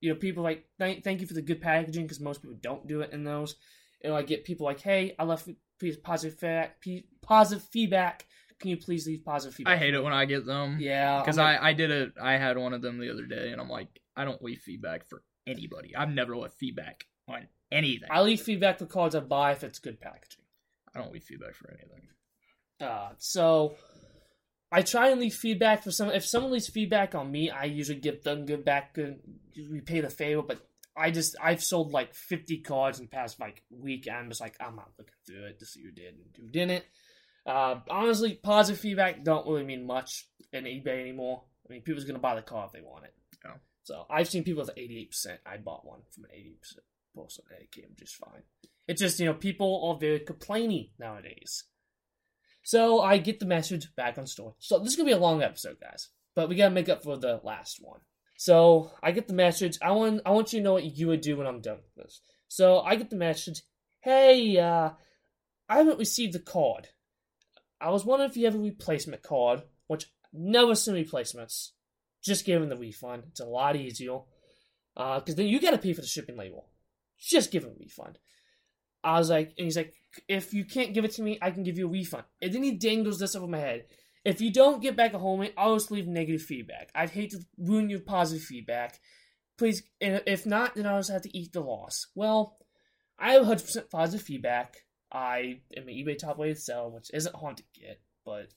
You 0.00 0.10
know, 0.10 0.16
people 0.16 0.42
like, 0.42 0.66
thank, 0.78 1.04
thank 1.04 1.20
you 1.20 1.26
for 1.26 1.34
the 1.34 1.42
good 1.42 1.60
packaging 1.60 2.04
because 2.04 2.20
most 2.20 2.42
people 2.42 2.56
don't 2.60 2.86
do 2.86 3.00
it 3.00 3.12
in 3.12 3.24
those. 3.24 3.56
And 4.04 4.12
I 4.12 4.22
get 4.22 4.44
people 4.44 4.66
like, 4.66 4.80
hey, 4.80 5.14
I 5.18 5.24
left 5.24 5.48
please 5.78 5.96
positive 5.96 6.38
feedback. 6.38 6.76
Positive 7.22 7.64
feedback. 7.64 8.26
Can 8.60 8.70
you 8.70 8.76
please 8.76 9.06
leave 9.06 9.24
positive 9.24 9.54
feedback? 9.54 9.74
I 9.74 9.78
hate 9.78 9.94
it 9.94 10.02
when 10.02 10.12
I 10.12 10.24
get 10.24 10.46
them. 10.46 10.78
Yeah, 10.80 11.20
Because 11.20 11.36
like- 11.36 11.60
I, 11.60 11.70
I 11.70 11.72
did 11.72 11.90
it. 11.90 12.12
I 12.20 12.32
had 12.34 12.56
one 12.56 12.72
of 12.72 12.82
them 12.82 12.98
the 12.98 13.10
other 13.10 13.26
day, 13.26 13.50
and 13.52 13.60
I'm 13.60 13.68
like, 13.68 14.00
I 14.16 14.24
don't 14.24 14.42
leave 14.42 14.60
feedback 14.60 15.04
for 15.04 15.22
anybody. 15.46 15.94
I've 15.94 16.08
never 16.10 16.36
left 16.36 16.58
feedback 16.58 17.04
on 17.28 17.48
anything. 17.70 18.08
I 18.10 18.22
leave 18.22 18.40
feedback 18.40 18.78
for 18.78 18.86
cards 18.86 19.14
I 19.14 19.20
buy 19.20 19.52
if 19.52 19.62
it's 19.62 19.78
good 19.78 20.00
packaging. 20.00 20.42
I 20.94 21.00
don't 21.00 21.12
leave 21.12 21.24
feedback 21.24 21.54
for 21.54 21.70
anything. 21.70 22.08
Uh, 22.80 23.10
so 23.18 23.74
I 24.72 24.82
try 24.82 25.10
and 25.10 25.20
leave 25.20 25.34
feedback 25.34 25.84
for 25.84 25.90
some. 25.90 26.10
If 26.10 26.26
someone 26.26 26.52
leaves 26.52 26.68
feedback 26.68 27.14
on 27.14 27.30
me, 27.30 27.50
I 27.50 27.64
usually 27.64 28.00
give 28.00 28.22
them 28.22 28.46
good 28.46 28.64
back, 28.64 28.94
good 28.94 29.20
repay 29.70 30.00
the 30.00 30.10
favor. 30.10 30.42
But 30.42 30.66
I 30.96 31.10
just 31.10 31.36
I've 31.42 31.62
sold 31.62 31.92
like 31.92 32.14
fifty 32.14 32.58
cards 32.58 32.98
in 32.98 33.06
the 33.06 33.10
past 33.10 33.38
like 33.38 33.62
week. 33.70 34.06
And 34.06 34.16
I'm 34.16 34.28
just 34.28 34.40
like 34.40 34.56
I'm 34.60 34.76
not 34.76 34.90
looking 34.98 35.14
through 35.26 35.46
it 35.46 35.58
to 35.60 35.66
see 35.66 35.82
who 35.82 35.92
did 35.92 36.14
and 36.14 36.24
who 36.36 36.48
didn't. 36.48 36.84
Uh, 37.46 37.80
honestly, 37.88 38.34
positive 38.42 38.80
feedback 38.80 39.22
don't 39.22 39.46
really 39.46 39.62
mean 39.62 39.86
much 39.86 40.28
in 40.52 40.64
eBay 40.64 41.00
anymore. 41.00 41.44
I 41.68 41.72
mean, 41.72 41.82
people's 41.82 42.04
gonna 42.04 42.18
buy 42.18 42.34
the 42.34 42.42
car 42.42 42.66
if 42.66 42.72
they 42.72 42.80
want 42.80 43.04
it. 43.04 43.14
Yeah. 43.44 43.52
So 43.84 44.04
I've 44.10 44.28
seen 44.28 44.42
people 44.42 44.62
with 44.62 44.76
eighty 44.76 44.98
eight 44.98 45.10
percent. 45.10 45.40
I 45.46 45.58
bought 45.58 45.86
one 45.86 46.00
from 46.10 46.24
an 46.24 46.30
eighty 46.34 46.56
percent 46.60 46.84
person, 47.14 47.44
and 47.50 47.62
it 47.62 47.70
came 47.70 47.94
just 47.96 48.16
fine. 48.16 48.42
It's 48.88 49.00
just 49.00 49.20
you 49.20 49.26
know 49.26 49.34
people 49.34 49.88
are 49.88 49.98
very 49.98 50.20
complaining 50.20 50.88
nowadays. 50.98 51.64
So 52.66 53.00
I 53.00 53.18
get 53.18 53.38
the 53.38 53.46
message 53.46 53.94
back 53.94 54.18
on 54.18 54.26
store. 54.26 54.56
So 54.58 54.80
this 54.80 54.88
is 54.88 54.96
gonna 54.96 55.06
be 55.06 55.12
a 55.12 55.18
long 55.18 55.40
episode, 55.40 55.76
guys. 55.80 56.08
But 56.34 56.48
we 56.48 56.56
gotta 56.56 56.74
make 56.74 56.88
up 56.88 57.04
for 57.04 57.16
the 57.16 57.40
last 57.44 57.78
one. 57.80 58.00
So 58.38 58.90
I 59.00 59.12
get 59.12 59.28
the 59.28 59.34
message. 59.34 59.78
I 59.80 59.92
want 59.92 60.22
I 60.26 60.32
want 60.32 60.52
you 60.52 60.58
to 60.58 60.64
know 60.64 60.72
what 60.72 60.82
you 60.82 61.06
would 61.06 61.20
do 61.20 61.36
when 61.36 61.46
I'm 61.46 61.60
done 61.60 61.76
with 61.76 61.94
this. 61.94 62.20
So 62.48 62.80
I 62.80 62.96
get 62.96 63.08
the 63.08 63.14
message. 63.14 63.62
Hey, 64.00 64.58
uh, 64.58 64.90
I 65.68 65.76
haven't 65.76 66.00
received 66.00 66.32
the 66.32 66.40
card. 66.40 66.88
I 67.80 67.90
was 67.90 68.04
wondering 68.04 68.30
if 68.30 68.36
you 68.36 68.46
have 68.46 68.56
a 68.56 68.58
replacement 68.58 69.22
card, 69.22 69.62
which 69.86 70.06
never 70.32 70.74
send 70.74 70.96
replacements. 70.96 71.72
Just 72.24 72.44
give 72.44 72.58
them 72.58 72.68
the 72.68 72.76
refund. 72.76 73.26
It's 73.28 73.38
a 73.38 73.44
lot 73.44 73.76
easier. 73.76 74.18
Uh, 74.96 75.20
because 75.20 75.36
then 75.36 75.46
you 75.46 75.60
gotta 75.60 75.78
pay 75.78 75.92
for 75.92 76.00
the 76.00 76.08
shipping 76.08 76.36
label. 76.36 76.68
Just 77.16 77.52
give 77.52 77.62
them 77.62 77.74
a 77.76 77.78
refund. 77.78 78.18
I 79.06 79.18
was 79.18 79.30
like, 79.30 79.54
and 79.56 79.64
he's 79.64 79.76
like, 79.76 79.94
if 80.28 80.52
you 80.52 80.64
can't 80.64 80.92
give 80.92 81.04
it 81.04 81.12
to 81.12 81.22
me, 81.22 81.38
I 81.40 81.50
can 81.52 81.62
give 81.62 81.78
you 81.78 81.86
a 81.86 81.90
refund. 81.90 82.24
And 82.42 82.52
then 82.52 82.62
he 82.62 82.72
dangles 82.72 83.18
this 83.20 83.36
over 83.36 83.46
my 83.46 83.58
head. 83.58 83.84
If 84.24 84.40
you 84.40 84.52
don't 84.52 84.82
get 84.82 84.96
back 84.96 85.14
a 85.14 85.18
home, 85.18 85.46
I'll 85.56 85.76
just 85.76 85.92
leave 85.92 86.08
negative 86.08 86.42
feedback. 86.42 86.90
I'd 86.94 87.10
hate 87.10 87.30
to 87.30 87.38
ruin 87.56 87.88
your 87.88 88.00
positive 88.00 88.42
feedback. 88.44 88.98
Please, 89.56 89.84
and 90.00 90.20
if 90.26 90.44
not, 90.44 90.74
then 90.74 90.86
I'll 90.86 90.98
just 90.98 91.12
have 91.12 91.22
to 91.22 91.38
eat 91.38 91.52
the 91.52 91.60
loss. 91.60 92.08
Well, 92.16 92.58
I 93.18 93.34
have 93.34 93.44
100% 93.46 93.88
positive 93.90 94.26
feedback. 94.26 94.78
I 95.12 95.60
am 95.76 95.84
an 95.86 95.94
eBay 95.94 96.18
top 96.18 96.38
rated 96.38 96.58
seller, 96.58 96.90
which 96.90 97.10
isn't 97.14 97.34
hard 97.36 97.58
to 97.58 97.62
get, 97.80 98.00
but 98.24 98.48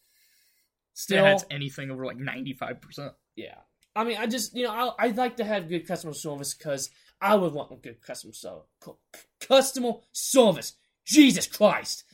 Still, 0.93 1.23
has 1.23 1.45
anything 1.51 1.91
over 1.91 2.05
like 2.05 2.17
ninety 2.17 2.53
five 2.53 2.81
percent. 2.81 3.13
yeah. 3.35 3.59
I 3.99 4.05
mean, 4.05 4.17
I 4.17 4.27
just, 4.27 4.55
you 4.55 4.63
know, 4.63 4.71
I, 4.71 5.07
I'd 5.07 5.17
like 5.17 5.35
to 5.37 5.43
have 5.43 5.67
good 5.67 5.85
customer 5.85 6.13
service 6.13 6.53
because 6.53 6.89
I 7.19 7.35
would 7.35 7.51
want 7.51 7.83
good 7.83 8.01
customer 8.01 8.31
service. 8.31 8.65
Customer 9.41 9.91
service. 10.13 10.73
Jesus 11.05 11.47
Christ. 11.47 12.05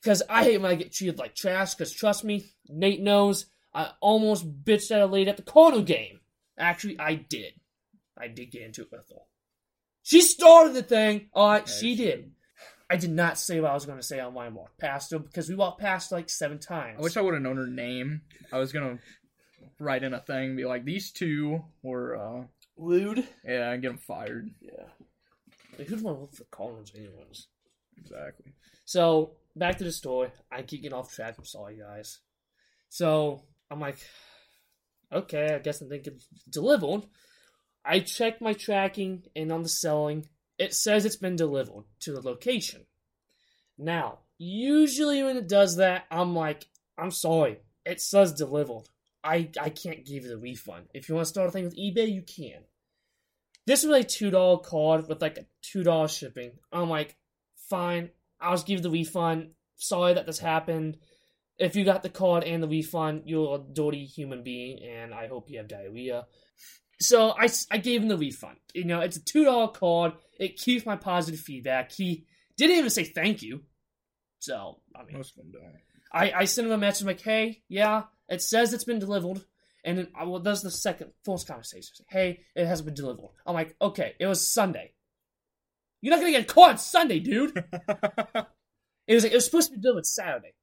Because 0.00 0.22
I 0.30 0.42
hate 0.44 0.62
when 0.62 0.70
I 0.70 0.74
get 0.74 0.92
treated 0.92 1.18
like 1.18 1.34
trash, 1.34 1.74
because 1.74 1.92
trust 1.92 2.24
me, 2.24 2.46
Nate 2.66 3.02
knows, 3.02 3.44
I 3.74 3.90
almost 4.00 4.64
bitched 4.64 4.90
at 4.90 5.02
a 5.02 5.06
lady 5.06 5.28
at 5.28 5.36
the 5.36 5.42
corner 5.42 5.82
game. 5.82 6.20
Actually, 6.58 6.98
I 6.98 7.16
did. 7.16 7.52
I 8.16 8.28
did 8.28 8.50
get 8.50 8.62
into 8.62 8.82
it 8.82 8.88
with 8.90 9.06
her. 9.10 9.20
She 10.02 10.22
started 10.22 10.72
the 10.72 10.82
thing. 10.82 11.28
Alright, 11.36 11.64
Yeah, 11.66 11.74
she 11.74 11.96
she 11.96 12.04
did. 12.04 12.30
I 12.88 12.96
did 12.96 13.10
not 13.10 13.38
say 13.38 13.60
what 13.60 13.70
I 13.70 13.74
was 13.74 13.84
going 13.84 13.98
to 13.98 14.04
say 14.04 14.18
on 14.18 14.32
my 14.32 14.48
walk 14.48 14.78
past 14.78 15.10
her 15.12 15.18
because 15.18 15.50
we 15.50 15.56
walked 15.56 15.80
past 15.80 16.10
like 16.10 16.30
seven 16.30 16.58
times. 16.58 16.96
I 16.98 17.02
wish 17.02 17.18
I 17.18 17.20
would 17.20 17.34
have 17.34 17.42
known 17.42 17.56
her 17.56 17.66
name. 17.66 18.22
I 18.50 18.58
was 18.58 18.72
gonna 18.72 18.98
write 19.78 20.02
in 20.02 20.14
a 20.14 20.20
thing, 20.20 20.56
be 20.56 20.64
like, 20.64 20.84
these 20.84 21.12
two 21.12 21.64
were, 21.82 22.16
uh, 22.16 22.44
Rude. 22.76 23.26
yeah, 23.44 23.70
and 23.70 23.82
get 23.82 23.88
them 23.88 23.98
fired. 23.98 24.50
Yeah. 24.60 24.84
Like, 25.78 25.90
want 25.90 26.02
to 26.02 26.10
look 26.12 26.34
for 26.34 26.44
corners 26.44 26.92
anyways? 26.94 27.46
Exactly. 27.98 28.52
So 28.84 29.32
back 29.56 29.78
to 29.78 29.84
the 29.84 29.92
story. 29.92 30.30
I 30.50 30.62
keep 30.62 30.82
getting 30.82 30.96
off 30.96 31.12
track. 31.12 31.34
I'm 31.38 31.44
sorry, 31.44 31.78
guys. 31.78 32.20
So 32.88 33.42
I'm 33.70 33.80
like, 33.80 33.98
okay, 35.12 35.54
I 35.54 35.58
guess 35.58 35.80
I'm 35.80 35.88
thinking 35.88 36.18
delivered. 36.48 37.02
I 37.84 38.00
check 38.00 38.40
my 38.40 38.52
tracking 38.52 39.24
and 39.36 39.52
on 39.52 39.62
the 39.62 39.68
selling, 39.68 40.26
it 40.58 40.74
says 40.74 41.04
it's 41.04 41.16
been 41.16 41.36
delivered 41.36 41.84
to 42.00 42.12
the 42.12 42.22
location. 42.22 42.86
Now, 43.76 44.20
usually 44.38 45.22
when 45.22 45.36
it 45.36 45.48
does 45.48 45.76
that, 45.76 46.04
I'm 46.10 46.34
like, 46.34 46.66
I'm 46.96 47.10
sorry, 47.10 47.58
it 47.84 48.00
says 48.00 48.32
delivered. 48.32 48.88
I 49.24 49.48
I 49.60 49.70
can't 49.70 50.04
give 50.04 50.24
you 50.24 50.28
the 50.28 50.38
refund. 50.38 50.86
If 50.94 51.08
you 51.08 51.14
want 51.14 51.26
to 51.26 51.30
start 51.30 51.48
a 51.48 51.50
thing 51.50 51.64
with 51.64 51.76
eBay, 51.76 52.12
you 52.12 52.22
can. 52.22 52.62
This 53.66 53.84
was 53.84 53.96
a 53.96 54.04
two 54.04 54.30
dollar 54.30 54.58
card 54.58 55.08
with 55.08 55.22
like 55.22 55.38
a 55.38 55.46
two 55.62 55.82
dollar 55.82 56.08
shipping. 56.08 56.52
I'm 56.70 56.90
like, 56.90 57.16
fine, 57.70 58.10
I'll 58.40 58.52
just 58.52 58.66
give 58.66 58.78
you 58.78 58.82
the 58.82 58.90
refund. 58.90 59.50
Sorry 59.76 60.14
that 60.14 60.26
this 60.26 60.38
happened. 60.38 60.98
If 61.58 61.76
you 61.76 61.84
got 61.84 62.02
the 62.02 62.10
card 62.10 62.44
and 62.44 62.62
the 62.62 62.68
refund, 62.68 63.22
you're 63.26 63.56
a 63.56 63.74
dirty 63.74 64.04
human 64.04 64.42
being, 64.42 64.80
and 64.82 65.14
I 65.14 65.28
hope 65.28 65.48
you 65.48 65.58
have 65.58 65.68
diarrhea. 65.68 66.26
So 67.00 67.30
I, 67.30 67.48
I 67.70 67.78
gave 67.78 68.02
him 68.02 68.08
the 68.08 68.18
refund. 68.18 68.56
You 68.74 68.84
know, 68.84 69.00
it's 69.00 69.16
a 69.16 69.24
two 69.24 69.44
dollar 69.44 69.68
card. 69.68 70.12
It 70.38 70.56
keeps 70.56 70.84
my 70.84 70.96
positive 70.96 71.40
feedback. 71.40 71.92
He 71.92 72.26
didn't 72.56 72.76
even 72.76 72.90
say 72.90 73.04
thank 73.04 73.42
you. 73.42 73.62
So 74.40 74.80
I 74.94 75.04
mean, 75.04 75.16
Most 75.16 75.38
of 75.38 75.44
them 75.44 75.52
don't. 75.52 75.74
I, 76.12 76.32
I 76.32 76.44
sent 76.44 76.66
him 76.66 76.72
a 76.72 76.78
message 76.78 77.06
like, 77.06 77.20
hey, 77.22 77.62
yeah, 77.68 78.04
it 78.28 78.42
says 78.42 78.72
it's 78.72 78.84
been 78.84 78.98
delivered. 78.98 79.40
And 79.84 79.98
then 79.98 80.08
uh, 80.18 80.28
well, 80.28 80.40
that's 80.40 80.62
the 80.62 80.70
second 80.70 81.12
first 81.24 81.46
conversation. 81.46 82.06
Hey, 82.08 82.40
it 82.54 82.66
hasn't 82.66 82.86
been 82.86 82.94
delivered. 82.94 83.28
I'm 83.46 83.54
like, 83.54 83.76
okay, 83.80 84.14
it 84.18 84.26
was 84.26 84.50
Sunday. 84.52 84.92
You're 86.00 86.12
not 86.14 86.20
gonna 86.20 86.32
get 86.32 86.48
card 86.48 86.80
Sunday, 86.80 87.20
dude. 87.20 87.64
It 89.06 89.12
was 89.12 89.22
like 89.22 89.32
it 89.32 89.36
was 89.36 89.44
supposed 89.44 89.68
to 89.68 89.76
be 89.76 89.82
delivered 89.82 90.06
Saturday. 90.06 90.54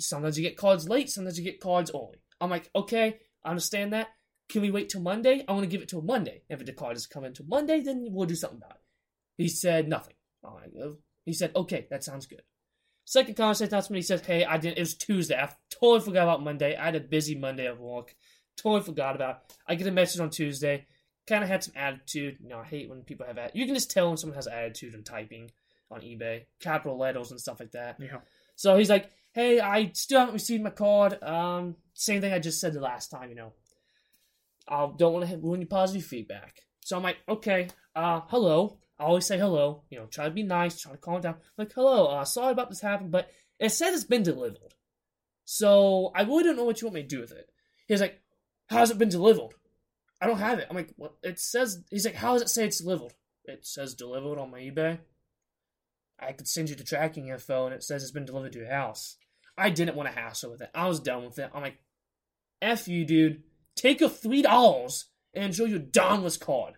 Sometimes 0.00 0.38
you 0.38 0.48
get 0.48 0.56
cards 0.56 0.88
late, 0.88 1.10
sometimes 1.10 1.38
you 1.38 1.44
get 1.44 1.60
cards 1.60 1.90
early. 1.94 2.22
I'm 2.40 2.48
like, 2.48 2.70
okay, 2.74 3.18
I 3.44 3.50
understand 3.50 3.92
that. 3.92 4.08
Can 4.48 4.62
we 4.62 4.70
wait 4.70 4.88
till 4.88 5.02
Monday? 5.02 5.44
I 5.46 5.52
want 5.52 5.64
to 5.64 5.68
give 5.68 5.82
it 5.82 5.90
till 5.90 6.00
Monday. 6.00 6.40
If 6.48 6.64
the 6.64 6.72
card 6.72 6.94
doesn't 6.94 7.12
come 7.12 7.26
in 7.26 7.34
till 7.34 7.44
Monday, 7.44 7.82
then 7.82 8.06
we'll 8.08 8.26
do 8.26 8.34
something 8.34 8.56
about 8.56 8.76
it. 8.76 8.82
He 9.36 9.48
said 9.48 9.90
nothing. 9.90 10.14
I'm 10.42 10.54
like, 10.54 10.72
"Oh." 10.82 10.96
He 11.24 11.34
said, 11.34 11.52
okay, 11.54 11.86
that 11.90 12.02
sounds 12.02 12.26
good. 12.26 12.42
Second 13.04 13.34
conversation 13.34 13.72
announcement, 13.72 13.98
he 13.98 14.02
says, 14.02 14.20
hey, 14.24 14.44
I 14.44 14.56
didn't, 14.56 14.76
it 14.78 14.82
was 14.82 14.94
Tuesday. 14.94 15.36
I 15.36 15.50
totally 15.70 16.00
forgot 16.00 16.22
about 16.24 16.44
Monday. 16.44 16.76
I 16.76 16.84
had 16.84 16.94
a 16.94 17.00
busy 17.00 17.34
Monday 17.34 17.66
at 17.66 17.80
work. 17.80 18.14
Totally 18.56 18.82
forgot 18.82 19.16
about 19.16 19.42
it. 19.48 19.56
I 19.66 19.74
get 19.74 19.86
a 19.86 19.90
message 19.90 20.20
on 20.20 20.30
Tuesday. 20.30 20.86
Kind 21.26 21.42
of 21.42 21.50
had 21.50 21.64
some 21.64 21.74
attitude. 21.76 22.38
You 22.40 22.48
know, 22.48 22.58
I 22.58 22.64
hate 22.64 22.88
when 22.88 23.02
people 23.02 23.26
have 23.26 23.38
attitude. 23.38 23.58
You 23.58 23.66
can 23.66 23.74
just 23.74 23.90
tell 23.90 24.08
when 24.08 24.16
someone 24.16 24.36
has 24.36 24.46
attitude 24.46 24.94
in 24.94 25.02
typing 25.02 25.50
on 25.90 26.00
eBay. 26.00 26.44
Capital 26.60 26.98
letters 26.98 27.30
and 27.30 27.40
stuff 27.40 27.60
like 27.60 27.72
that. 27.72 27.96
Yeah. 28.00 28.18
So 28.56 28.76
he's 28.76 28.90
like, 28.90 29.10
"Hey, 29.32 29.60
I 29.60 29.90
still 29.94 30.20
haven't 30.20 30.34
received 30.34 30.62
my 30.62 30.70
card. 30.70 31.22
Um, 31.22 31.76
same 31.94 32.20
thing 32.20 32.32
I 32.32 32.38
just 32.38 32.60
said 32.60 32.74
the 32.74 32.80
last 32.80 33.10
time. 33.10 33.30
You 33.30 33.36
know, 33.36 33.52
I 34.68 34.90
don't 34.96 35.12
want 35.12 35.28
to 35.28 35.36
ruin 35.38 35.60
your 35.60 35.68
positive 35.68 36.04
feedback." 36.04 36.60
So 36.80 36.96
I'm 36.96 37.02
like, 37.02 37.18
"Okay, 37.28 37.68
uh, 37.94 38.20
hello." 38.28 38.78
I 39.00 39.04
always 39.04 39.26
say 39.26 39.38
hello. 39.38 39.82
You 39.88 39.98
know, 39.98 40.06
try 40.06 40.26
to 40.26 40.30
be 40.30 40.42
nice, 40.42 40.78
try 40.78 40.92
to 40.92 40.98
calm 40.98 41.22
down. 41.22 41.36
like, 41.56 41.72
"Hello, 41.72 42.06
uh, 42.06 42.24
sorry 42.24 42.52
about 42.52 42.68
this 42.68 42.82
happening, 42.82 43.10
but 43.10 43.30
it 43.58 43.70
said 43.70 43.94
it's 43.94 44.04
been 44.04 44.22
delivered. 44.22 44.74
So 45.46 46.12
I 46.14 46.22
really 46.22 46.44
don't 46.44 46.56
know 46.56 46.64
what 46.64 46.80
you 46.80 46.86
want 46.86 46.96
me 46.96 47.02
to 47.02 47.08
do 47.08 47.20
with 47.20 47.32
it." 47.32 47.50
He's 47.88 48.02
like, 48.02 48.20
"How's 48.68 48.90
it 48.90 48.98
been 48.98 49.08
delivered?" 49.08 49.54
I 50.20 50.26
don't 50.26 50.38
have 50.38 50.58
it. 50.58 50.66
I'm 50.68 50.76
like, 50.76 50.92
"What?" 50.96 51.16
It 51.22 51.38
says. 51.38 51.82
He's 51.90 52.04
like, 52.04 52.14
"How 52.14 52.34
does 52.34 52.42
it 52.42 52.50
say 52.50 52.66
it's 52.66 52.80
delivered?" 52.80 53.14
It 53.46 53.66
says 53.66 53.94
delivered 53.94 54.38
on 54.38 54.50
my 54.50 54.60
eBay. 54.60 55.00
I 56.18 56.32
could 56.32 56.46
send 56.46 56.68
you 56.68 56.76
the 56.76 56.84
tracking 56.84 57.28
info 57.28 57.64
and 57.64 57.74
it 57.74 57.82
says 57.82 58.02
it's 58.02 58.12
been 58.12 58.26
delivered 58.26 58.52
to 58.52 58.58
your 58.58 58.70
house. 58.70 59.16
I 59.56 59.70
didn't 59.70 59.96
want 59.96 60.10
to 60.10 60.14
hassle 60.14 60.50
with 60.50 60.60
it. 60.60 60.70
I 60.74 60.86
was 60.86 61.00
done 61.00 61.24
with 61.24 61.38
it. 61.38 61.50
I'm 61.54 61.62
like, 61.62 61.78
F 62.60 62.86
you, 62.86 63.06
dude. 63.06 63.42
Take 63.74 64.00
your 64.00 64.10
three 64.10 64.42
dollars 64.42 65.06
and 65.32 65.44
enjoy 65.44 65.64
your 65.64 65.78
Dawnless 65.78 66.38
card. 66.38 66.74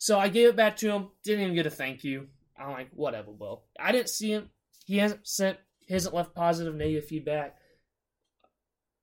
So 0.00 0.18
I 0.18 0.28
gave 0.28 0.48
it 0.48 0.56
back 0.56 0.76
to 0.78 0.90
him. 0.90 1.08
Didn't 1.24 1.42
even 1.42 1.54
get 1.54 1.66
a 1.66 1.70
thank 1.70 2.04
you. 2.04 2.28
I'm 2.58 2.70
like, 2.70 2.88
whatever, 2.94 3.30
Will. 3.32 3.64
I 3.78 3.92
didn't 3.92 4.08
see 4.08 4.32
him. 4.32 4.48
He 4.86 4.96
hasn't 4.96 5.28
sent, 5.28 5.58
he 5.86 5.92
hasn't 5.92 6.14
left 6.14 6.34
positive, 6.34 6.74
negative 6.74 7.04
feedback. 7.06 7.56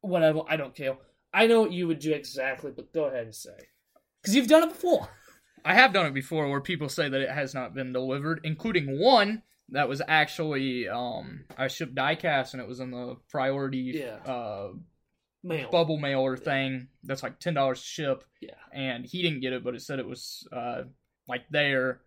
Whatever. 0.01 0.41
I 0.49 0.57
don't 0.57 0.75
care. 0.75 0.97
I 1.31 1.45
know 1.45 1.61
what 1.61 1.71
you 1.71 1.87
would 1.87 1.99
do 1.99 2.13
exactly, 2.13 2.71
but 2.75 2.91
go 2.93 3.05
ahead 3.05 3.25
and 3.25 3.35
say. 3.35 3.57
Because 4.21 4.35
you've 4.35 4.47
done 4.47 4.63
it 4.63 4.69
before. 4.69 5.07
I 5.63 5.75
have 5.75 5.93
done 5.93 6.07
it 6.07 6.13
before 6.15 6.49
where 6.49 6.61
people 6.61 6.89
say 6.89 7.09
that 7.09 7.21
it 7.21 7.29
has 7.29 7.53
not 7.53 7.75
been 7.75 7.93
delivered, 7.93 8.41
including 8.43 8.99
one 8.99 9.43
that 9.69 9.87
was 9.89 10.01
actually 10.07 10.87
um 10.87 11.43
I 11.57 11.67
shipped 11.67 11.93
diecast 11.93 12.53
and 12.53 12.61
it 12.61 12.67
was 12.67 12.79
in 12.79 12.89
the 12.89 13.17
priority 13.29 14.01
Yeah. 14.01 14.31
uh 14.31 14.69
Mail. 15.47 15.69
bubble 15.71 15.97
mailer 15.97 16.35
thing 16.37 16.87
that's 17.03 17.23
like 17.23 17.39
ten 17.39 17.53
dollars 17.53 17.79
to 17.81 17.85
ship 17.85 18.23
Yeah. 18.41 18.51
and 18.73 19.05
he 19.05 19.21
didn't 19.21 19.39
get 19.41 19.53
it 19.53 19.63
but 19.63 19.75
it 19.75 19.81
said 19.81 19.99
it 19.99 20.07
was 20.07 20.47
uh 20.51 20.83
like 21.27 21.43
there 21.49 22.01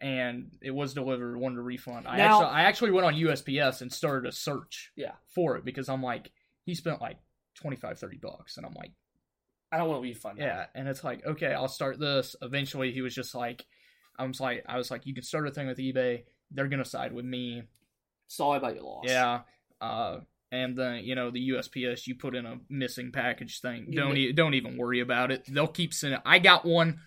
and 0.00 0.50
it 0.62 0.70
was 0.70 0.94
delivered 0.94 1.36
wanted 1.36 1.58
a 1.58 1.62
refund. 1.62 2.06
I 2.08 2.16
Now- 2.16 2.40
actually 2.42 2.46
I 2.54 2.62
actually 2.62 2.90
went 2.92 3.06
on 3.06 3.14
USPS 3.14 3.82
and 3.82 3.92
started 3.92 4.28
a 4.28 4.32
search 4.32 4.92
Yeah. 4.96 5.12
for 5.34 5.56
it 5.56 5.64
because 5.64 5.88
I'm 5.88 6.02
like 6.02 6.32
he 6.64 6.74
spent 6.74 7.00
like 7.00 7.18
25 7.56 7.98
30 7.98 8.16
bucks 8.18 8.56
and 8.56 8.64
I'm 8.66 8.74
like 8.74 8.92
I 9.72 9.78
don't 9.78 9.88
want 9.88 10.02
to 10.02 10.08
refund. 10.08 10.38
yeah, 10.38 10.66
and 10.74 10.88
it's 10.88 11.04
like, 11.04 11.24
okay, 11.24 11.52
I'll 11.54 11.68
start 11.68 12.00
this. 12.00 12.34
Eventually, 12.42 12.90
he 12.90 13.02
was 13.02 13.14
just 13.14 13.36
like, 13.36 13.64
I 14.18 14.24
was 14.24 14.40
like, 14.40 14.64
I 14.66 14.76
was 14.76 14.90
like, 14.90 15.06
you 15.06 15.14
can 15.14 15.22
start 15.22 15.46
a 15.46 15.52
thing 15.52 15.68
with 15.68 15.78
eBay. 15.78 16.24
They're 16.50 16.66
gonna 16.66 16.84
side 16.84 17.12
with 17.12 17.24
me. 17.24 17.62
Sorry 18.26 18.58
about 18.58 18.74
your 18.74 18.82
loss. 18.82 19.04
Yeah. 19.06 19.42
Uh, 19.80 20.20
and 20.52 20.76
then 20.76 21.04
you 21.04 21.14
know 21.14 21.30
the 21.30 21.50
USPS, 21.50 22.06
you 22.06 22.14
put 22.14 22.34
in 22.34 22.46
a 22.46 22.58
missing 22.68 23.12
package 23.12 23.60
thing. 23.60 23.86
You 23.88 24.00
Don't 24.00 24.16
e- 24.16 24.32
don't 24.32 24.54
even 24.54 24.76
worry 24.76 25.00
about 25.00 25.30
it. 25.30 25.44
They'll 25.48 25.66
keep 25.66 25.94
sending. 25.94 26.20
I 26.24 26.38
got 26.38 26.64
one. 26.64 27.00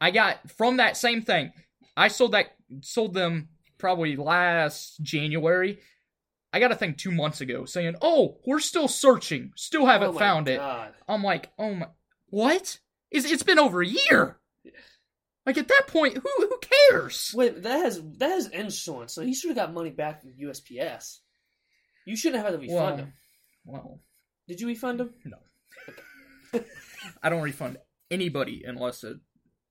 I 0.00 0.10
got 0.10 0.50
from 0.50 0.78
that 0.78 0.96
same 0.96 1.22
thing. 1.22 1.52
I 1.96 2.08
sold 2.08 2.32
that 2.32 2.46
sold 2.82 3.14
them 3.14 3.48
probably 3.78 4.16
last 4.16 5.00
January. 5.02 5.78
I 6.52 6.58
got 6.58 6.72
a 6.72 6.76
thing 6.76 6.94
two 6.94 7.12
months 7.12 7.40
ago 7.40 7.64
saying, 7.64 7.96
"Oh, 8.02 8.38
we're 8.46 8.60
still 8.60 8.88
searching, 8.88 9.52
still 9.56 9.86
haven't 9.86 10.10
Oh 10.16 10.18
found 10.18 10.48
it." 10.48 10.58
I'm 11.08 11.22
like, 11.22 11.50
oh 11.58 11.74
my, 11.74 11.88
what? 12.26 12.78
Is 13.10 13.30
it's 13.30 13.42
been 13.42 13.58
over 13.58 13.82
a 13.82 13.86
year? 13.86 14.38
Like 15.46 15.58
at 15.58 15.68
that 15.68 15.86
point, 15.88 16.14
who 16.18 16.28
who 16.38 16.58
cares? 16.90 17.32
Wait, 17.34 17.62
that 17.62 17.78
has 17.84 18.02
that 18.18 18.30
has 18.30 18.48
insurance, 18.48 19.14
so 19.14 19.22
he 19.22 19.34
should 19.34 19.48
have 19.48 19.56
got 19.56 19.72
money 19.74 19.90
back 19.90 20.20
from 20.20 20.32
USPS. 20.32 21.18
You 22.10 22.16
shouldn't 22.16 22.42
have 22.42 22.52
had 22.52 22.60
to 22.60 22.66
refund 22.66 22.76
Well, 22.86 22.96
them. 22.96 23.12
well, 23.64 24.00
Did 24.48 24.60
you 24.60 24.66
refund 24.66 24.98
them? 25.00 25.14
No. 25.24 25.38
I 27.22 27.28
don't 27.30 27.42
refund 27.42 27.78
anybody 28.10 28.62
unless 28.66 29.04
it 29.04 29.18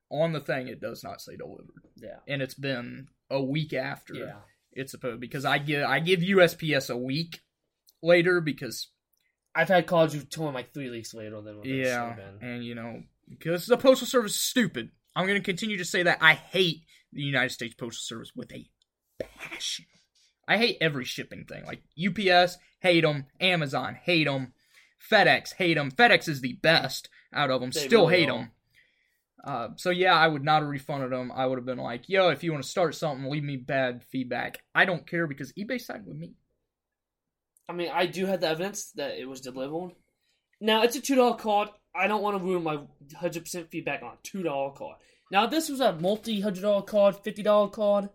on 0.09 0.31
the 0.33 0.39
thing 0.39 0.67
it 0.67 0.79
does 0.79 1.03
not 1.03 1.21
say 1.21 1.35
delivered, 1.35 1.83
Yeah. 1.97 2.19
and 2.27 2.41
it's 2.41 2.53
been 2.53 3.09
a 3.29 3.43
week 3.43 3.73
after 3.73 4.13
Yeah. 4.15 4.39
it's 4.71 4.91
supposed 4.91 5.19
because 5.19 5.45
I 5.45 5.57
give 5.57 5.83
I 5.85 5.99
give 5.99 6.21
USPS 6.21 6.89
a 6.89 6.97
week 6.97 7.41
later 8.01 8.39
because 8.41 8.87
I've 9.53 9.67
had 9.67 9.85
calls 9.87 10.15
you 10.15 10.21
told 10.21 10.51
me 10.51 10.55
like 10.55 10.73
three 10.73 10.89
weeks 10.89 11.13
later 11.13 11.41
than 11.41 11.57
what 11.57 11.65
yeah, 11.67 12.13
been. 12.15 12.37
and 12.49 12.65
you 12.65 12.73
know 12.75 13.03
because 13.27 13.65
the 13.65 13.77
postal 13.77 14.07
service 14.07 14.33
is 14.35 14.39
stupid. 14.39 14.91
I'm 15.15 15.27
going 15.27 15.39
to 15.39 15.45
continue 15.45 15.77
to 15.77 15.85
say 15.85 16.03
that 16.03 16.19
I 16.21 16.33
hate 16.35 16.83
the 17.11 17.21
United 17.21 17.49
States 17.51 17.75
Postal 17.75 18.01
Service 18.01 18.31
with 18.35 18.51
a 18.53 18.69
passion. 19.19 19.85
I 20.49 20.57
hate 20.57 20.77
every 20.81 21.05
shipping 21.05 21.45
thing. 21.45 21.63
Like 21.65 21.83
UPS, 21.95 22.57
hate 22.79 23.01
them. 23.01 23.27
Amazon, 23.39 23.95
hate 24.03 24.25
them. 24.25 24.53
FedEx, 25.09 25.53
hate 25.53 25.75
them. 25.75 25.91
FedEx 25.91 26.27
is 26.27 26.41
the 26.41 26.53
best 26.53 27.07
out 27.31 27.51
of 27.51 27.61
them. 27.61 27.69
They 27.69 27.85
Still 27.85 28.07
really 28.07 28.21
hate 28.21 28.29
them. 28.29 28.51
Uh, 29.43 29.69
so 29.77 29.91
yeah, 29.91 30.15
I 30.15 30.27
would 30.27 30.43
not 30.43 30.63
have 30.63 30.69
refunded 30.69 31.11
them. 31.11 31.31
I 31.31 31.45
would 31.45 31.59
have 31.59 31.65
been 31.65 31.77
like, 31.77 32.09
"Yo, 32.09 32.29
if 32.29 32.43
you 32.43 32.51
want 32.51 32.63
to 32.63 32.69
start 32.69 32.95
something, 32.95 33.29
leave 33.29 33.43
me 33.43 33.55
bad 33.55 34.03
feedback. 34.03 34.63
I 34.75 34.85
don't 34.85 35.07
care 35.07 35.27
because 35.27 35.53
eBay 35.53 35.79
sided 35.79 36.07
with 36.07 36.17
me." 36.17 36.33
I 37.69 37.73
mean, 37.73 37.89
I 37.93 38.07
do 38.07 38.25
have 38.25 38.41
the 38.41 38.49
evidence 38.49 38.91
that 38.93 39.17
it 39.17 39.29
was 39.29 39.39
delivered. 39.39 39.95
Now 40.59 40.81
it's 40.81 40.95
a 40.95 41.01
two 41.01 41.15
dollar 41.15 41.37
card. 41.37 41.69
I 41.95 42.07
don't 42.07 42.21
want 42.21 42.37
to 42.37 42.43
ruin 42.43 42.63
my 42.63 42.79
hundred 43.15 43.43
percent 43.43 43.69
feedback 43.69 44.01
on 44.01 44.13
a 44.13 44.17
two 44.23 44.43
dollar 44.43 44.71
card. 44.71 44.97
Now, 45.31 45.45
if 45.45 45.51
this 45.51 45.69
was 45.69 45.79
a 45.79 45.93
multi 45.93 46.41
hundred 46.41 46.61
dollar 46.61 46.81
card, 46.81 47.15
fifty 47.17 47.43
dollar 47.43 47.69
card, 47.69 48.09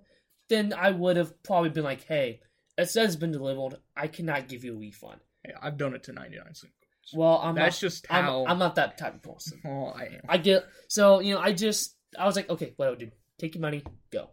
then 0.55 0.73
I 0.73 0.91
would 0.91 1.17
have 1.17 1.43
probably 1.43 1.71
been 1.71 1.85
like, 1.85 2.05
"Hey, 2.05 2.41
it 2.79 2.87
says 2.87 3.11
it's 3.11 3.17
been 3.17 3.33
delivered. 3.33 3.79
I 3.97 4.09
cannot 4.09 4.49
give 4.49 4.65
you 4.65 4.75
a 4.75 4.79
refund." 4.79 5.21
Hey, 5.45 5.53
I've 5.61 5.77
done 5.77 5.95
it 5.95 6.05
to 6.05 6.13
99 6.13 6.55
cents. 6.55 6.73
Well, 7.13 7.39
I'm 7.43 7.55
That's 7.55 7.77
not, 7.83 7.87
just 7.87 8.07
I'm, 8.09 8.25
how. 8.25 8.47
I'm 8.47 8.59
not 8.59 8.77
that 8.77 8.97
type 8.97 9.15
of 9.15 9.23
person. 9.23 9.61
well, 9.65 9.93
oh, 9.97 9.99
I 9.99 10.05
am. 10.05 10.21
I 10.29 10.39
get 10.39 10.65
so 10.89 11.21
you 11.21 11.35
know 11.35 11.41
I 11.41 11.53
just 11.53 11.97
I 12.19 12.25
was 12.25 12.37
like 12.37 12.49
okay 12.49 12.73
whatever 12.77 12.97
dude 12.97 13.13
take 13.39 13.55
your 13.55 13.63
money 13.63 13.83
go, 14.11 14.31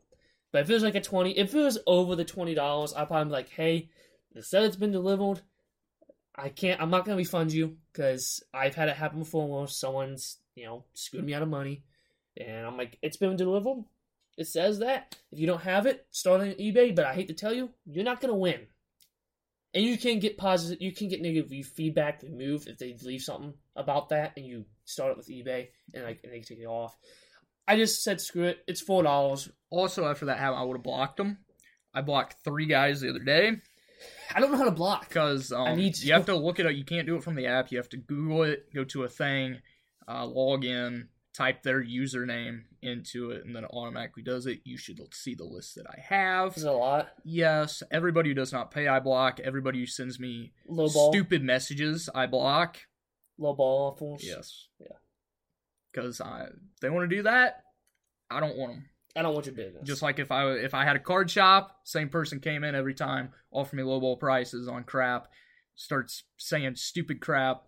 but 0.51 0.61
if 0.61 0.69
it 0.69 0.73
was 0.73 0.83
like 0.83 0.95
a 0.95 1.01
twenty 1.01 1.37
if 1.37 1.53
it 1.53 1.59
was 1.59 1.79
over 1.85 2.15
the 2.15 2.23
twenty 2.23 2.53
dollars 2.53 2.93
I'd 2.93 3.07
probably 3.07 3.25
be 3.25 3.31
like 3.31 3.49
hey 3.49 3.89
it 4.33 4.45
said 4.45 4.63
it's 4.63 4.75
been 4.77 4.91
delivered 4.91 5.41
I 6.35 6.49
can't 6.49 6.81
I'm 6.81 6.89
not 6.89 7.03
gonna 7.03 7.17
refund 7.17 7.51
you 7.51 7.77
because 7.91 8.41
I've 8.53 8.75
had 8.75 8.87
it 8.87 8.95
happen 8.95 9.19
before 9.19 9.47
where 9.47 9.67
someone's 9.67 10.37
you 10.55 10.65
know 10.65 10.85
screwed 10.93 11.25
me 11.25 11.33
out 11.33 11.41
of 11.41 11.49
money 11.49 11.83
and 12.37 12.65
I'm 12.65 12.77
like 12.77 12.97
it's 13.01 13.17
been 13.17 13.35
delivered 13.35 13.83
it 14.37 14.47
says 14.47 14.79
that 14.79 15.15
if 15.31 15.39
you 15.39 15.47
don't 15.47 15.61
have 15.61 15.85
it 15.85 16.05
start 16.11 16.41
on 16.41 16.47
eBay 16.51 16.95
but 16.95 17.05
I 17.05 17.13
hate 17.13 17.27
to 17.27 17.33
tell 17.33 17.53
you 17.53 17.69
you're 17.85 18.03
not 18.03 18.21
gonna 18.21 18.35
win. 18.35 18.61
And 19.73 19.85
you 19.85 19.97
can 19.97 20.19
get 20.19 20.37
positive, 20.37 20.81
you 20.81 20.91
can 20.91 21.07
get 21.07 21.21
negative 21.21 21.65
feedback 21.65 22.23
removed 22.23 22.67
if 22.67 22.77
they 22.77 22.97
leave 23.03 23.21
something 23.21 23.53
about 23.77 24.09
that, 24.09 24.33
and 24.35 24.45
you 24.45 24.65
start 24.83 25.11
it 25.11 25.17
with 25.17 25.29
eBay, 25.29 25.69
and 25.93 26.03
like 26.03 26.19
and 26.25 26.33
they 26.33 26.41
take 26.41 26.59
it 26.59 26.65
off. 26.65 26.97
I 27.65 27.77
just 27.77 28.03
said 28.03 28.19
screw 28.19 28.43
it. 28.43 28.59
It's 28.67 28.81
four 28.81 29.01
dollars. 29.01 29.49
Also, 29.69 30.05
after 30.05 30.25
that 30.25 30.39
happened, 30.39 30.59
I 30.59 30.63
would 30.63 30.75
have 30.75 30.83
blocked 30.83 31.15
them. 31.15 31.37
I 31.93 32.01
blocked 32.01 32.43
three 32.43 32.65
guys 32.65 32.99
the 32.99 33.11
other 33.11 33.19
day 33.19 33.61
I 34.33 34.39
don't 34.39 34.51
know 34.51 34.57
how 34.57 34.65
to 34.65 34.71
block. 34.71 35.07
because 35.07 35.51
um, 35.51 35.77
need 35.77 35.95
to. 35.95 36.07
you 36.07 36.13
have 36.13 36.25
to 36.25 36.35
look 36.35 36.59
it 36.59 36.65
up. 36.65 36.73
You 36.73 36.85
can't 36.85 37.05
do 37.05 37.15
it 37.15 37.23
from 37.23 37.35
the 37.35 37.47
app. 37.47 37.71
You 37.71 37.77
have 37.77 37.89
to 37.89 37.97
Google 37.97 38.43
it, 38.43 38.73
go 38.73 38.83
to 38.85 39.03
a 39.03 39.09
thing, 39.09 39.59
uh, 40.07 40.25
log 40.25 40.65
in, 40.65 41.09
type 41.33 41.63
their 41.63 41.81
username 41.83 42.63
into 42.81 43.31
it, 43.31 43.45
and 43.45 43.55
then 43.55 43.63
it 43.63 43.69
automatically 43.71 44.23
does 44.23 44.45
it. 44.45 44.59
You 44.63 44.77
should 44.77 44.99
see 45.13 45.33
the 45.33 45.45
list 45.45 45.75
that 45.75 45.85
I 45.89 45.99
have. 46.01 46.57
Is 46.57 46.63
it 46.63 46.69
a 46.69 46.73
lot? 46.73 47.09
Yes, 47.23 47.83
everybody 47.91 48.29
who 48.29 48.35
does 48.35 48.51
not 48.51 48.71
pay, 48.71 48.87
I 48.87 48.99
block. 48.99 49.39
Everybody 49.39 49.79
who 49.79 49.85
sends 49.85 50.19
me 50.19 50.51
Low 50.67 50.89
ball. 50.89 51.11
stupid 51.11 51.43
messages, 51.43 52.09
I 52.13 52.25
block. 52.25 52.77
Low 53.37 53.53
ball 53.53 53.91
offers. 53.93 54.23
Yes. 54.25 54.67
Yeah. 54.79 54.97
Because 55.91 56.21
I, 56.21 56.47
they 56.81 56.89
want 56.89 57.09
to 57.09 57.15
do 57.15 57.23
that, 57.23 57.63
I 58.29 58.39
don't 58.39 58.57
want 58.57 58.73
them. 58.73 58.85
I 59.15 59.21
don't 59.23 59.33
want 59.33 59.45
your 59.45 59.55
business. 59.55 59.83
Just 59.85 60.01
like 60.01 60.19
if 60.19 60.31
I 60.31 60.51
if 60.51 60.73
I 60.73 60.85
had 60.85 60.95
a 60.95 60.99
card 60.99 61.29
shop, 61.29 61.81
same 61.83 62.07
person 62.07 62.39
came 62.39 62.63
in 62.63 62.75
every 62.75 62.93
time, 62.93 63.29
offer 63.51 63.75
me 63.75 63.83
lowball 63.83 64.17
prices 64.19 64.69
on 64.69 64.85
crap, 64.85 65.27
starts 65.75 66.23
saying 66.37 66.75
stupid 66.75 67.19
crap, 67.19 67.63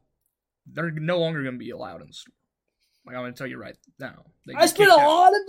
they're 0.66 0.92
no 0.92 1.20
longer 1.20 1.42
going 1.44 1.56
to 1.56 1.60
be 1.60 1.72
allowed 1.72 2.00
in 2.02 2.08
the 2.08 2.14
store. 2.14 2.34
Like 3.06 3.16
I'm 3.16 3.22
going 3.24 3.34
to 3.34 3.38
tell 3.38 3.48
you 3.48 3.58
right 3.60 3.76
now. 4.00 4.24
I 4.58 4.66
spent 4.66 4.90
a 4.90 4.94
kicked 4.94 5.04
lot 5.04 5.34
of 5.34 5.42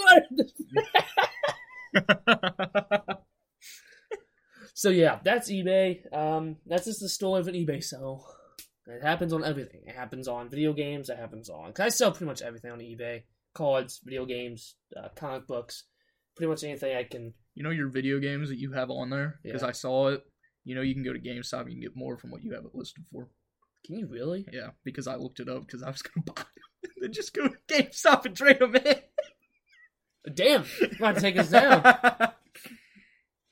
money. 1.95 3.15
so 4.75 4.91
yeah, 4.91 5.21
that's 5.25 5.51
eBay. 5.51 6.13
Um, 6.13 6.57
that's 6.67 6.85
just 6.87 7.01
the 7.01 7.09
story 7.09 7.41
of 7.41 7.49
an 7.49 7.55
eBay 7.55 7.83
sale. 7.83 8.27
It 8.87 9.03
happens 9.03 9.33
on 9.33 9.45
everything. 9.45 9.83
It 9.87 9.95
happens 9.95 10.29
on 10.29 10.51
video 10.51 10.73
games. 10.73 11.09
It 11.09 11.17
happens 11.19 11.49
on. 11.49 11.73
Cause 11.73 11.87
I 11.87 11.89
sell 11.89 12.11
pretty 12.11 12.27
much 12.27 12.43
everything 12.43 12.71
on 12.71 12.81
eBay: 12.81 13.23
cards, 13.55 14.01
video 14.05 14.27
games, 14.27 14.75
uh, 14.97 15.09
comic 15.17 15.47
books, 15.47 15.85
pretty 16.37 16.51
much 16.51 16.65
anything 16.65 16.95
I 16.97 17.05
can. 17.05 17.33
you 17.55 17.63
know 17.63 17.71
your 17.71 17.89
video 17.89 18.19
games 18.19 18.49
that 18.49 18.59
you 18.59 18.73
have 18.73 18.91
on 18.91 19.11
there 19.11 19.39
because 19.43 19.63
Yeah. 19.63 19.69
I 19.69 19.73
saw 19.73 20.09
it. 20.09 20.23
You 20.65 20.75
know 20.75 20.83
you 20.83 20.95
can 20.95 21.05
go 21.05 21.13
to 21.13 21.21
GameStop, 21.21 21.67
you 21.67 21.73
can 21.73 21.81
get 21.81 21.95
more 21.97 22.19
from 22.19 22.31
what 22.31 22.43
you 22.43 22.53
have 22.55 22.65
it 22.65 22.75
listed 22.75 23.05
for. 23.13 23.29
Can 23.87 23.97
you 23.99 24.07
really? 24.09 24.47
Yeah, 24.53 24.71
because 24.83 25.07
I 25.07 25.17
looked 25.17 25.41
it 25.41 25.49
up 25.49 25.67
because 25.67 25.83
I 25.83 25.91
was 25.91 26.03
going 26.03 26.23
to 26.27 26.33
buy 26.33 26.43
them. 26.43 26.47
then 27.01 27.13
just 27.13 27.35
go 27.35 27.49
to 27.49 27.55
GameStop 27.69 28.25
and 28.27 28.37
trade 28.37 28.59
them 28.59 28.77
in. 28.77 28.97
Damn, 30.35 30.65
you 30.81 30.91
might 31.01 31.19
take 31.19 31.37
us 31.39 31.51
down. 31.51 31.83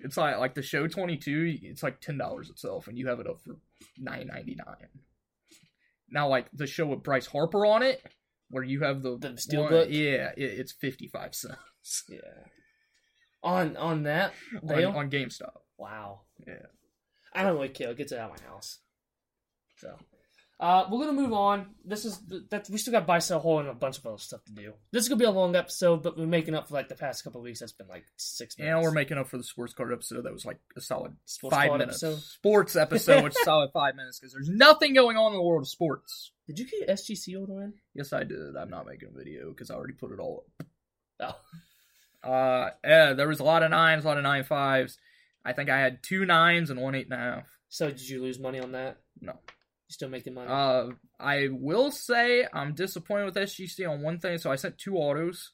it's 0.00 0.16
like 0.16 0.38
like 0.38 0.54
the 0.54 0.62
show 0.62 0.86
22 0.88 1.58
it's 1.62 1.82
like 1.82 2.00
$10 2.00 2.50
itself 2.50 2.88
and 2.88 2.98
you 2.98 3.06
have 3.08 3.20
it 3.20 3.26
up 3.28 3.40
for 3.40 3.56
9.99 4.04 4.56
now 6.10 6.26
like 6.28 6.46
the 6.52 6.66
show 6.66 6.86
with 6.86 7.04
bryce 7.04 7.26
harper 7.26 7.64
on 7.64 7.82
it 7.84 8.02
where 8.50 8.64
you 8.64 8.80
have 8.80 9.02
the, 9.02 9.16
The 9.16 9.28
one- 9.28 9.36
steelbook? 9.36 9.86
yeah 9.90 10.32
it, 10.36 10.58
it's 10.58 10.72
55 10.72 11.34
cents 11.36 12.04
Yeah. 12.08 12.18
On 13.44 13.76
on 13.76 14.02
that, 14.04 14.32
on, 14.68 14.84
on 14.84 15.10
gamestop 15.10 15.58
Wow. 15.78 16.22
Yeah. 16.46 16.66
I 17.34 17.42
don't 17.42 17.54
really 17.54 17.68
care. 17.70 17.90
It 17.90 17.96
gets 17.96 18.12
it 18.12 18.18
out 18.18 18.30
of 18.30 18.40
my 18.40 18.48
house. 18.48 18.78
So, 19.78 19.96
uh, 20.62 20.86
we're 20.90 21.00
gonna 21.04 21.12
move 21.20 21.32
on. 21.32 21.66
This 21.84 22.04
is 22.04 22.18
that 22.50 22.68
we 22.70 22.78
still 22.78 22.92
got 22.92 23.04
buy 23.06 23.18
sell 23.18 23.40
hold 23.40 23.60
and 23.62 23.68
a 23.68 23.74
bunch 23.74 23.98
of 23.98 24.06
other 24.06 24.16
stuff 24.18 24.44
to 24.44 24.52
do. 24.52 24.72
This 24.92 25.02
is 25.02 25.08
gonna 25.08 25.18
be 25.18 25.24
a 25.24 25.30
long 25.30 25.56
episode, 25.56 26.02
but 26.04 26.16
we're 26.16 26.24
making 26.26 26.54
up 26.54 26.68
for 26.68 26.74
like 26.74 26.88
the 26.88 26.94
past 26.94 27.24
couple 27.24 27.40
of 27.40 27.44
weeks. 27.44 27.58
That's 27.60 27.72
been 27.72 27.88
like 27.88 28.04
six 28.16 28.56
minutes. 28.56 28.72
and 28.72 28.82
we're 28.82 28.92
making 28.92 29.18
up 29.18 29.28
for 29.28 29.36
the 29.38 29.42
sports 29.44 29.74
card 29.74 29.92
episode 29.92 30.22
that 30.22 30.32
was 30.32 30.46
like 30.46 30.60
a 30.76 30.80
solid 30.80 31.16
Sports 31.26 31.56
five 31.56 31.72
minutes 31.72 32.02
episode. 32.02 32.20
sports 32.22 32.76
episode 32.76 33.24
which 33.24 33.36
is 33.36 33.42
solid 33.44 33.70
five 33.74 33.96
minutes 33.96 34.20
because 34.20 34.32
there's 34.32 34.48
nothing 34.48 34.94
going 34.94 35.16
on 35.16 35.32
in 35.32 35.38
the 35.38 35.42
world 35.44 35.62
of 35.62 35.68
sports 35.68 36.30
Did 36.46 36.58
you 36.60 36.66
get 36.66 36.88
SGC 36.88 37.38
order 37.40 37.62
in? 37.64 37.72
yes 37.94 38.12
i 38.12 38.22
did 38.22 38.56
i'm 38.56 38.70
not 38.70 38.86
making 38.86 39.08
a 39.12 39.18
video 39.18 39.50
because 39.50 39.70
i 39.70 39.74
already 39.74 39.94
put 39.94 40.12
it 40.12 40.20
all 40.20 40.46
up 41.20 41.40
Oh, 42.24 42.28
Uh, 42.30 42.70
yeah, 42.84 43.12
there 43.14 43.26
was 43.28 43.40
a 43.40 43.44
lot 43.44 43.62
of 43.64 43.70
nines, 43.70 44.04
a 44.04 44.08
lot 44.08 44.16
of 44.16 44.22
nine 44.22 44.44
fives. 44.44 44.96
I 45.44 45.52
think 45.52 45.68
I 45.70 45.78
had 45.80 46.02
two 46.04 46.24
nines 46.24 46.70
and 46.70 46.80
one 46.80 46.94
eight 46.94 47.06
and 47.10 47.14
a 47.14 47.16
half. 47.16 47.44
so 47.68 47.88
did 47.88 48.08
you 48.08 48.22
lose 48.22 48.38
money 48.38 48.60
on 48.60 48.72
that? 48.72 48.98
No. 49.20 49.34
Still 49.92 50.08
making 50.08 50.32
money? 50.32 50.48
Uh, 50.50 50.92
I 51.20 51.48
will 51.50 51.90
say 51.90 52.46
I'm 52.50 52.72
disappointed 52.74 53.26
with 53.26 53.34
SGC 53.34 53.86
on 53.88 54.00
one 54.00 54.18
thing. 54.18 54.38
So 54.38 54.50
I 54.50 54.56
sent 54.56 54.78
two 54.78 54.96
autos, 54.96 55.52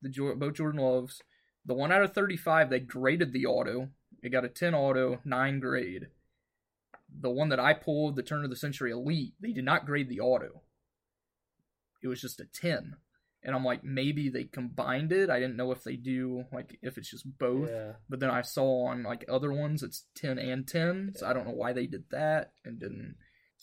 the 0.00 0.08
both 0.38 0.54
Jordan 0.54 0.80
Loves. 0.80 1.20
The 1.66 1.74
one 1.74 1.92
out 1.92 2.02
of 2.02 2.14
35, 2.14 2.70
they 2.70 2.80
graded 2.80 3.32
the 3.32 3.44
auto. 3.46 3.90
It 4.22 4.30
got 4.30 4.44
a 4.44 4.48
10 4.48 4.74
auto, 4.74 5.20
9 5.24 5.60
grade. 5.60 6.08
The 7.20 7.28
one 7.30 7.50
that 7.50 7.60
I 7.60 7.74
pulled, 7.74 8.16
the 8.16 8.22
Turn 8.22 8.42
of 8.42 8.48
the 8.50 8.56
Century 8.56 8.90
Elite, 8.90 9.34
they 9.38 9.52
did 9.52 9.64
not 9.64 9.84
grade 9.84 10.08
the 10.08 10.20
auto. 10.20 10.62
It 12.02 12.08
was 12.08 12.20
just 12.20 12.40
a 12.40 12.46
10. 12.46 12.96
And 13.42 13.54
I'm 13.54 13.64
like, 13.64 13.84
maybe 13.84 14.30
they 14.30 14.44
combined 14.44 15.12
it. 15.12 15.28
I 15.28 15.38
didn't 15.38 15.56
know 15.56 15.70
if 15.72 15.84
they 15.84 15.96
do, 15.96 16.44
like, 16.52 16.78
if 16.80 16.96
it's 16.96 17.10
just 17.10 17.26
both. 17.38 17.68
yeah. 17.68 17.92
But 18.08 18.20
then 18.20 18.30
I 18.30 18.40
saw 18.40 18.86
on 18.86 19.02
like 19.02 19.26
other 19.28 19.52
ones 19.52 19.82
it's 19.82 20.04
ten 20.14 20.38
and 20.38 20.66
ten. 20.66 21.12
So 21.14 21.26
I 21.26 21.34
don't 21.34 21.46
know 21.46 21.52
why 21.52 21.74
they 21.74 21.86
did 21.86 22.04
that 22.10 22.52
and 22.64 22.78
didn't. 22.80 23.16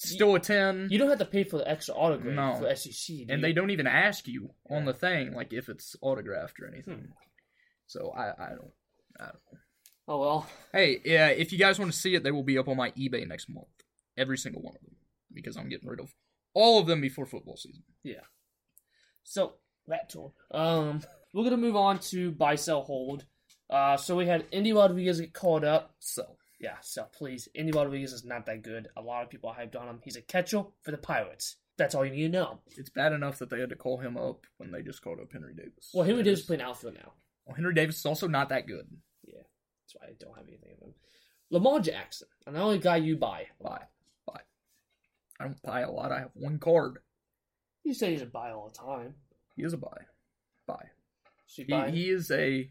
Still 0.10 0.36
a 0.36 0.40
ten, 0.40 0.88
You 0.90 0.98
don't 0.98 1.10
have 1.10 1.20
to 1.20 1.26
pay 1.26 1.44
for 1.44 1.58
the 1.58 1.70
extra 1.70 1.94
autograph 1.96 2.36
No. 2.36 2.54
for 2.60 2.74
do 2.74 3.26
and 3.30 3.44
they 3.44 3.54
don't 3.54 3.70
even 3.70 3.86
ask 3.88 4.28
you 4.28 4.54
on 4.70 4.80
Yeah. 4.86 4.92
the 4.92 4.94
thing 4.98 5.34
like 5.34 5.54
if 5.54 5.70
it's 5.70 5.96
autographed 6.02 6.60
or 6.60 6.68
anything. 6.68 6.96
Hmm. 7.00 7.12
So 7.88 8.12
I 8.12 8.30
I 8.32 8.50
don't 8.50 8.72
I 9.20 9.26
don't. 9.26 9.60
Oh 10.08 10.20
well. 10.20 10.48
Hey, 10.74 11.00
yeah, 11.06 11.28
if 11.28 11.52
you 11.52 11.60
guys 11.60 11.78
want 11.78 11.92
to 11.92 11.98
see 11.98 12.16
it, 12.16 12.24
they 12.24 12.32
will 12.32 12.44
be 12.44 12.58
up 12.58 12.68
on 12.68 12.78
my 12.78 12.92
eBay 12.92 13.28
next 13.28 13.48
month. 13.50 13.68
Every 14.18 14.38
single 14.38 14.62
one 14.62 14.76
of 14.76 14.82
them 14.82 14.96
because 15.34 15.56
I'm 15.56 15.70
getting 15.70 15.88
rid 15.88 16.00
of 16.00 16.14
all 16.54 16.80
of 16.80 16.88
them 16.88 17.00
before 17.00 17.26
football 17.26 17.56
season. 17.58 17.84
Yeah. 18.04 18.26
So 19.24 19.54
that 19.88 20.10
tour. 20.10 20.34
Um, 20.52 21.02
we're 21.34 21.44
gonna 21.44 21.58
move 21.58 21.76
on 21.76 22.00
to 22.00 22.32
buy, 22.32 22.56
sell, 22.56 22.82
hold. 22.82 23.26
Uh, 23.70 23.96
so 23.98 24.16
we 24.18 24.26
had 24.26 24.46
Endy 24.52 24.74
Rodriguez 24.74 25.22
get 25.22 25.34
called 25.34 25.64
up. 25.64 25.96
So 26.00 26.38
Yeah, 26.62 26.76
so 26.82 27.06
please, 27.12 27.50
Rodriguez 27.74 28.14
is 28.14 28.24
not 28.24 28.46
that 28.46 28.62
good. 28.62 28.88
A 28.96 29.02
lot 29.02 29.24
of 29.24 29.30
people 29.32 29.50
are 29.50 29.56
hyped 29.56 29.76
on 29.76 29.88
him. 29.88 30.00
He's 30.04 30.16
a 30.16 30.22
catcher 30.22 30.64
for 30.84 30.92
the 30.92 30.98
Pirates. 30.98 31.56
That's 31.78 31.96
all 31.96 32.06
you 32.06 32.12
need 32.12 32.22
to 32.24 32.30
know. 32.30 32.60
it's 32.78 32.92
bad 32.92 33.14
enough 33.14 33.40
that 33.40 33.50
they 33.50 33.60
had 33.60 33.72
to 33.72 33.76
call 33.76 33.98
him 33.98 34.16
up 34.16 34.46
when 34.58 34.72
they 34.72 34.84
just 34.84 35.02
called 35.02 35.20
up 35.20 35.32
Henry 35.34 35.56
Davis. 35.56 35.90
Well, 35.94 36.06
Henry 36.06 36.22
Davis 36.22 36.40
is 36.40 36.44
is- 36.44 36.48
playing 36.48 36.62
outfield 36.62 36.94
now. 36.94 37.14
Well, 37.46 37.56
Henry 37.56 37.74
Davis 37.74 37.98
is 37.98 38.06
also 38.06 38.28
not 38.28 38.50
that 38.50 38.68
good. 38.68 38.86
Yeah, 39.26 39.42
that's 39.84 39.96
why 39.96 40.10
I 40.10 40.14
don't 40.20 40.38
have 40.38 40.48
anything 40.48 40.74
of 40.74 40.88
him. 40.88 40.94
Lamar 41.50 41.80
Jackson, 41.80 42.28
I'm 42.46 42.54
the 42.54 42.60
only 42.62 42.78
guy 42.78 42.98
you 42.98 43.18
buy. 43.18 43.48
Buy. 43.60 43.82
Buy. 44.28 44.42
I 45.40 45.46
don't 45.46 45.62
buy 45.64 45.82
a 45.82 45.90
lot. 45.90 46.12
I 46.12 46.20
have 46.20 46.32
one 46.36 46.60
card. 46.60 47.00
You 47.84 47.96
say 47.96 48.12
he's 48.12 48.22
a 48.22 48.28
buy 48.28 48.52
all 48.52 48.70
the 48.70 48.78
time. 48.78 49.16
He 49.56 49.64
is 49.64 49.74
a 49.74 49.78
buy. 49.78 49.98
Buy. 50.68 50.86
So 51.48 51.64
He, 51.64 51.72
buy 51.72 51.90
he 51.90 52.10
is 52.12 52.30
a. 52.30 52.70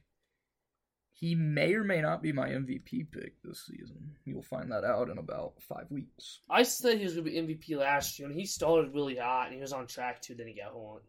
He 1.21 1.35
may 1.35 1.75
or 1.75 1.85
may 1.85 2.01
not 2.01 2.23
be 2.23 2.33
my 2.33 2.49
MVP 2.49 3.11
pick 3.13 3.35
this 3.45 3.67
season. 3.67 4.17
You'll 4.25 4.43
find 4.43 4.73
that 4.73 4.85
out 4.85 5.11
in 5.11 5.19
about 5.19 5.53
five 5.69 5.85
weeks. 5.91 6.41
I 6.49 6.63
said 6.63 6.97
he 6.97 7.05
was 7.05 7.13
going 7.13 7.27
to 7.27 7.31
be 7.31 7.37
MVP 7.37 7.79
last 7.79 8.19
year, 8.19 8.27
and 8.27 8.35
he 8.35 8.47
started 8.47 8.95
really 8.95 9.17
hot, 9.17 9.49
and 9.49 9.55
he 9.55 9.61
was 9.61 9.75
on 9.75 9.87
track 9.87 10.23
too. 10.23 10.35
Then 10.35 10.47
he 10.47 10.55
got 10.55 10.73
hurt. 10.73 11.03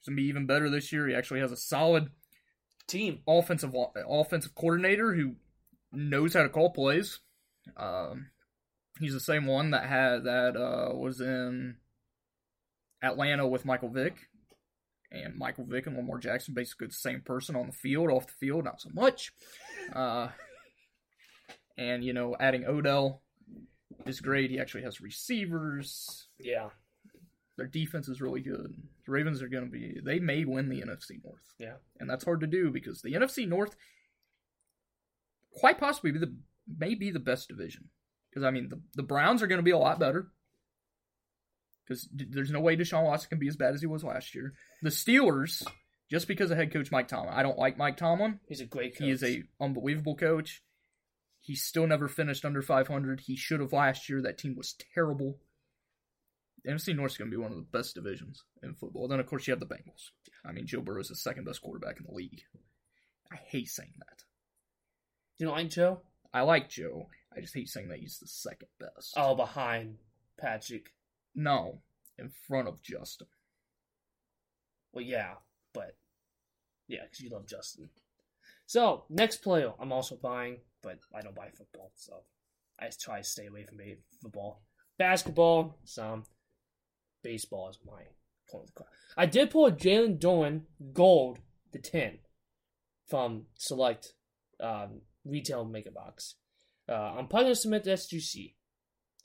He's 0.00 0.08
gonna 0.08 0.16
be 0.16 0.24
even 0.28 0.46
better 0.46 0.68
this 0.68 0.92
year. 0.92 1.06
He 1.08 1.14
actually 1.14 1.40
has 1.40 1.52
a 1.52 1.56
solid 1.56 2.10
Team. 2.86 3.20
offensive 3.28 3.74
offensive 4.08 4.54
coordinator 4.54 5.14
who 5.14 5.34
knows 5.92 6.34
how 6.34 6.42
to 6.42 6.48
call 6.48 6.70
plays. 6.70 7.20
Um, 7.76 8.30
he's 8.98 9.12
the 9.12 9.20
same 9.20 9.46
one 9.46 9.70
that 9.72 9.86
had 9.86 10.24
that 10.24 10.56
uh, 10.56 10.94
was 10.94 11.20
in 11.20 11.76
Atlanta 13.02 13.46
with 13.46 13.64
Michael 13.64 13.90
Vick, 13.90 14.27
and 15.10 15.36
Michael 15.36 15.64
Vick 15.64 15.86
and 15.86 15.96
Lamar 15.96 16.18
Jackson 16.18 16.54
basically 16.54 16.88
the 16.88 16.92
same 16.92 17.20
person 17.20 17.56
on 17.56 17.66
the 17.66 17.72
field, 17.72 18.10
off 18.10 18.26
the 18.26 18.32
field 18.32 18.64
not 18.64 18.80
so 18.80 18.90
much. 18.92 19.32
Uh, 19.92 20.28
and 21.76 22.04
you 22.04 22.12
know, 22.12 22.36
adding 22.38 22.64
Odell 22.66 23.22
is 24.06 24.20
great. 24.20 24.50
He 24.50 24.58
actually 24.58 24.82
has 24.84 25.00
receivers. 25.00 26.28
Yeah. 26.38 26.68
Their 27.56 27.66
defense 27.66 28.08
is 28.08 28.20
really 28.20 28.40
good. 28.40 28.74
The 29.04 29.12
Ravens 29.12 29.42
are 29.42 29.48
going 29.48 29.64
to 29.64 29.70
be. 29.70 29.98
They 30.04 30.20
may 30.20 30.44
win 30.44 30.68
the 30.68 30.82
NFC 30.82 31.22
North. 31.24 31.54
Yeah. 31.58 31.74
and 31.98 32.08
that's 32.08 32.24
hard 32.24 32.40
to 32.40 32.46
do 32.46 32.70
because 32.70 33.02
the 33.02 33.14
NFC 33.14 33.48
North 33.48 33.74
quite 35.52 35.78
possibly 35.78 36.12
be 36.12 36.18
the 36.18 36.36
may 36.78 36.94
be 36.94 37.10
the 37.10 37.18
best 37.18 37.48
division. 37.48 37.88
Because 38.30 38.44
I 38.44 38.50
mean, 38.50 38.68
the 38.68 38.80
the 38.94 39.02
Browns 39.02 39.42
are 39.42 39.46
going 39.46 39.58
to 39.58 39.64
be 39.64 39.70
a 39.70 39.78
lot 39.78 39.98
better. 39.98 40.28
Because 41.88 42.08
there's 42.12 42.50
no 42.50 42.60
way 42.60 42.76
Deshaun 42.76 43.04
Watson 43.04 43.30
can 43.30 43.38
be 43.38 43.48
as 43.48 43.56
bad 43.56 43.74
as 43.74 43.80
he 43.80 43.86
was 43.86 44.04
last 44.04 44.34
year. 44.34 44.52
The 44.82 44.90
Steelers, 44.90 45.66
just 46.10 46.28
because 46.28 46.50
of 46.50 46.58
head 46.58 46.72
coach 46.72 46.90
Mike 46.90 47.08
Tomlin, 47.08 47.32
I 47.32 47.42
don't 47.42 47.58
like 47.58 47.78
Mike 47.78 47.96
Tomlin. 47.96 48.40
He's 48.46 48.60
a 48.60 48.66
great 48.66 48.92
coach. 48.94 49.04
He 49.04 49.10
is 49.10 49.24
a 49.24 49.42
unbelievable 49.60 50.14
coach. 50.16 50.62
He 51.40 51.54
still 51.54 51.86
never 51.86 52.08
finished 52.08 52.44
under 52.44 52.60
500. 52.60 53.20
He 53.20 53.36
should 53.36 53.60
have 53.60 53.72
last 53.72 54.08
year. 54.10 54.20
That 54.20 54.36
team 54.36 54.54
was 54.54 54.74
terrible. 54.94 55.38
The 56.62 56.72
NFC 56.72 56.94
North 56.94 57.12
is 57.12 57.16
going 57.16 57.30
to 57.30 57.36
be 57.36 57.40
one 57.40 57.52
of 57.52 57.56
the 57.56 57.78
best 57.78 57.94
divisions 57.94 58.44
in 58.62 58.74
football. 58.74 59.08
Then, 59.08 59.20
of 59.20 59.26
course, 59.26 59.46
you 59.46 59.52
have 59.52 59.60
the 59.60 59.66
Bengals. 59.66 60.10
I 60.44 60.52
mean, 60.52 60.66
Joe 60.66 60.82
Burrow 60.82 61.00
is 61.00 61.08
the 61.08 61.14
second 61.16 61.44
best 61.44 61.62
quarterback 61.62 61.98
in 61.98 62.04
the 62.06 62.14
league. 62.14 62.42
I 63.32 63.36
hate 63.36 63.68
saying 63.68 63.94
that. 63.98 64.24
You 65.38 65.46
don't 65.46 65.56
like 65.56 65.70
Joe? 65.70 66.02
I 66.34 66.42
like 66.42 66.68
Joe. 66.68 67.06
I 67.34 67.40
just 67.40 67.54
hate 67.54 67.68
saying 67.68 67.88
that 67.88 68.00
he's 68.00 68.18
the 68.18 68.28
second 68.28 68.68
best. 68.78 69.14
Oh, 69.16 69.34
behind 69.34 69.96
Patrick. 70.38 70.90
No, 71.34 71.82
in 72.18 72.28
front 72.28 72.68
of 72.68 72.82
Justin. 72.82 73.28
Well, 74.92 75.04
yeah, 75.04 75.34
but 75.72 75.96
yeah, 76.88 77.02
because 77.04 77.20
you 77.20 77.30
love 77.30 77.46
Justin. 77.46 77.90
So 78.66 79.04
next 79.08 79.38
player, 79.38 79.72
I'm 79.78 79.92
also 79.92 80.16
buying, 80.16 80.58
but 80.82 80.98
I 81.14 81.20
don't 81.20 81.34
buy 81.34 81.48
football, 81.56 81.92
so 81.94 82.22
I 82.78 82.90
try 82.98 83.18
to 83.18 83.24
stay 83.24 83.46
away 83.46 83.64
from 83.64 83.78
football. 84.20 84.62
Basketball, 84.98 85.78
some. 85.84 86.24
Baseball 87.22 87.68
is 87.70 87.78
my 87.84 88.02
point 88.50 88.68
of 88.68 88.74
the. 88.74 88.84
I 89.16 89.26
did 89.26 89.50
pull 89.50 89.66
a 89.66 89.72
Jalen 89.72 90.20
Dolan 90.20 90.66
gold 90.92 91.38
the 91.72 91.78
ten 91.78 92.18
from 93.06 93.46
select 93.56 94.12
um, 94.60 95.02
retail 95.24 95.64
mega 95.64 95.90
box. 95.90 96.36
Uh, 96.88 96.92
I'm 96.92 97.26
probably 97.26 97.46
gonna 97.46 97.54
submit 97.56 97.84
to 97.84 97.90
SGC 97.90 98.54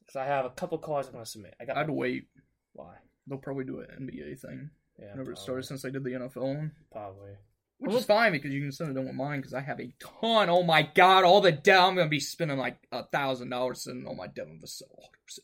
because 0.06 0.16
I 0.18 0.26
have 0.26 0.45
a 0.45 0.49
couple 0.51 0.78
cards 0.78 1.08
I'm 1.08 1.14
gonna 1.14 1.26
submit. 1.26 1.56
I 1.60 1.66
got 1.66 1.78
I'd 1.78 1.89
wait. 1.89 2.28
why? 2.74 2.95
They'll 3.28 3.38
probably 3.39 3.64
do 3.66 3.80
an 3.80 3.88
NBA 4.10 4.39
thing. 4.41 4.70
Yeah, 4.99 5.06
Whenever 5.12 5.22
it 5.22 5.26
probably, 5.36 5.41
started 5.43 5.64
since 5.66 5.82
they 5.82 5.89
did 5.91 6.04
the 6.04 6.12
NFL 6.12 6.56
one. 6.56 6.72
probably. 6.91 7.32
Which 7.80 7.89
Well, 7.89 7.97
is 7.97 8.06
fine 8.06 8.32
because 8.32 8.54
you 8.54 8.62
can 8.62 8.72
send 8.72 8.95
it 8.95 8.99
in 8.99 9.06
with 9.06 9.16
mine 9.16 9.39
because 9.39 9.54
I 9.54 9.62
have 9.62 9.80
a 9.80 9.93
ton. 9.99 10.49
Oh 10.49 10.64
my 10.64 10.84
god, 10.84 11.24
all 11.24 11.41
the 11.41 11.51
down. 11.51 11.89
I'm 11.91 11.95
gonna 11.95 12.10
be 12.10 12.20
spending 12.20 12.58
like 12.58 12.78
a 12.91 13.06
thousand 13.06 13.49
dollars 13.49 13.84
sitting 13.84 14.06
all 14.06 14.16
my 14.16 14.28
Devin 14.28 14.60
Vassell. 14.64 14.84
100%. 15.28 15.39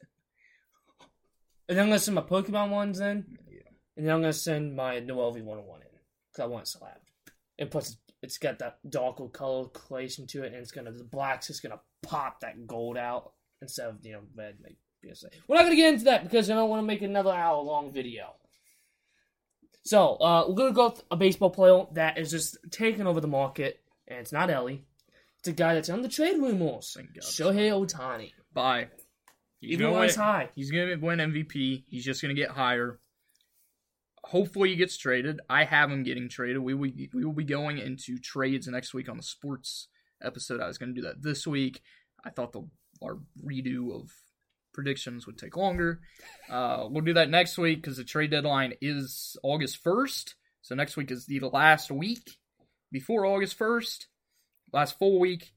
And 1.67 1.77
then 1.77 1.83
I'm 1.85 1.89
gonna 1.89 1.99
send 1.99 2.15
my 2.15 2.21
Pokemon 2.21 2.69
ones 2.71 2.99
in, 2.99 3.37
Yeah. 3.47 3.61
and 3.97 4.05
then 4.05 4.13
I'm 4.15 4.21
gonna 4.21 4.33
send 4.33 4.75
my 4.75 4.95
Noelvi 5.01 5.43
101 5.43 5.81
in 5.81 5.87
because 6.31 6.43
I 6.43 6.45
want 6.47 6.63
it 6.67 6.69
slabbed. 6.69 7.11
And 7.59 7.69
plus, 7.69 7.97
it's 8.21 8.37
got 8.37 8.59
that 8.59 8.79
darker 8.89 9.27
color 9.29 9.67
collation 9.69 10.25
to 10.27 10.43
it, 10.43 10.47
and 10.47 10.55
it's 10.55 10.71
gonna 10.71 10.91
the 10.91 11.03
black's 11.03 11.47
just 11.47 11.61
gonna 11.63 11.81
pop 12.01 12.39
that 12.41 12.65
gold 12.67 12.97
out 12.97 13.33
instead 13.61 13.87
of 13.87 13.97
you 14.03 14.13
know 14.13 14.21
red 14.35 14.55
like 14.63 14.77
PSA. 15.13 15.29
We're 15.47 15.55
not 15.55 15.63
gonna 15.63 15.75
get 15.75 15.93
into 15.93 16.05
that 16.05 16.23
because 16.23 16.49
I 16.49 16.55
don't 16.55 16.69
want 16.69 16.81
to 16.83 16.87
make 16.87 17.01
another 17.01 17.31
hour 17.31 17.61
long 17.61 17.91
video. 17.93 18.33
So 19.83 20.15
uh, 20.15 20.45
we're 20.47 20.55
gonna 20.55 20.73
go 20.73 20.89
with 20.89 21.03
a 21.11 21.15
baseball 21.17 21.49
player 21.49 21.85
that 21.93 22.17
is 22.17 22.31
just 22.31 22.57
taking 22.71 23.07
over 23.07 23.21
the 23.21 23.27
market, 23.27 23.79
and 24.07 24.19
it's 24.19 24.31
not 24.31 24.49
Ellie. 24.49 24.83
It's 25.39 25.47
a 25.47 25.53
guy 25.53 25.73
that's 25.73 25.89
on 25.89 26.01
the 26.01 26.09
trade 26.09 26.37
rumors. 26.37 26.93
Thank 26.95 27.13
God. 27.15 27.23
Shohei 27.23 27.71
Ohtani. 27.71 28.31
Bye. 28.53 28.87
He's 29.61 29.71
Even 29.73 29.91
when 29.91 30.03
it's 30.03 30.17
win- 30.17 30.25
high. 30.25 30.49
He's 30.55 30.71
gonna 30.71 30.97
win 30.99 31.19
MVP. 31.19 31.85
He's 31.87 32.03
just 32.05 32.21
gonna 32.21 32.33
get 32.33 32.49
higher. 32.51 32.99
Hopefully 34.25 34.69
he 34.69 34.75
gets 34.75 34.97
traded. 34.97 35.39
I 35.49 35.63
have 35.63 35.89
him 35.89 36.03
getting 36.03 36.29
traded. 36.29 36.59
We 36.59 36.73
will 36.73 36.91
we 37.13 37.25
will 37.25 37.33
be 37.33 37.45
going 37.45 37.77
into 37.77 38.17
trades 38.19 38.67
next 38.67 38.93
week 38.93 39.09
on 39.09 39.17
the 39.17 39.23
sports 39.23 39.87
episode. 40.21 40.59
I 40.59 40.67
was 40.67 40.77
gonna 40.77 40.93
do 40.93 41.01
that 41.03 41.21
this 41.21 41.47
week. 41.47 41.81
I 42.23 42.29
thought 42.29 42.51
the 42.51 42.67
our 43.03 43.17
redo 43.45 43.93
of 43.95 44.11
predictions 44.73 45.25
would 45.25 45.37
take 45.37 45.57
longer. 45.57 45.99
Uh, 46.49 46.87
we'll 46.89 47.03
do 47.03 47.13
that 47.13 47.29
next 47.29 47.57
week 47.57 47.81
because 47.81 47.97
the 47.97 48.03
trade 48.03 48.31
deadline 48.31 48.73
is 48.81 49.35
August 49.43 49.77
first. 49.83 50.35
So 50.61 50.75
next 50.75 50.95
week 50.97 51.11
is 51.11 51.25
the 51.25 51.39
last 51.39 51.89
week 51.91 52.37
before 52.91 53.25
August 53.25 53.57
first. 53.57 54.07
Last 54.71 54.99
full 54.99 55.19
week. 55.19 55.51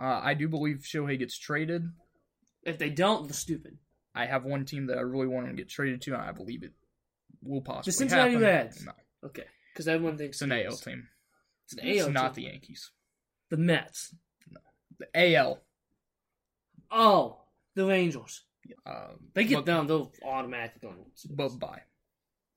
Uh, 0.00 0.20
I 0.22 0.34
do 0.34 0.48
believe 0.48 0.78
Shohei 0.84 1.18
gets 1.18 1.38
traded. 1.38 1.84
If 2.64 2.78
they 2.78 2.90
don't, 2.90 3.24
they're 3.26 3.32
stupid. 3.32 3.78
I 4.14 4.26
have 4.26 4.44
one 4.44 4.64
team 4.64 4.86
that 4.86 4.98
I 4.98 5.02
really 5.02 5.26
want 5.26 5.46
him 5.48 5.56
to 5.56 5.62
get 5.62 5.70
traded 5.70 6.02
to, 6.02 6.12
and 6.14 6.22
I 6.22 6.32
believe 6.32 6.62
it 6.62 6.72
will 7.42 7.62
possibly 7.62 7.92
Cincinnati 7.92 8.32
happen. 8.32 8.46
Reds. 8.46 8.84
No, 8.84 8.92
Okay, 9.24 9.44
because 9.72 9.88
everyone 9.88 10.18
thinks 10.18 10.36
it's 10.36 10.42
an 10.42 10.52
AL 10.52 10.76
team. 10.76 11.08
It's 11.64 11.72
an 11.74 11.80
It's 11.88 12.02
AL 12.04 12.10
not 12.10 12.34
team. 12.34 12.44
the 12.44 12.50
Yankees. 12.50 12.90
the 13.50 13.56
Mets. 13.56 14.14
No, 14.50 14.60
The 14.98 15.34
AL. 15.34 15.60
Oh, 16.90 17.38
the 17.74 17.90
Angels. 17.90 18.42
Um, 18.86 19.18
They 19.34 19.44
get 19.44 19.56
but, 19.56 19.66
them, 19.66 19.86
they'll 19.86 20.12
automatically 20.24 20.90
go. 20.90 20.94
But 21.30 21.58
bye. 21.58 21.82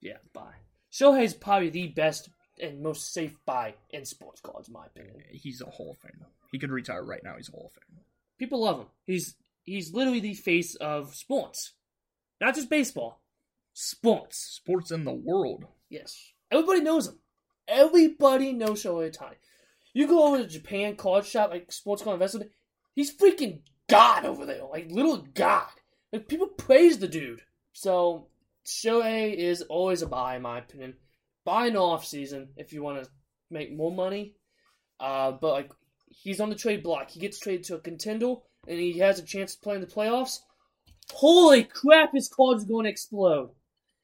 Yeah, 0.01 0.17
buy. 0.33 0.53
Shohei's 0.91 1.33
probably 1.33 1.69
the 1.69 1.87
best 1.87 2.29
and 2.61 2.81
most 2.81 3.13
safe 3.13 3.37
buy 3.45 3.75
in 3.89 4.05
sports 4.05 4.41
cards, 4.41 4.67
in 4.67 4.73
my 4.73 4.85
opinion. 4.85 5.23
He's 5.31 5.61
a 5.61 5.65
Hall 5.65 5.91
of 5.91 5.97
Famer. 5.97 6.27
He 6.51 6.59
could 6.59 6.71
retire 6.71 7.03
right 7.03 7.23
now. 7.23 7.35
He's 7.37 7.49
a 7.49 7.53
Hall 7.53 7.71
of 7.73 7.81
Famer. 7.81 8.01
People 8.37 8.61
love 8.63 8.79
him. 8.79 8.87
He's 9.05 9.35
he's 9.63 9.93
literally 9.93 10.19
the 10.19 10.33
face 10.33 10.75
of 10.75 11.15
sports, 11.15 11.73
not 12.39 12.55
just 12.55 12.69
baseball. 12.69 13.21
Sports. 13.73 14.37
Sports 14.37 14.91
in 14.91 15.05
the 15.05 15.13
world. 15.13 15.65
Yes, 15.89 16.33
everybody 16.51 16.81
knows 16.81 17.07
him. 17.07 17.19
Everybody 17.67 18.51
knows 18.51 18.83
Shohei 18.83 19.15
Ohtani. 19.15 19.35
You 19.93 20.07
go 20.07 20.27
over 20.27 20.37
to 20.37 20.47
Japan 20.47 20.95
card 20.95 21.25
shop, 21.25 21.51
like 21.51 21.71
Sports 21.71 22.01
Card 22.03 22.15
Investment, 22.15 22.51
he's 22.93 23.15
freaking 23.15 23.59
God 23.91 24.25
over 24.25 24.45
there, 24.45 24.63
like 24.65 24.89
little 24.91 25.17
God. 25.17 25.67
Like 26.11 26.27
people 26.27 26.47
praise 26.47 26.97
the 26.97 27.07
dude. 27.07 27.41
So 27.73 28.27
Shohei 28.65 29.35
is 29.35 29.61
always 29.63 30.01
a 30.01 30.07
buy, 30.07 30.35
in 30.35 30.41
my 30.41 30.59
opinion. 30.59 30.95
Buy 31.45 31.67
in 31.67 31.73
the 31.73 31.79
off 31.79 32.05
season 32.05 32.49
if 32.57 32.73
you 32.73 32.83
want 32.83 33.03
to 33.03 33.09
make 33.49 33.75
more 33.75 33.91
money. 33.91 34.35
Uh, 34.99 35.31
but 35.31 35.51
like 35.51 35.71
he's 36.09 36.39
on 36.39 36.49
the 36.49 36.55
trade 36.55 36.83
block. 36.83 37.11
He 37.11 37.19
gets 37.19 37.39
traded 37.39 37.65
to 37.65 37.75
a 37.75 37.79
contender, 37.79 38.35
and 38.67 38.79
he 38.79 38.99
has 38.99 39.19
a 39.19 39.23
chance 39.23 39.55
to 39.55 39.61
play 39.61 39.75
in 39.75 39.81
the 39.81 39.87
playoffs. 39.87 40.39
Holy 41.13 41.63
crap! 41.63 42.13
His 42.13 42.29
cards 42.29 42.63
are 42.63 42.67
going 42.67 42.85
to 42.85 42.89
explode. 42.91 43.51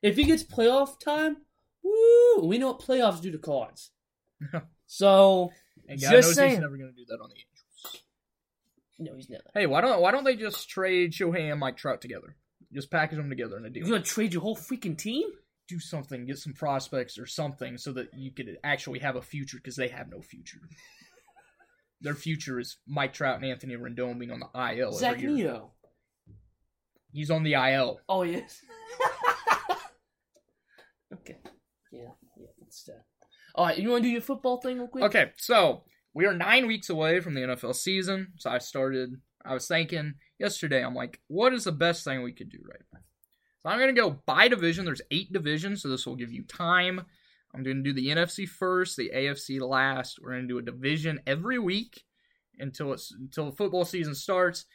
If 0.02 0.16
he 0.16 0.24
gets 0.24 0.44
playoff 0.44 1.00
time, 1.00 1.38
woo! 1.84 2.46
We 2.46 2.58
know 2.58 2.68
what 2.68 2.82
playoffs 2.82 3.22
do 3.22 3.32
to 3.32 3.38
cards. 3.38 3.92
so 4.88 5.52
And 5.88 6.00
Just 6.00 6.12
knows 6.12 6.36
saying. 6.36 6.52
he's 6.52 6.60
never 6.60 6.78
going 6.78 6.92
to 6.92 6.96
do 6.96 7.06
that 7.08 7.20
on 7.22 7.30
the. 7.30 7.36
No, 9.00 9.16
he's 9.16 9.30
never. 9.30 9.44
Hey, 9.54 9.66
why 9.68 9.82
don't 9.82 10.02
why 10.02 10.12
don't 10.12 10.24
they 10.24 10.36
just 10.36 10.70
trade 10.70 11.14
Shohei 11.14 11.52
and 11.52 11.60
Mike 11.60 11.78
Trout 11.78 12.02
together? 12.02 12.36
Just 12.74 12.92
package 12.92 13.18
them 13.18 13.30
together 13.30 13.58
in 13.58 13.66
a 13.66 13.70
deal. 13.70 13.84
You're 13.84 13.98
gonna 13.98 14.04
trade 14.04 14.34
your 14.34 14.42
whole 14.42 14.58
freaking 14.58 14.98
team? 14.98 15.30
do 15.68 15.80
something, 15.80 16.26
get 16.26 16.38
some 16.38 16.54
prospects 16.54 17.18
or 17.18 17.26
something, 17.26 17.78
so 17.78 17.92
that 17.94 18.14
you 18.14 18.32
could 18.32 18.58
actually 18.64 19.00
have 19.00 19.16
a 19.16 19.22
future 19.22 19.58
because 19.58 19.76
they 19.76 19.90
have 19.90 20.10
no 20.10 20.22
future. 20.22 20.60
Their 22.02 22.16
future 22.16 22.60
is 22.60 22.78
Mike 22.88 23.14
Trout 23.14 23.38
and 23.38 23.46
Anthony 23.46 23.76
Rendon 23.76 24.20
being 24.20 24.32
on 24.32 24.40
the 24.40 24.78
IL 24.78 24.94
Zach 24.94 25.16
every 25.16 25.34
year. 25.34 25.48
Neto. 25.54 25.72
He's 27.12 27.32
on 27.32 27.44
the 27.44 27.54
IL. 27.54 28.00
Oh 28.08 28.22
yes. 28.24 28.62
okay. 31.14 31.38
Yeah. 31.92 32.12
Yeah. 32.38 32.48
That's 32.60 32.84
that. 32.84 32.94
Uh, 32.94 33.26
All 33.56 33.66
right. 33.66 33.78
You 33.78 33.90
want 33.90 34.04
to 34.04 34.10
do 34.10 34.12
your 34.12 34.22
football 34.22 34.62
thing 34.62 34.78
real 34.78 34.88
quick? 34.88 35.06
Okay, 35.06 35.32
so 35.38 35.84
we 36.18 36.26
are 36.26 36.34
nine 36.34 36.66
weeks 36.66 36.90
away 36.90 37.20
from 37.20 37.36
the 37.36 37.42
NFL 37.42 37.76
season. 37.76 38.30
So 38.38 38.50
I 38.50 38.58
started, 38.58 39.22
I 39.46 39.54
was 39.54 39.68
thinking 39.68 40.16
yesterday, 40.40 40.84
I'm 40.84 40.96
like, 40.96 41.22
what 41.28 41.54
is 41.54 41.66
the 41.66 41.72
best 41.72 42.04
thing 42.04 42.24
we 42.24 42.34
could 42.34 42.50
do 42.50 42.58
right 42.68 42.82
now? 42.92 43.02
So 43.60 43.70
I'm 43.70 43.78
going 43.78 43.94
to 43.94 44.02
go 44.02 44.20
by 44.26 44.48
division. 44.48 44.84
There's 44.84 45.04
eight 45.12 45.32
divisions, 45.32 45.84
so 45.84 45.90
this 45.90 46.08
will 46.08 46.16
give 46.16 46.32
you 46.32 46.42
time. 46.42 47.06
I'm 47.54 47.62
going 47.62 47.84
to 47.84 47.84
do 47.84 47.94
the 47.94 48.08
NFC 48.08 48.50
first, 48.50 48.98
the 48.98 49.12
AFC 49.16 49.62
last. 49.62 50.18
We're 50.20 50.32
going 50.32 50.48
to 50.48 50.48
do 50.48 50.58
a 50.58 50.64
division 50.64 51.20
every 51.28 51.60
week 51.60 52.04
until 52.58 52.94
it's 52.94 53.14
until 53.14 53.52
the 53.52 53.56
football 53.56 53.86
season 53.86 54.16
starts. 54.16 54.66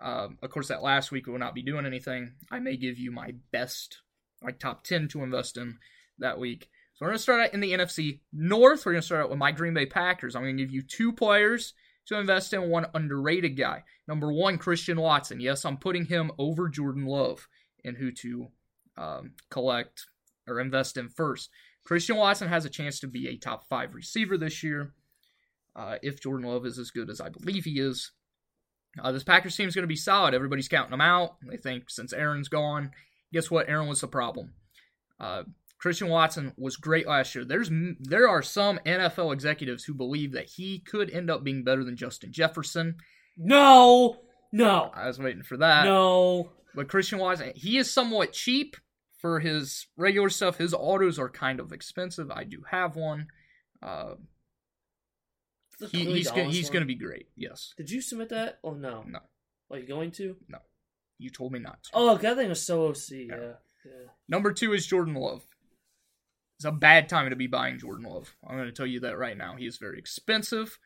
Um, 0.00 0.38
of 0.42 0.48
course, 0.48 0.68
that 0.68 0.82
last 0.82 1.12
week 1.12 1.26
we 1.26 1.32
will 1.32 1.38
not 1.38 1.54
be 1.54 1.62
doing 1.62 1.84
anything. 1.84 2.32
I 2.50 2.60
may 2.60 2.78
give 2.78 2.98
you 2.98 3.10
my 3.10 3.32
best, 3.52 3.98
like 4.42 4.58
top 4.58 4.84
10 4.84 5.08
to 5.08 5.22
invest 5.22 5.58
in 5.58 5.76
that 6.18 6.38
week. 6.38 6.70
So 6.96 7.04
we're 7.04 7.10
going 7.10 7.18
to 7.18 7.22
start 7.22 7.40
out 7.42 7.52
in 7.52 7.60
the 7.60 7.72
NFC 7.72 8.20
North. 8.32 8.86
We're 8.86 8.92
going 8.92 9.02
to 9.02 9.06
start 9.06 9.24
out 9.24 9.28
with 9.28 9.38
my 9.38 9.52
Green 9.52 9.74
Bay 9.74 9.84
Packers. 9.84 10.34
I'm 10.34 10.42
going 10.42 10.56
to 10.56 10.62
give 10.62 10.72
you 10.72 10.80
two 10.80 11.12
players 11.12 11.74
to 12.06 12.18
invest 12.18 12.54
in, 12.54 12.70
one 12.70 12.86
underrated 12.94 13.54
guy. 13.54 13.84
Number 14.08 14.32
one, 14.32 14.56
Christian 14.56 14.98
Watson. 14.98 15.38
Yes, 15.38 15.66
I'm 15.66 15.76
putting 15.76 16.06
him 16.06 16.32
over 16.38 16.70
Jordan 16.70 17.04
Love 17.04 17.48
in 17.84 17.96
who 17.96 18.12
to 18.12 18.46
um, 18.96 19.32
collect 19.50 20.06
or 20.48 20.58
invest 20.58 20.96
in 20.96 21.10
first. 21.10 21.50
Christian 21.84 22.16
Watson 22.16 22.48
has 22.48 22.64
a 22.64 22.70
chance 22.70 22.98
to 23.00 23.08
be 23.08 23.28
a 23.28 23.36
top 23.36 23.68
five 23.68 23.94
receiver 23.94 24.38
this 24.38 24.62
year 24.62 24.94
uh, 25.76 25.96
if 26.02 26.22
Jordan 26.22 26.48
Love 26.48 26.64
is 26.64 26.78
as 26.78 26.90
good 26.90 27.10
as 27.10 27.20
I 27.20 27.28
believe 27.28 27.66
he 27.66 27.78
is. 27.78 28.12
Uh, 28.98 29.12
this 29.12 29.22
Packers 29.22 29.54
team 29.54 29.68
is 29.68 29.74
going 29.74 29.82
to 29.82 29.86
be 29.86 29.96
solid. 29.96 30.32
Everybody's 30.32 30.68
counting 30.68 30.92
them 30.92 31.02
out. 31.02 31.36
They 31.46 31.58
think 31.58 31.90
since 31.90 32.14
Aaron's 32.14 32.48
gone, 32.48 32.92
guess 33.34 33.50
what? 33.50 33.68
Aaron 33.68 33.86
was 33.86 34.00
the 34.00 34.08
problem. 34.08 34.54
Uh, 35.20 35.42
Christian 35.86 36.08
Watson 36.08 36.52
was 36.56 36.76
great 36.76 37.06
last 37.06 37.32
year. 37.32 37.44
There's 37.44 37.70
there 38.00 38.28
are 38.28 38.42
some 38.42 38.80
NFL 38.84 39.32
executives 39.32 39.84
who 39.84 39.94
believe 39.94 40.32
that 40.32 40.46
he 40.46 40.80
could 40.80 41.10
end 41.10 41.30
up 41.30 41.44
being 41.44 41.62
better 41.62 41.84
than 41.84 41.94
Justin 41.94 42.32
Jefferson. 42.32 42.96
No, 43.36 44.16
no. 44.50 44.90
I 44.92 45.06
was 45.06 45.20
waiting 45.20 45.44
for 45.44 45.58
that. 45.58 45.84
No. 45.84 46.50
But 46.74 46.88
Christian 46.88 47.20
Watson, 47.20 47.52
he 47.54 47.78
is 47.78 47.88
somewhat 47.88 48.32
cheap 48.32 48.74
for 49.20 49.38
his 49.38 49.86
regular 49.96 50.28
stuff. 50.28 50.58
His 50.58 50.74
autos 50.74 51.20
are 51.20 51.28
kind 51.28 51.60
of 51.60 51.70
expensive. 51.70 52.32
I 52.32 52.42
do 52.42 52.64
have 52.68 52.96
one. 52.96 53.28
Uh, 53.80 54.14
he, 55.92 56.04
he's 56.04 56.32
gonna, 56.32 56.50
he's 56.50 56.68
going 56.68 56.82
to 56.82 56.86
be 56.86 56.96
great. 56.96 57.28
Yes. 57.36 57.74
Did 57.76 57.92
you 57.92 58.00
submit 58.00 58.30
that 58.30 58.58
Oh 58.64 58.74
no? 58.74 59.04
No. 59.06 59.20
Are 59.70 59.78
you 59.78 59.86
going 59.86 60.10
to? 60.12 60.34
No. 60.48 60.58
You 61.18 61.30
told 61.30 61.52
me 61.52 61.60
not 61.60 61.80
to. 61.84 61.90
Oh, 61.94 62.16
that 62.16 62.36
thing 62.36 62.48
was 62.48 62.66
so 62.66 62.88
OC. 62.88 62.96
Yeah. 63.10 63.26
yeah. 63.28 63.52
yeah. 63.84 64.08
Number 64.28 64.52
two 64.52 64.72
is 64.72 64.84
Jordan 64.84 65.14
Love. 65.14 65.44
It's 66.56 66.64
a 66.64 66.72
bad 66.72 67.08
time 67.08 67.30
to 67.30 67.36
be 67.36 67.46
buying 67.46 67.78
Jordan 67.78 68.06
Love. 68.06 68.34
I'm 68.46 68.56
going 68.56 68.68
to 68.68 68.72
tell 68.72 68.86
you 68.86 69.00
that 69.00 69.18
right 69.18 69.36
now. 69.36 69.56
He 69.56 69.66
is 69.66 69.76
very 69.76 69.98
expensive. 69.98 70.78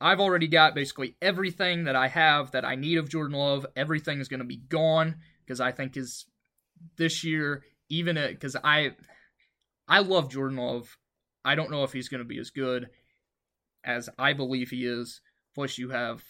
I've 0.00 0.20
already 0.20 0.48
got 0.48 0.74
basically 0.74 1.16
everything 1.22 1.84
that 1.84 1.94
I 1.94 2.08
have 2.08 2.50
that 2.50 2.64
I 2.64 2.74
need 2.74 2.98
of 2.98 3.08
Jordan 3.08 3.38
Love. 3.38 3.64
Everything 3.76 4.20
is 4.20 4.28
going 4.28 4.40
to 4.40 4.46
be 4.46 4.56
gone 4.56 5.16
because 5.44 5.60
I 5.60 5.70
think 5.70 5.96
is 5.96 6.26
this 6.96 7.22
year, 7.22 7.62
even 7.88 8.16
it 8.16 8.32
because 8.32 8.56
I 8.62 8.96
I 9.86 10.00
love 10.00 10.30
Jordan 10.30 10.58
Love. 10.58 10.96
I 11.44 11.54
don't 11.54 11.70
know 11.70 11.84
if 11.84 11.92
he's 11.92 12.08
going 12.08 12.22
to 12.22 12.28
be 12.28 12.38
as 12.38 12.50
good 12.50 12.88
as 13.84 14.08
I 14.18 14.32
believe 14.32 14.70
he 14.70 14.84
is. 14.86 15.20
Plus, 15.54 15.78
you 15.78 15.90
have 15.90 16.24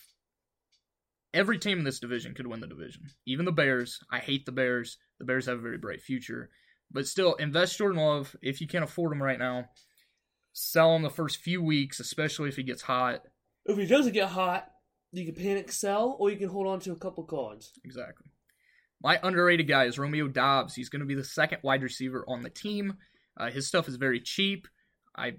every 1.32 1.58
team 1.58 1.78
in 1.78 1.84
this 1.84 2.00
division 2.00 2.34
could 2.34 2.46
win 2.46 2.60
the 2.60 2.66
division. 2.66 3.10
Even 3.26 3.46
the 3.46 3.52
Bears. 3.52 4.00
I 4.10 4.18
hate 4.18 4.44
the 4.44 4.52
Bears. 4.52 4.98
The 5.18 5.24
Bears 5.24 5.46
have 5.46 5.58
a 5.58 5.62
very 5.62 5.78
bright 5.78 6.02
future. 6.02 6.50
But 6.90 7.06
still, 7.06 7.34
invest 7.34 7.78
Jordan 7.78 8.00
Love 8.00 8.36
if 8.42 8.60
you 8.60 8.66
can't 8.66 8.84
afford 8.84 9.12
him 9.12 9.22
right 9.22 9.38
now. 9.38 9.66
Sell 10.52 10.94
him 10.94 11.02
the 11.02 11.10
first 11.10 11.38
few 11.38 11.62
weeks, 11.62 11.98
especially 11.98 12.48
if 12.48 12.56
he 12.56 12.62
gets 12.62 12.82
hot. 12.82 13.22
If 13.64 13.76
he 13.76 13.86
doesn't 13.86 14.12
get 14.12 14.28
hot, 14.28 14.70
you 15.10 15.24
can 15.24 15.34
panic 15.34 15.72
sell 15.72 16.16
or 16.18 16.30
you 16.30 16.36
can 16.36 16.48
hold 16.48 16.66
on 16.66 16.80
to 16.80 16.92
a 16.92 16.96
couple 16.96 17.24
cards. 17.24 17.72
Exactly. 17.84 18.26
My 19.02 19.18
underrated 19.22 19.68
guy 19.68 19.84
is 19.84 19.98
Romeo 19.98 20.28
Doubs. 20.28 20.74
He's 20.74 20.88
going 20.88 21.00
to 21.00 21.06
be 21.06 21.14
the 21.14 21.24
second 21.24 21.58
wide 21.62 21.82
receiver 21.82 22.24
on 22.28 22.42
the 22.42 22.50
team. 22.50 22.94
Uh, 23.36 23.50
his 23.50 23.66
stuff 23.66 23.88
is 23.88 23.96
very 23.96 24.20
cheap. 24.20 24.68
I, 25.16 25.34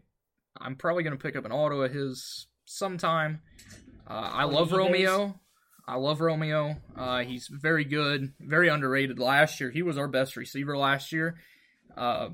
I'm 0.60 0.76
probably 0.76 1.04
going 1.04 1.18
to 1.18 1.24
pick 1.24 1.36
up 1.36 1.46
an 1.46 1.52
auto 1.52 1.82
of 1.82 1.94
his 1.94 2.48
sometime. 2.66 3.42
Uh, 4.08 4.30
I 4.34 4.44
love 4.44 4.72
Romeo. 4.72 5.40
I 5.88 5.96
love 5.98 6.20
Romeo. 6.20 6.78
Uh, 6.98 7.20
he's 7.20 7.48
very 7.48 7.86
good, 7.86 8.34
very 8.40 8.70
underrated. 8.70 9.20
Last 9.20 9.60
year, 9.60 9.70
he 9.70 9.84
was 9.84 9.98
our 9.98 10.08
best 10.08 10.36
receiver 10.36 10.78
last 10.78 11.12
year. 11.12 11.38
Uh, 11.96 12.30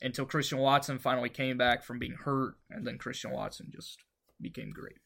until 0.00 0.24
Christian 0.24 0.58
Watson 0.58 0.98
finally 0.98 1.28
came 1.28 1.58
back 1.58 1.84
from 1.84 1.98
being 1.98 2.16
hurt, 2.24 2.54
and 2.70 2.86
then 2.86 2.98
Christian 2.98 3.32
Watson 3.32 3.70
just 3.74 3.98
became 4.40 4.70
great. 4.70 4.98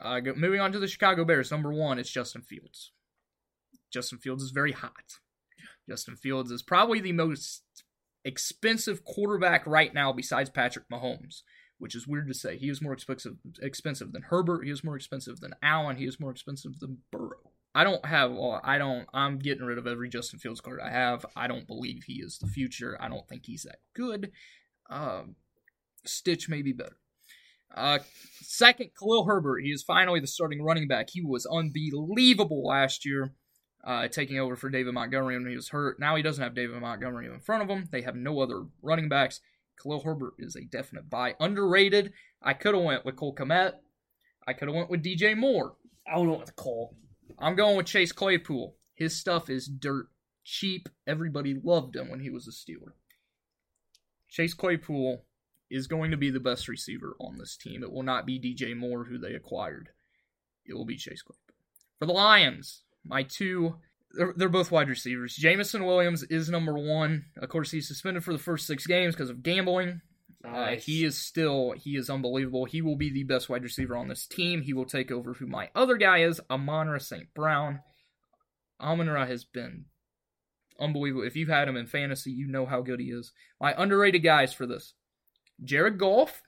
Uh, 0.00 0.20
moving 0.36 0.60
on 0.60 0.72
to 0.72 0.78
the 0.78 0.88
Chicago 0.88 1.24
Bears, 1.24 1.50
number 1.50 1.72
one, 1.72 1.98
it's 1.98 2.10
Justin 2.10 2.42
Fields. 2.42 2.90
Justin 3.92 4.18
Fields 4.18 4.42
is 4.42 4.50
very 4.50 4.72
hot. 4.72 5.18
Justin 5.88 6.16
Fields 6.16 6.50
is 6.50 6.62
probably 6.62 7.00
the 7.00 7.12
most 7.12 7.62
expensive 8.24 9.04
quarterback 9.04 9.66
right 9.66 9.94
now 9.94 10.12
besides 10.12 10.50
Patrick 10.50 10.88
Mahomes 10.88 11.42
which 11.80 11.96
is 11.96 12.06
weird 12.06 12.28
to 12.28 12.34
say. 12.34 12.56
He 12.56 12.68
is 12.68 12.80
more 12.80 12.92
expensive 12.92 13.36
expensive 13.60 14.12
than 14.12 14.22
Herbert. 14.22 14.64
He 14.64 14.70
is 14.70 14.84
more 14.84 14.96
expensive 14.96 15.40
than 15.40 15.54
Allen. 15.62 15.96
He 15.96 16.04
is 16.04 16.20
more 16.20 16.30
expensive 16.30 16.78
than 16.78 16.98
Burrow. 17.10 17.50
I 17.74 17.84
don't 17.84 18.04
have. 18.04 18.32
I 18.62 18.78
don't. 18.78 19.06
I'm 19.14 19.38
getting 19.38 19.64
rid 19.64 19.78
of 19.78 19.86
every 19.86 20.08
Justin 20.08 20.38
Fields 20.38 20.60
card 20.60 20.80
I 20.80 20.90
have. 20.90 21.24
I 21.34 21.46
don't 21.48 21.66
believe 21.66 22.04
he 22.04 22.14
is 22.14 22.38
the 22.38 22.48
future. 22.48 22.96
I 23.00 23.08
don't 23.08 23.26
think 23.28 23.46
he's 23.46 23.62
that 23.62 23.78
good. 23.94 24.30
Um, 24.88 25.36
Stitch 26.04 26.48
may 26.48 26.62
be 26.62 26.72
better. 26.72 26.96
Uh, 27.74 28.00
second, 28.42 28.90
Khalil 28.98 29.24
Herbert. 29.24 29.60
He 29.60 29.70
is 29.70 29.82
finally 29.82 30.20
the 30.20 30.26
starting 30.26 30.62
running 30.62 30.88
back. 30.88 31.10
He 31.10 31.22
was 31.22 31.46
unbelievable 31.46 32.64
last 32.64 33.06
year, 33.06 33.32
uh, 33.84 34.08
taking 34.08 34.38
over 34.38 34.56
for 34.56 34.68
David 34.68 34.92
Montgomery 34.92 35.38
when 35.38 35.48
he 35.48 35.56
was 35.56 35.68
hurt. 35.68 36.00
Now 36.00 36.16
he 36.16 36.22
doesn't 36.22 36.42
have 36.42 36.54
David 36.54 36.80
Montgomery 36.80 37.26
in 37.26 37.40
front 37.40 37.62
of 37.62 37.68
him. 37.68 37.88
They 37.92 38.02
have 38.02 38.16
no 38.16 38.40
other 38.40 38.64
running 38.82 39.08
backs. 39.08 39.40
Khalil 39.80 40.02
Herbert 40.02 40.34
is 40.38 40.56
a 40.56 40.64
definite 40.64 41.08
buy. 41.08 41.34
Underrated. 41.40 42.12
I 42.42 42.54
could 42.54 42.74
have 42.74 42.84
went 42.84 43.04
with 43.04 43.16
Cole 43.16 43.34
Kmet. 43.34 43.74
I 44.46 44.52
could 44.52 44.68
have 44.68 44.74
went 44.74 44.90
with 44.90 45.04
DJ 45.04 45.36
Moore. 45.36 45.74
I 46.06 46.18
would 46.18 46.28
went 46.28 46.40
with 46.40 46.56
Cole. 46.56 46.96
I'm 47.38 47.56
going 47.56 47.76
with 47.76 47.86
Chase 47.86 48.12
Claypool. 48.12 48.76
His 48.94 49.18
stuff 49.18 49.48
is 49.48 49.66
dirt 49.66 50.08
cheap. 50.44 50.88
Everybody 51.06 51.54
loved 51.62 51.96
him 51.96 52.10
when 52.10 52.20
he 52.20 52.30
was 52.30 52.48
a 52.48 52.50
Steeler. 52.50 52.92
Chase 54.28 54.54
Claypool 54.54 55.24
is 55.70 55.86
going 55.86 56.10
to 56.10 56.16
be 56.16 56.30
the 56.30 56.40
best 56.40 56.68
receiver 56.68 57.16
on 57.20 57.38
this 57.38 57.56
team. 57.56 57.82
It 57.82 57.92
will 57.92 58.02
not 58.02 58.26
be 58.26 58.38
DJ 58.40 58.76
Moore, 58.76 59.04
who 59.04 59.18
they 59.18 59.34
acquired. 59.34 59.90
It 60.66 60.74
will 60.74 60.84
be 60.84 60.96
Chase 60.96 61.22
Claypool. 61.22 61.54
For 61.98 62.06
the 62.06 62.12
Lions, 62.12 62.82
my 63.04 63.22
two 63.22 63.76
they're, 64.12 64.34
they're 64.36 64.48
both 64.48 64.70
wide 64.70 64.88
receivers. 64.88 65.36
Jameson 65.36 65.84
Williams 65.84 66.22
is 66.24 66.48
number 66.48 66.74
one. 66.74 67.26
Of 67.36 67.48
course, 67.48 67.70
he's 67.70 67.88
suspended 67.88 68.24
for 68.24 68.32
the 68.32 68.38
first 68.38 68.66
six 68.66 68.86
games 68.86 69.14
because 69.14 69.30
of 69.30 69.42
gambling. 69.42 70.00
Nice. 70.42 70.78
Uh, 70.78 70.80
he 70.80 71.04
is 71.04 71.18
still 71.18 71.72
he 71.72 71.96
is 71.96 72.08
unbelievable. 72.08 72.64
He 72.64 72.80
will 72.80 72.96
be 72.96 73.12
the 73.12 73.24
best 73.24 73.48
wide 73.48 73.62
receiver 73.62 73.96
on 73.96 74.08
this 74.08 74.26
team. 74.26 74.62
He 74.62 74.72
will 74.72 74.86
take 74.86 75.10
over 75.10 75.34
who 75.34 75.46
my 75.46 75.68
other 75.74 75.96
guy 75.96 76.18
is, 76.22 76.40
Amon-Ra 76.50 76.98
St. 76.98 77.32
Brown. 77.34 77.80
Amon-Ra 78.80 79.26
has 79.26 79.44
been 79.44 79.84
unbelievable. 80.80 81.26
If 81.26 81.36
you've 81.36 81.48
had 81.50 81.68
him 81.68 81.76
in 81.76 81.86
fantasy, 81.86 82.30
you 82.30 82.48
know 82.48 82.64
how 82.64 82.80
good 82.80 83.00
he 83.00 83.06
is. 83.06 83.32
My 83.60 83.74
underrated 83.76 84.22
guys 84.22 84.54
for 84.54 84.66
this. 84.66 84.94
Jared 85.62 85.98
Goff. 85.98 86.42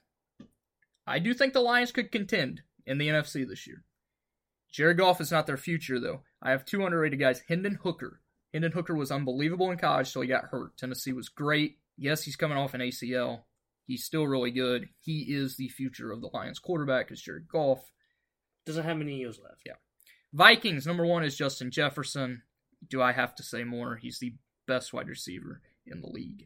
I 1.05 1.19
do 1.19 1.33
think 1.33 1.53
the 1.53 1.59
Lions 1.59 1.91
could 1.91 2.11
contend 2.11 2.61
in 2.87 2.97
the 2.97 3.09
NFC 3.09 3.47
this 3.47 3.67
year. 3.67 3.83
Jared 4.71 4.97
Goff 4.97 5.21
is 5.21 5.31
not 5.31 5.45
their 5.45 5.57
future, 5.57 5.99
though. 5.99 6.23
I 6.43 6.51
have 6.51 6.65
two 6.65 6.85
underrated 6.85 7.19
guys. 7.19 7.41
Hendon 7.47 7.79
Hooker. 7.81 8.19
Hendon 8.53 8.73
Hooker 8.73 8.95
was 8.95 9.11
unbelievable 9.11 9.71
in 9.71 9.77
college 9.77 10.09
so 10.09 10.21
he 10.21 10.27
got 10.27 10.45
hurt. 10.45 10.77
Tennessee 10.77 11.13
was 11.13 11.29
great. 11.29 11.77
Yes, 11.97 12.23
he's 12.23 12.35
coming 12.35 12.57
off 12.57 12.73
an 12.73 12.81
ACL. 12.81 13.43
He's 13.85 14.03
still 14.03 14.27
really 14.27 14.51
good. 14.51 14.89
He 14.99 15.21
is 15.21 15.57
the 15.57 15.69
future 15.69 16.11
of 16.11 16.21
the 16.21 16.29
Lions 16.33 16.59
quarterback 16.59 17.07
because 17.07 17.21
Jared 17.21 17.47
Goff 17.47 17.91
doesn't 18.65 18.83
have 18.83 18.97
many 18.97 19.15
years 19.15 19.39
left. 19.41 19.61
Yeah. 19.65 19.73
Vikings, 20.33 20.85
number 20.85 21.05
one 21.05 21.23
is 21.23 21.35
Justin 21.35 21.71
Jefferson. 21.71 22.43
Do 22.89 23.01
I 23.01 23.11
have 23.11 23.35
to 23.35 23.43
say 23.43 23.63
more? 23.63 23.95
He's 23.95 24.19
the 24.19 24.33
best 24.67 24.93
wide 24.93 25.07
receiver 25.07 25.61
in 25.85 26.01
the 26.01 26.09
league. 26.09 26.45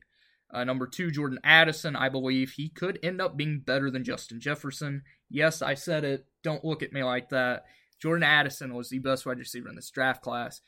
Uh, 0.54 0.64
number 0.64 0.88
two, 0.88 1.12
Jordan 1.12 1.40
Addison. 1.44 1.96
I 1.96 2.10
believe 2.10 2.52
he 2.52 2.70
could 2.70 3.00
end 3.04 3.22
up 3.22 3.36
being 3.36 3.60
better 3.60 3.92
than 3.92 4.04
Justin 4.04 4.40
Jefferson. 4.40 5.04
Yes, 5.30 5.62
I 5.62 5.74
said 5.74 6.04
it. 6.04 6.26
Don't 6.44 6.64
look 6.64 6.84
at 6.84 6.94
me 6.94 7.04
like 7.04 7.30
that. 7.30 7.66
Jordan 8.02 8.24
Addison 8.24 8.74
was 8.74 8.90
the 8.90 9.00
best 9.00 9.26
wide 9.26 9.40
receiver 9.40 9.70
in 9.70 9.76
this 9.76 9.90
draft 9.90 10.22
class. 10.22 10.62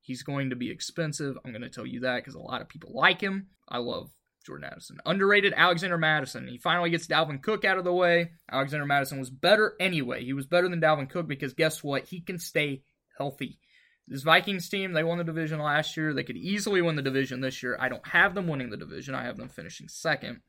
He's 0.00 0.22
going 0.22 0.50
to 0.50 0.56
be 0.56 0.70
expensive. 0.70 1.36
I'm 1.44 1.52
going 1.52 1.62
to 1.62 1.68
tell 1.68 1.86
you 1.86 2.00
that 2.00 2.16
because 2.16 2.34
a 2.34 2.40
lot 2.40 2.60
of 2.60 2.68
people 2.68 2.92
like 2.94 3.20
him. 3.20 3.48
I 3.68 3.78
love 3.78 4.10
Jordan 4.44 4.68
Addison. 4.70 4.98
Underrated 5.04 5.52
Alexander 5.56 5.98
Mattison. 5.98 6.48
He 6.48 6.58
finally 6.58 6.90
gets 6.90 7.06
Dalvin 7.06 7.42
Cook 7.42 7.64
out 7.64 7.78
of 7.78 7.84
the 7.84 7.92
way. 7.92 8.30
Alexander 8.50 8.86
Mattison 8.86 9.18
was 9.18 9.30
better 9.30 9.74
anyway. 9.78 10.24
He 10.24 10.32
was 10.32 10.46
better 10.46 10.68
than 10.68 10.80
Dalvin 10.80 11.10
Cook 11.10 11.28
because 11.28 11.52
guess 11.52 11.82
what? 11.82 12.04
He 12.04 12.20
can 12.20 12.38
stay 12.38 12.82
healthy. 13.16 13.58
This 14.06 14.22
Vikings 14.22 14.70
team, 14.70 14.92
they 14.92 15.04
won 15.04 15.18
the 15.18 15.24
division 15.24 15.58
last 15.58 15.96
year. 15.96 16.14
They 16.14 16.24
could 16.24 16.38
easily 16.38 16.80
win 16.80 16.96
the 16.96 17.02
division 17.02 17.42
this 17.42 17.62
year. 17.62 17.76
I 17.78 17.90
don't 17.90 18.06
have 18.06 18.34
them 18.34 18.48
winning 18.48 18.70
the 18.70 18.78
division. 18.78 19.14
I 19.14 19.24
have 19.24 19.36
them 19.36 19.50
finishing 19.50 19.88
second. 19.88 20.40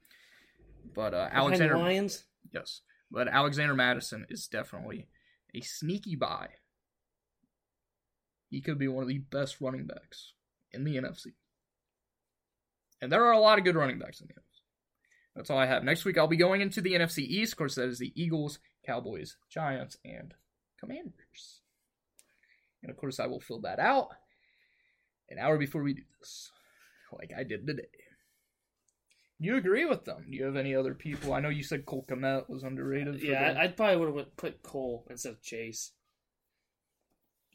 But 0.95 1.13
uh, 1.13 1.27
Alexander 1.31 1.77
Lions. 1.77 2.23
Yes. 2.53 2.81
But 3.11 3.27
Alexander 3.27 3.73
Mattison 3.73 4.25
is 4.29 4.47
definitely 4.47 5.07
a 5.53 5.61
sneaky 5.61 6.15
buy. 6.15 6.49
He 8.49 8.61
could 8.61 8.79
be 8.79 8.87
one 8.87 9.03
of 9.03 9.09
the 9.09 9.19
best 9.19 9.61
running 9.61 9.85
backs 9.85 10.33
in 10.71 10.83
the 10.83 10.97
NFC. 10.97 11.33
And 13.01 13.11
there 13.11 13.25
are 13.25 13.31
a 13.31 13.39
lot 13.39 13.57
of 13.57 13.63
good 13.63 13.75
running 13.75 13.99
backs 13.99 14.21
in 14.21 14.27
the 14.27 14.33
NFC. 14.33 14.61
That's 15.35 15.49
all 15.49 15.57
I 15.57 15.67
have. 15.67 15.83
Next 15.83 16.05
week, 16.05 16.17
I'll 16.17 16.27
be 16.27 16.35
going 16.35 16.61
into 16.61 16.81
the 16.81 16.93
NFC 16.93 17.19
East. 17.19 17.53
Of 17.53 17.57
course, 17.57 17.75
that 17.75 17.87
is 17.87 17.99
the 17.99 18.11
Eagles, 18.15 18.59
Cowboys, 18.85 19.37
Giants, 19.49 19.97
and 20.03 20.33
Commanders. 20.79 21.61
And 22.81 22.89
of 22.89 22.97
course, 22.97 23.19
I 23.19 23.27
will 23.27 23.39
fill 23.39 23.61
that 23.61 23.79
out 23.79 24.09
an 25.29 25.37
hour 25.37 25.57
before 25.57 25.83
we 25.83 25.93
do 25.93 26.01
this, 26.19 26.51
like 27.11 27.31
I 27.37 27.43
did 27.43 27.67
today. 27.67 27.83
You 29.39 29.55
agree 29.55 29.85
with 29.85 30.03
them? 30.03 30.25
Do 30.29 30.35
you 30.35 30.43
have 30.43 30.57
any 30.57 30.75
other 30.75 30.93
people? 30.93 31.33
I 31.33 31.39
know 31.39 31.49
you 31.49 31.63
said 31.63 31.85
Cole 31.85 32.05
Kmet 32.09 32.49
was 32.49 32.63
underrated. 32.63 33.21
yeah, 33.21 33.53
the... 33.53 33.59
I'd 33.61 33.77
probably 33.77 33.97
would 33.97 34.15
have 34.15 34.35
put 34.35 34.61
Cole 34.61 35.05
instead 35.09 35.31
of 35.31 35.41
Chase. 35.41 35.93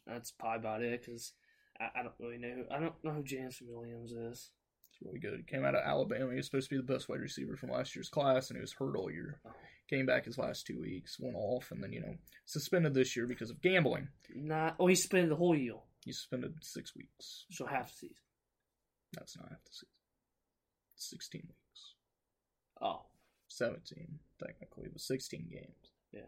That's 0.07 0.31
probably 0.31 0.59
about 0.59 0.81
it 0.81 1.05
because 1.05 1.33
I, 1.79 1.99
I, 1.99 2.03
don't 2.03 2.15
really 2.19 2.37
know. 2.37 2.49
Who, 2.55 2.75
I 2.75 2.79
don't 2.79 3.03
know 3.03 3.11
who 3.11 3.23
James 3.23 3.59
Williams 3.61 4.11
is. 4.11 4.49
It's 4.89 5.01
really 5.03 5.19
good. 5.19 5.37
He 5.37 5.43
came 5.43 5.63
out 5.63 5.75
of 5.75 5.83
Alabama. 5.85 6.31
He 6.31 6.37
was 6.37 6.45
supposed 6.45 6.69
to 6.69 6.75
be 6.75 6.81
the 6.81 6.93
best 6.93 7.07
wide 7.07 7.19
receiver 7.19 7.55
from 7.55 7.71
last 7.71 7.95
year's 7.95 8.09
class, 8.09 8.49
and 8.49 8.57
he 8.57 8.61
was 8.61 8.73
hurt 8.73 8.95
all 8.95 9.11
year. 9.11 9.39
Oh. 9.45 9.51
Came 9.87 10.07
back 10.07 10.25
his 10.25 10.39
last 10.39 10.65
two 10.65 10.79
weeks, 10.79 11.19
went 11.19 11.35
off, 11.35 11.69
and 11.69 11.83
then 11.83 11.93
you 11.93 12.01
know 12.01 12.15
suspended 12.45 12.95
this 12.95 13.15
year 13.15 13.27
because 13.27 13.51
of 13.51 13.61
gambling. 13.61 14.07
Not. 14.33 14.75
Oh, 14.79 14.87
he 14.87 14.95
suspended 14.95 15.29
the 15.29 15.35
whole 15.35 15.55
year. 15.55 15.75
He 16.03 16.11
suspended 16.11 16.55
six 16.61 16.95
weeks. 16.95 17.45
So 17.51 17.67
half 17.67 17.89
the 17.89 18.07
season. 18.07 18.15
That's 19.13 19.37
not 19.37 19.49
half 19.49 19.63
the 19.63 19.71
season. 19.71 19.89
Sixteen 20.95 21.43
weeks. 21.47 21.64
Oh. 22.81 23.01
Seventeen 23.47 24.19
technically, 24.43 24.89
but 24.91 25.01
sixteen 25.01 25.47
games. 25.49 25.93
Yeah. 26.11 26.21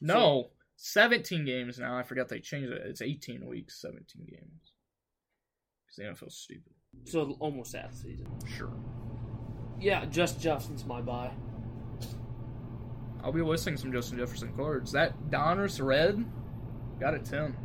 No, 0.00 0.14
so, 0.14 0.50
seventeen 0.76 1.44
games 1.44 1.78
now. 1.78 1.96
I 1.96 2.02
forgot 2.02 2.28
they 2.28 2.40
changed 2.40 2.72
it. 2.72 2.82
It's 2.84 3.02
eighteen 3.02 3.46
weeks, 3.46 3.80
seventeen 3.80 4.24
games. 4.24 4.72
Because 5.86 6.18
the 6.20 6.24
NFL's 6.24 6.36
stupid. 6.36 6.72
So 7.04 7.36
almost 7.40 7.76
half 7.76 7.92
the 7.92 7.96
season. 7.96 8.26
Sure. 8.56 8.72
Yeah, 9.78 10.04
just 10.06 10.40
Justin's 10.40 10.84
my 10.84 11.00
buy. 11.00 11.30
I'll 13.22 13.32
be 13.32 13.42
listing 13.42 13.76
some 13.76 13.92
Justin 13.92 14.18
Jefferson 14.18 14.52
cards. 14.56 14.92
That 14.92 15.30
Donruss 15.30 15.84
red 15.84 16.24
got 16.98 17.14
a 17.14 17.18
10. 17.18 17.56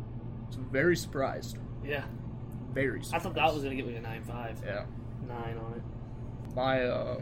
So 0.50 0.58
very 0.70 0.96
surprised. 0.96 1.58
Yeah. 1.84 2.04
Very 2.72 3.02
surprised. 3.02 3.14
I 3.14 3.18
thought 3.20 3.34
that 3.34 3.54
was 3.54 3.62
going 3.62 3.76
to 3.76 3.82
get 3.82 3.90
me 3.90 3.96
a 3.96 4.00
9 4.00 4.22
5. 4.24 4.62
Yeah. 4.64 4.84
9 5.26 5.38
on 5.56 5.74
it. 5.74 5.82
My, 6.54 6.82
uh, 6.84 7.20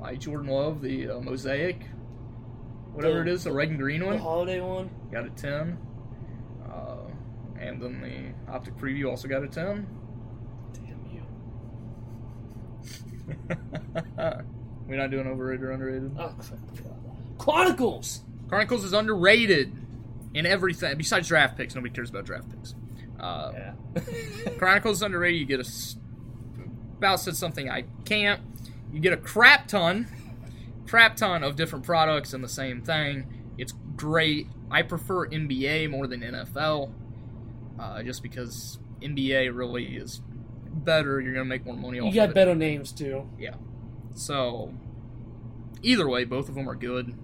my 0.00 0.14
Jordan 0.14 0.48
Love, 0.48 0.80
the 0.82 1.10
uh, 1.10 1.20
Mosaic, 1.20 1.86
whatever 2.92 3.16
the, 3.16 3.20
it 3.22 3.28
is, 3.28 3.44
the 3.44 3.52
red 3.52 3.70
and 3.70 3.78
green 3.78 4.04
one. 4.04 4.16
The 4.16 4.22
holiday 4.22 4.60
one. 4.60 4.90
Got 5.10 5.26
a 5.26 5.30
10. 5.30 5.78
Uh, 6.68 6.96
and 7.60 7.80
then 7.80 8.00
the 8.00 8.52
Optic 8.52 8.76
Preview 8.76 9.08
also 9.08 9.28
got 9.28 9.42
a 9.42 9.48
10. 9.48 9.86
Damn 10.74 11.06
you. 11.10 11.22
We're 14.86 14.96
not 14.96 15.10
doing 15.10 15.26
overrated 15.26 15.64
or 15.64 15.72
underrated. 15.72 16.16
Oh, 16.18 16.34
Chronicles. 17.38 18.22
Chronicles 18.48 18.84
is 18.84 18.92
underrated 18.92 19.72
in 20.34 20.46
everything 20.46 20.96
besides 20.96 21.28
draft 21.28 21.56
picks. 21.56 21.74
Nobody 21.74 21.94
cares 21.94 22.10
about 22.10 22.24
draft 22.24 22.50
picks. 22.50 22.74
Uh, 23.18 23.52
yeah. 23.54 24.50
Chronicles 24.58 25.02
underrated. 25.02 25.40
You 25.40 25.46
get 25.46 25.60
a 25.60 25.70
about 26.98 27.20
said 27.20 27.36
something 27.36 27.68
I 27.68 27.84
can't. 28.04 28.40
You 28.92 29.00
get 29.00 29.12
a 29.12 29.16
crap 29.16 29.68
ton, 29.68 30.06
crap 30.86 31.16
ton 31.16 31.42
of 31.42 31.56
different 31.56 31.84
products 31.84 32.34
in 32.34 32.42
the 32.42 32.48
same 32.48 32.82
thing. 32.82 33.26
It's 33.58 33.72
great. 33.96 34.48
I 34.70 34.82
prefer 34.82 35.26
NBA 35.28 35.90
more 35.90 36.06
than 36.06 36.20
NFL, 36.20 36.92
uh, 37.78 38.02
just 38.02 38.22
because 38.22 38.78
NBA 39.00 39.54
really 39.54 39.96
is 39.96 40.20
better. 40.72 41.20
You're 41.20 41.34
gonna 41.34 41.44
make 41.44 41.64
more 41.64 41.76
money. 41.76 41.98
You 41.98 42.12
got 42.12 42.34
better 42.34 42.54
names 42.54 42.92
too. 42.92 43.28
Yeah. 43.38 43.54
So 44.14 44.74
either 45.82 46.08
way, 46.08 46.24
both 46.24 46.48
of 46.48 46.54
them 46.54 46.68
are 46.68 46.74
good. 46.74 47.14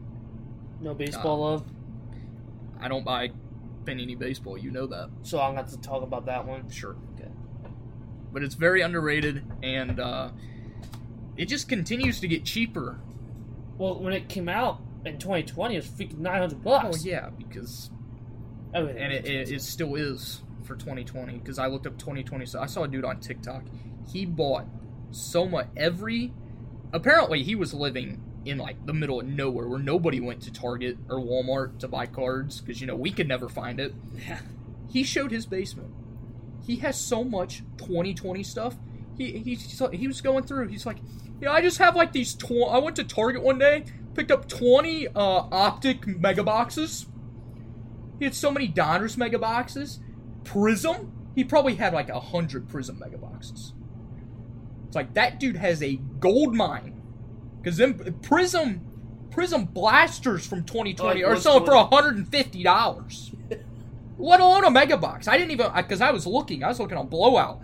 No 0.81 0.95
baseball 0.95 1.43
uh, 1.45 1.51
love. 1.51 1.65
I 2.81 2.89
don't 2.89 3.05
buy 3.05 3.33
Panini 3.85 4.19
baseball. 4.19 4.57
You 4.57 4.71
know 4.71 4.87
that. 4.87 5.11
So 5.23 5.41
I'm 5.41 5.55
going 5.55 5.67
to 5.67 5.81
talk 5.81 6.03
about 6.03 6.27
that 6.27 6.47
one. 6.47 6.71
Sure. 6.71 6.97
Okay. 7.15 7.31
But 8.33 8.43
it's 8.43 8.55
very 8.55 8.83
underrated, 8.83 9.45
and 9.63 9.99
uh, 9.99 10.31
it 11.39 11.47
just 11.47 11.69
continues 11.69 12.21
to 12.21 12.29
get 12.29 12.45
cheaper. 12.45 12.99
Well, 13.79 14.01
when 14.01 14.13
it 14.13 14.29
came 14.29 14.49
out 14.49 14.81
in 15.07 15.19
2020, 15.19 15.75
it 15.75 15.79
was 15.79 15.87
freaking 15.87 16.19
900 16.19 16.63
bucks. 16.63 16.99
Oh 16.99 17.09
yeah, 17.09 17.31
because 17.31 17.91
oh, 18.75 18.81
Everything 18.81 19.03
and 19.03 19.13
it, 19.13 19.27
it, 19.27 19.51
it 19.53 19.63
still 19.63 19.95
is 19.95 20.43
for 20.65 20.75
2020. 20.75 21.39
Because 21.39 21.59
I 21.59 21.69
looked 21.69 21.87
up 21.87 21.97
2020, 21.97 22.45
so 22.45 22.61
I 22.61 22.67
saw 22.67 22.83
a 22.83 22.89
dude 22.89 23.05
on 23.05 23.21
TikTok. 23.21 23.63
He 24.13 24.27
bought 24.27 24.67
so 25.13 25.47
much 25.47 25.69
every. 25.77 26.35
Apparently, 26.93 27.45
he 27.45 27.55
was 27.55 27.73
living 27.73 28.21
in 28.45 28.59
like 28.59 28.85
the 28.85 28.95
middle 28.95 29.21
of 29.21 29.27
nowhere 29.27 29.69
where 29.69 29.79
nobody 29.79 30.21
went 30.21 30.43
to 30.43 30.53
Target 30.53 30.99
or 31.09 31.19
Walmart 31.19 31.79
to 31.81 31.89
buy 31.89 32.07
cards 32.07 32.61
because 32.61 32.81
you 32.81 32.87
know 32.87 32.97
we 32.97 33.13
could 33.13 33.29
never 33.29 33.49
find 33.49 33.79
it. 33.79 33.95
Yeah. 34.27 34.41
He 34.91 35.05
showed 35.05 35.31
his 35.31 35.47
basement. 35.47 35.93
He 36.67 36.77
has 36.77 37.01
so 37.01 37.23
much 37.23 37.63
2020 37.77 38.43
stuff. 38.43 38.77
He 39.17 39.39
he 39.39 39.55
he 39.55 40.09
was 40.09 40.21
going 40.21 40.45
through. 40.45 40.69
He's 40.69 40.87
like, 40.87 40.99
yeah, 41.41 41.53
I 41.53 41.61
just 41.61 41.79
have 41.79 41.97
like 41.97 42.13
these. 42.13 42.35
Tw- 42.35 42.69
I 42.69 42.79
went 42.79 42.97
to 42.97 43.05
Target 43.05 43.43
one 43.43 43.59
day, 43.59 43.85
picked 44.15 44.31
up 44.31 44.49
20 44.49 45.09
uh, 45.09 45.13
optic 45.17 46.07
mega 46.07 46.43
boxes. 46.43 47.07
He 48.19 48.25
had 48.25 48.35
so 48.35 48.51
many 48.51 48.69
Donruss 48.69 49.17
mega 49.17 49.39
boxes. 49.39 50.01
Prism. 50.45 51.13
He 51.35 51.45
probably 51.45 51.77
had 51.77 51.93
like 51.93 52.09
a 52.09 52.19
hundred 52.19 52.69
Prism 52.69 52.99
mega 52.99 53.19
boxes. 53.19 53.73
It's 54.87 54.97
like 54.97 55.15
that 55.15 55.39
dude 55.39 55.57
has 55.57 55.83
a 55.83 55.97
gold 56.19 56.55
mine 56.55 57.01
because 57.59 57.77
then 57.77 58.19
Prism 58.23 58.81
Prism 59.31 59.67
blasters 59.67 60.47
from 60.47 60.65
2020 60.65 61.23
oh, 61.23 61.29
are 61.29 61.37
selling 61.37 61.65
for 61.65 61.77
150 61.77 62.63
dollars. 62.63 63.31
Let 64.19 64.41
alone 64.41 64.65
a 64.65 64.71
mega 64.71 64.97
box. 64.97 65.29
I 65.29 65.39
didn't 65.39 65.53
even 65.53 65.71
because 65.77 66.01
I 66.01 66.11
was 66.11 66.27
looking. 66.27 66.65
I 66.65 66.69
was 66.69 66.81
looking 66.81 66.99
on 66.99 67.07
Blowout. 67.07 67.61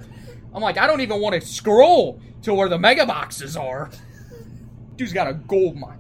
I'm 0.55 0.63
like, 0.63 0.79
I 0.79 0.87
don't 0.87 1.01
even 1.01 1.21
want 1.21 1.35
to 1.35 1.41
scroll 1.41 2.21
to 2.45 2.55
where 2.55 2.69
the 2.69 2.79
mega 2.79 3.07
boxes 3.07 3.57
are. 3.57 3.91
Dude's 4.97 5.13
got 5.13 5.27
a 5.27 5.35
gold 5.35 5.77
mine. 5.77 5.99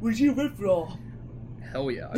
Where'd 0.00 0.18
you 0.18 0.34
rip 0.34 0.56
from? 0.56 0.98
Hell 1.70 1.90
yeah. 1.90 2.08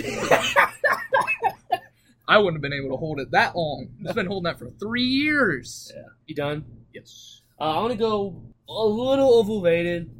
I 2.27 2.39
wouldn't 2.39 2.57
have 2.57 2.63
been 2.63 2.73
able 2.73 2.91
to 2.91 2.97
hold 2.97 3.21
it 3.21 3.33
that 3.33 3.55
long. 3.55 3.89
I've 4.09 4.15
been 4.15 4.27
holding 4.27 4.45
that 4.45 4.59
for 4.59 4.71
three 4.81 5.05
years. 5.05 5.93
Yeah. 5.95 6.03
You 6.27 6.35
done? 6.35 6.65
Yes. 6.95 7.43
Uh, 7.61 7.65
I 7.65 7.81
want 7.81 7.93
to 7.93 7.99
go 7.99 8.43
a 8.69 8.85
little 8.87 9.39
overrated, 9.39 10.11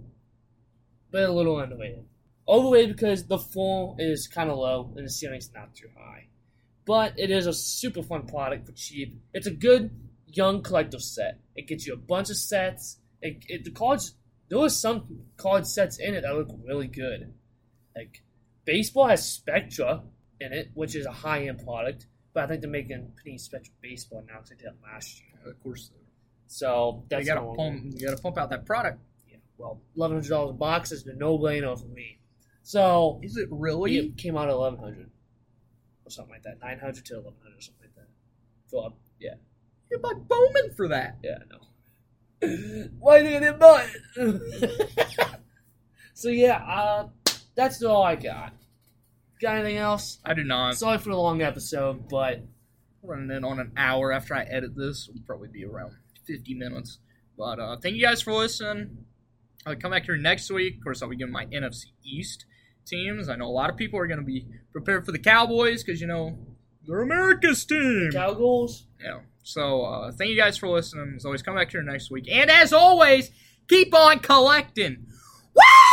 but 1.11 1.23
a 1.23 1.33
little 1.33 1.59
underrated. 1.59 2.05
Overrated 2.47 2.97
because 2.97 3.25
the 3.25 3.39
floor 3.39 3.97
is 3.99 4.29
kind 4.29 4.51
of 4.51 4.59
low 4.59 4.93
and 4.97 5.07
the 5.07 5.11
ceiling's 5.11 5.51
not 5.55 5.75
too 5.75 5.89
high. 5.97 6.27
But 6.85 7.19
it 7.19 7.31
is 7.31 7.47
a 7.47 7.55
super 7.55 8.03
fun 8.03 8.27
product 8.27 8.67
for 8.67 8.73
cheap. 8.73 9.19
It's 9.33 9.47
a 9.47 9.51
good 9.51 9.91
young 10.37 10.63
collector 10.63 10.99
set. 10.99 11.41
It 11.55 11.67
gets 11.69 11.87
you 11.87 11.95
a 11.95 11.97
bunch 11.99 12.31
of 12.31 12.37
sets. 12.37 12.99
It, 13.23 13.45
it 13.49 13.65
the 13.65 13.71
cards 13.71 14.15
there 14.49 14.59
was 14.59 14.79
some 14.79 15.25
card 15.37 15.67
sets 15.67 15.99
in 15.99 16.15
it 16.15 16.23
that 16.23 16.35
look 16.35 16.49
really 16.65 16.87
good. 16.87 17.33
Like 17.97 18.23
baseball 18.65 19.09
has 19.09 19.29
Spectra 19.29 20.03
in 20.41 20.53
it, 20.53 20.71
which 20.75 20.95
is 20.95 21.07
a 21.07 21.13
high 21.13 21.47
end 21.47 21.65
product. 21.65 22.07
But 22.33 22.45
I 22.45 22.47
think 22.49 22.63
they're 22.63 22.71
making 22.71 23.13
Panini 23.25 23.41
Spectra 23.41 23.73
baseball 23.81 24.25
now 24.27 24.35
because 24.37 24.51
they 24.51 24.57
did 24.57 24.67
it 24.67 24.75
last 24.83 25.21
year. 25.21 25.53
Of 25.53 25.63
course, 25.63 25.91
so 26.47 27.05
that's 27.09 27.27
you 27.27 27.35
gotta 27.35 27.55
pump. 27.55 27.83
You 27.85 28.09
gotta 28.09 28.21
pump 28.21 28.39
out 28.39 28.51
that 28.51 28.67
product. 28.67 29.01
Yeah. 29.29 29.37
Well, 29.57 29.81
eleven 29.97 30.17
hundred 30.19 30.31
dollars 30.31 30.51
a 30.51 30.55
box 30.55 30.93
is 30.93 31.05
the 31.05 31.15
no 31.15 31.39
brainer 31.39 31.79
for 31.79 31.87
me. 31.87 32.19
So 32.63 33.21
is 33.23 33.37
it 33.37 33.49
really? 33.51 33.99
It 33.99 34.17
came 34.17 34.37
out 34.37 34.49
at 34.49 34.55
eleven 34.55 34.81
hundred 34.81 35.11
or 36.05 36.11
something 36.11 36.33
like 36.33 36.43
that. 36.43 36.59
Nine 36.61 36.79
hundred 36.81 37.05
to 37.07 37.15
eleven 37.15 37.35
hundred 37.43 37.59
or 37.59 37.61
something 37.61 37.83
like 37.85 37.95
that. 37.95 38.09
So 38.67 38.95
yeah. 39.21 39.35
You 39.91 39.99
buy 39.99 40.13
Bowman 40.15 40.75
for 40.77 40.89
that. 40.89 41.19
Yeah, 41.23 41.39
know. 41.51 42.89
Why 42.99 43.23
didn't 43.23 43.45
it 43.45 43.59
buy 43.59 43.89
it? 44.17 45.41
so 46.15 46.29
yeah, 46.29 46.57
uh, 46.57 47.09
that's 47.55 47.83
all 47.83 48.03
I 48.03 48.17
got. 48.17 48.53
Got 49.41 49.57
anything 49.57 49.77
else? 49.77 50.19
I 50.25 50.35
do 50.35 50.45
not. 50.45 50.77
Sorry 50.77 50.99
for 50.99 51.11
the 51.11 51.17
long 51.17 51.43
episode, 51.43 52.09
but 52.09 52.43
running 53.03 53.31
in 53.37 53.45
on 53.45 53.61
an 53.61 53.73
hour 53.77 54.13
after 54.13 54.35
I 54.35 54.43
edit 54.45 54.77
this. 54.77 55.09
Will 55.09 55.21
probably 55.27 55.49
be 55.49 55.65
around 55.65 55.93
50 56.27 56.55
minutes. 56.55 56.99
But 57.37 57.59
uh, 57.59 57.77
thank 57.83 57.97
you 57.97 58.03
guys 58.03 58.23
for 58.23 58.33
listening. 58.33 59.05
I'll 59.67 59.77
come 59.77 59.91
back 59.91 60.05
here 60.05 60.17
next 60.17 60.51
week. 60.51 60.77
Of 60.77 60.85
course, 60.85 61.03
I'll 61.03 61.09
be 61.09 61.17
giving 61.17 61.33
my 61.33 61.47
NFC 61.47 61.87
East 62.05 62.47
teams. 62.87 63.29
I 63.29 63.37
know 63.37 63.47
a 63.47 63.49
lot 63.49 63.71
of 63.71 63.77
people 63.77 63.99
are 63.99 64.07
going 64.07 64.21
to 64.21 64.25
be 64.25 64.47
prepared 64.73 65.05
for 65.05 65.13
the 65.13 65.19
Cowboys 65.19 65.83
because, 65.83 66.01
you 66.01 66.07
know, 66.07 66.39
they're 66.87 67.01
America's 67.01 67.65
team. 67.65 68.11
Cowgirls. 68.13 68.87
Yeah. 69.03 69.21
So 69.45 69.83
uh, 69.83 70.11
thank 70.11 70.31
you 70.31 70.37
guys 70.37 70.57
for 70.57 70.69
listening. 70.69 71.13
As 71.17 71.25
always, 71.25 71.43
come 71.43 71.55
back 71.55 71.71
here 71.71 71.83
next 71.83 72.11
week. 72.11 72.29
And 72.31 72.51
as 72.51 72.73
always, 72.73 73.31
keep 73.69 73.95
on 73.95 74.19
collecting. 74.19 75.07
Woo! 75.55 75.84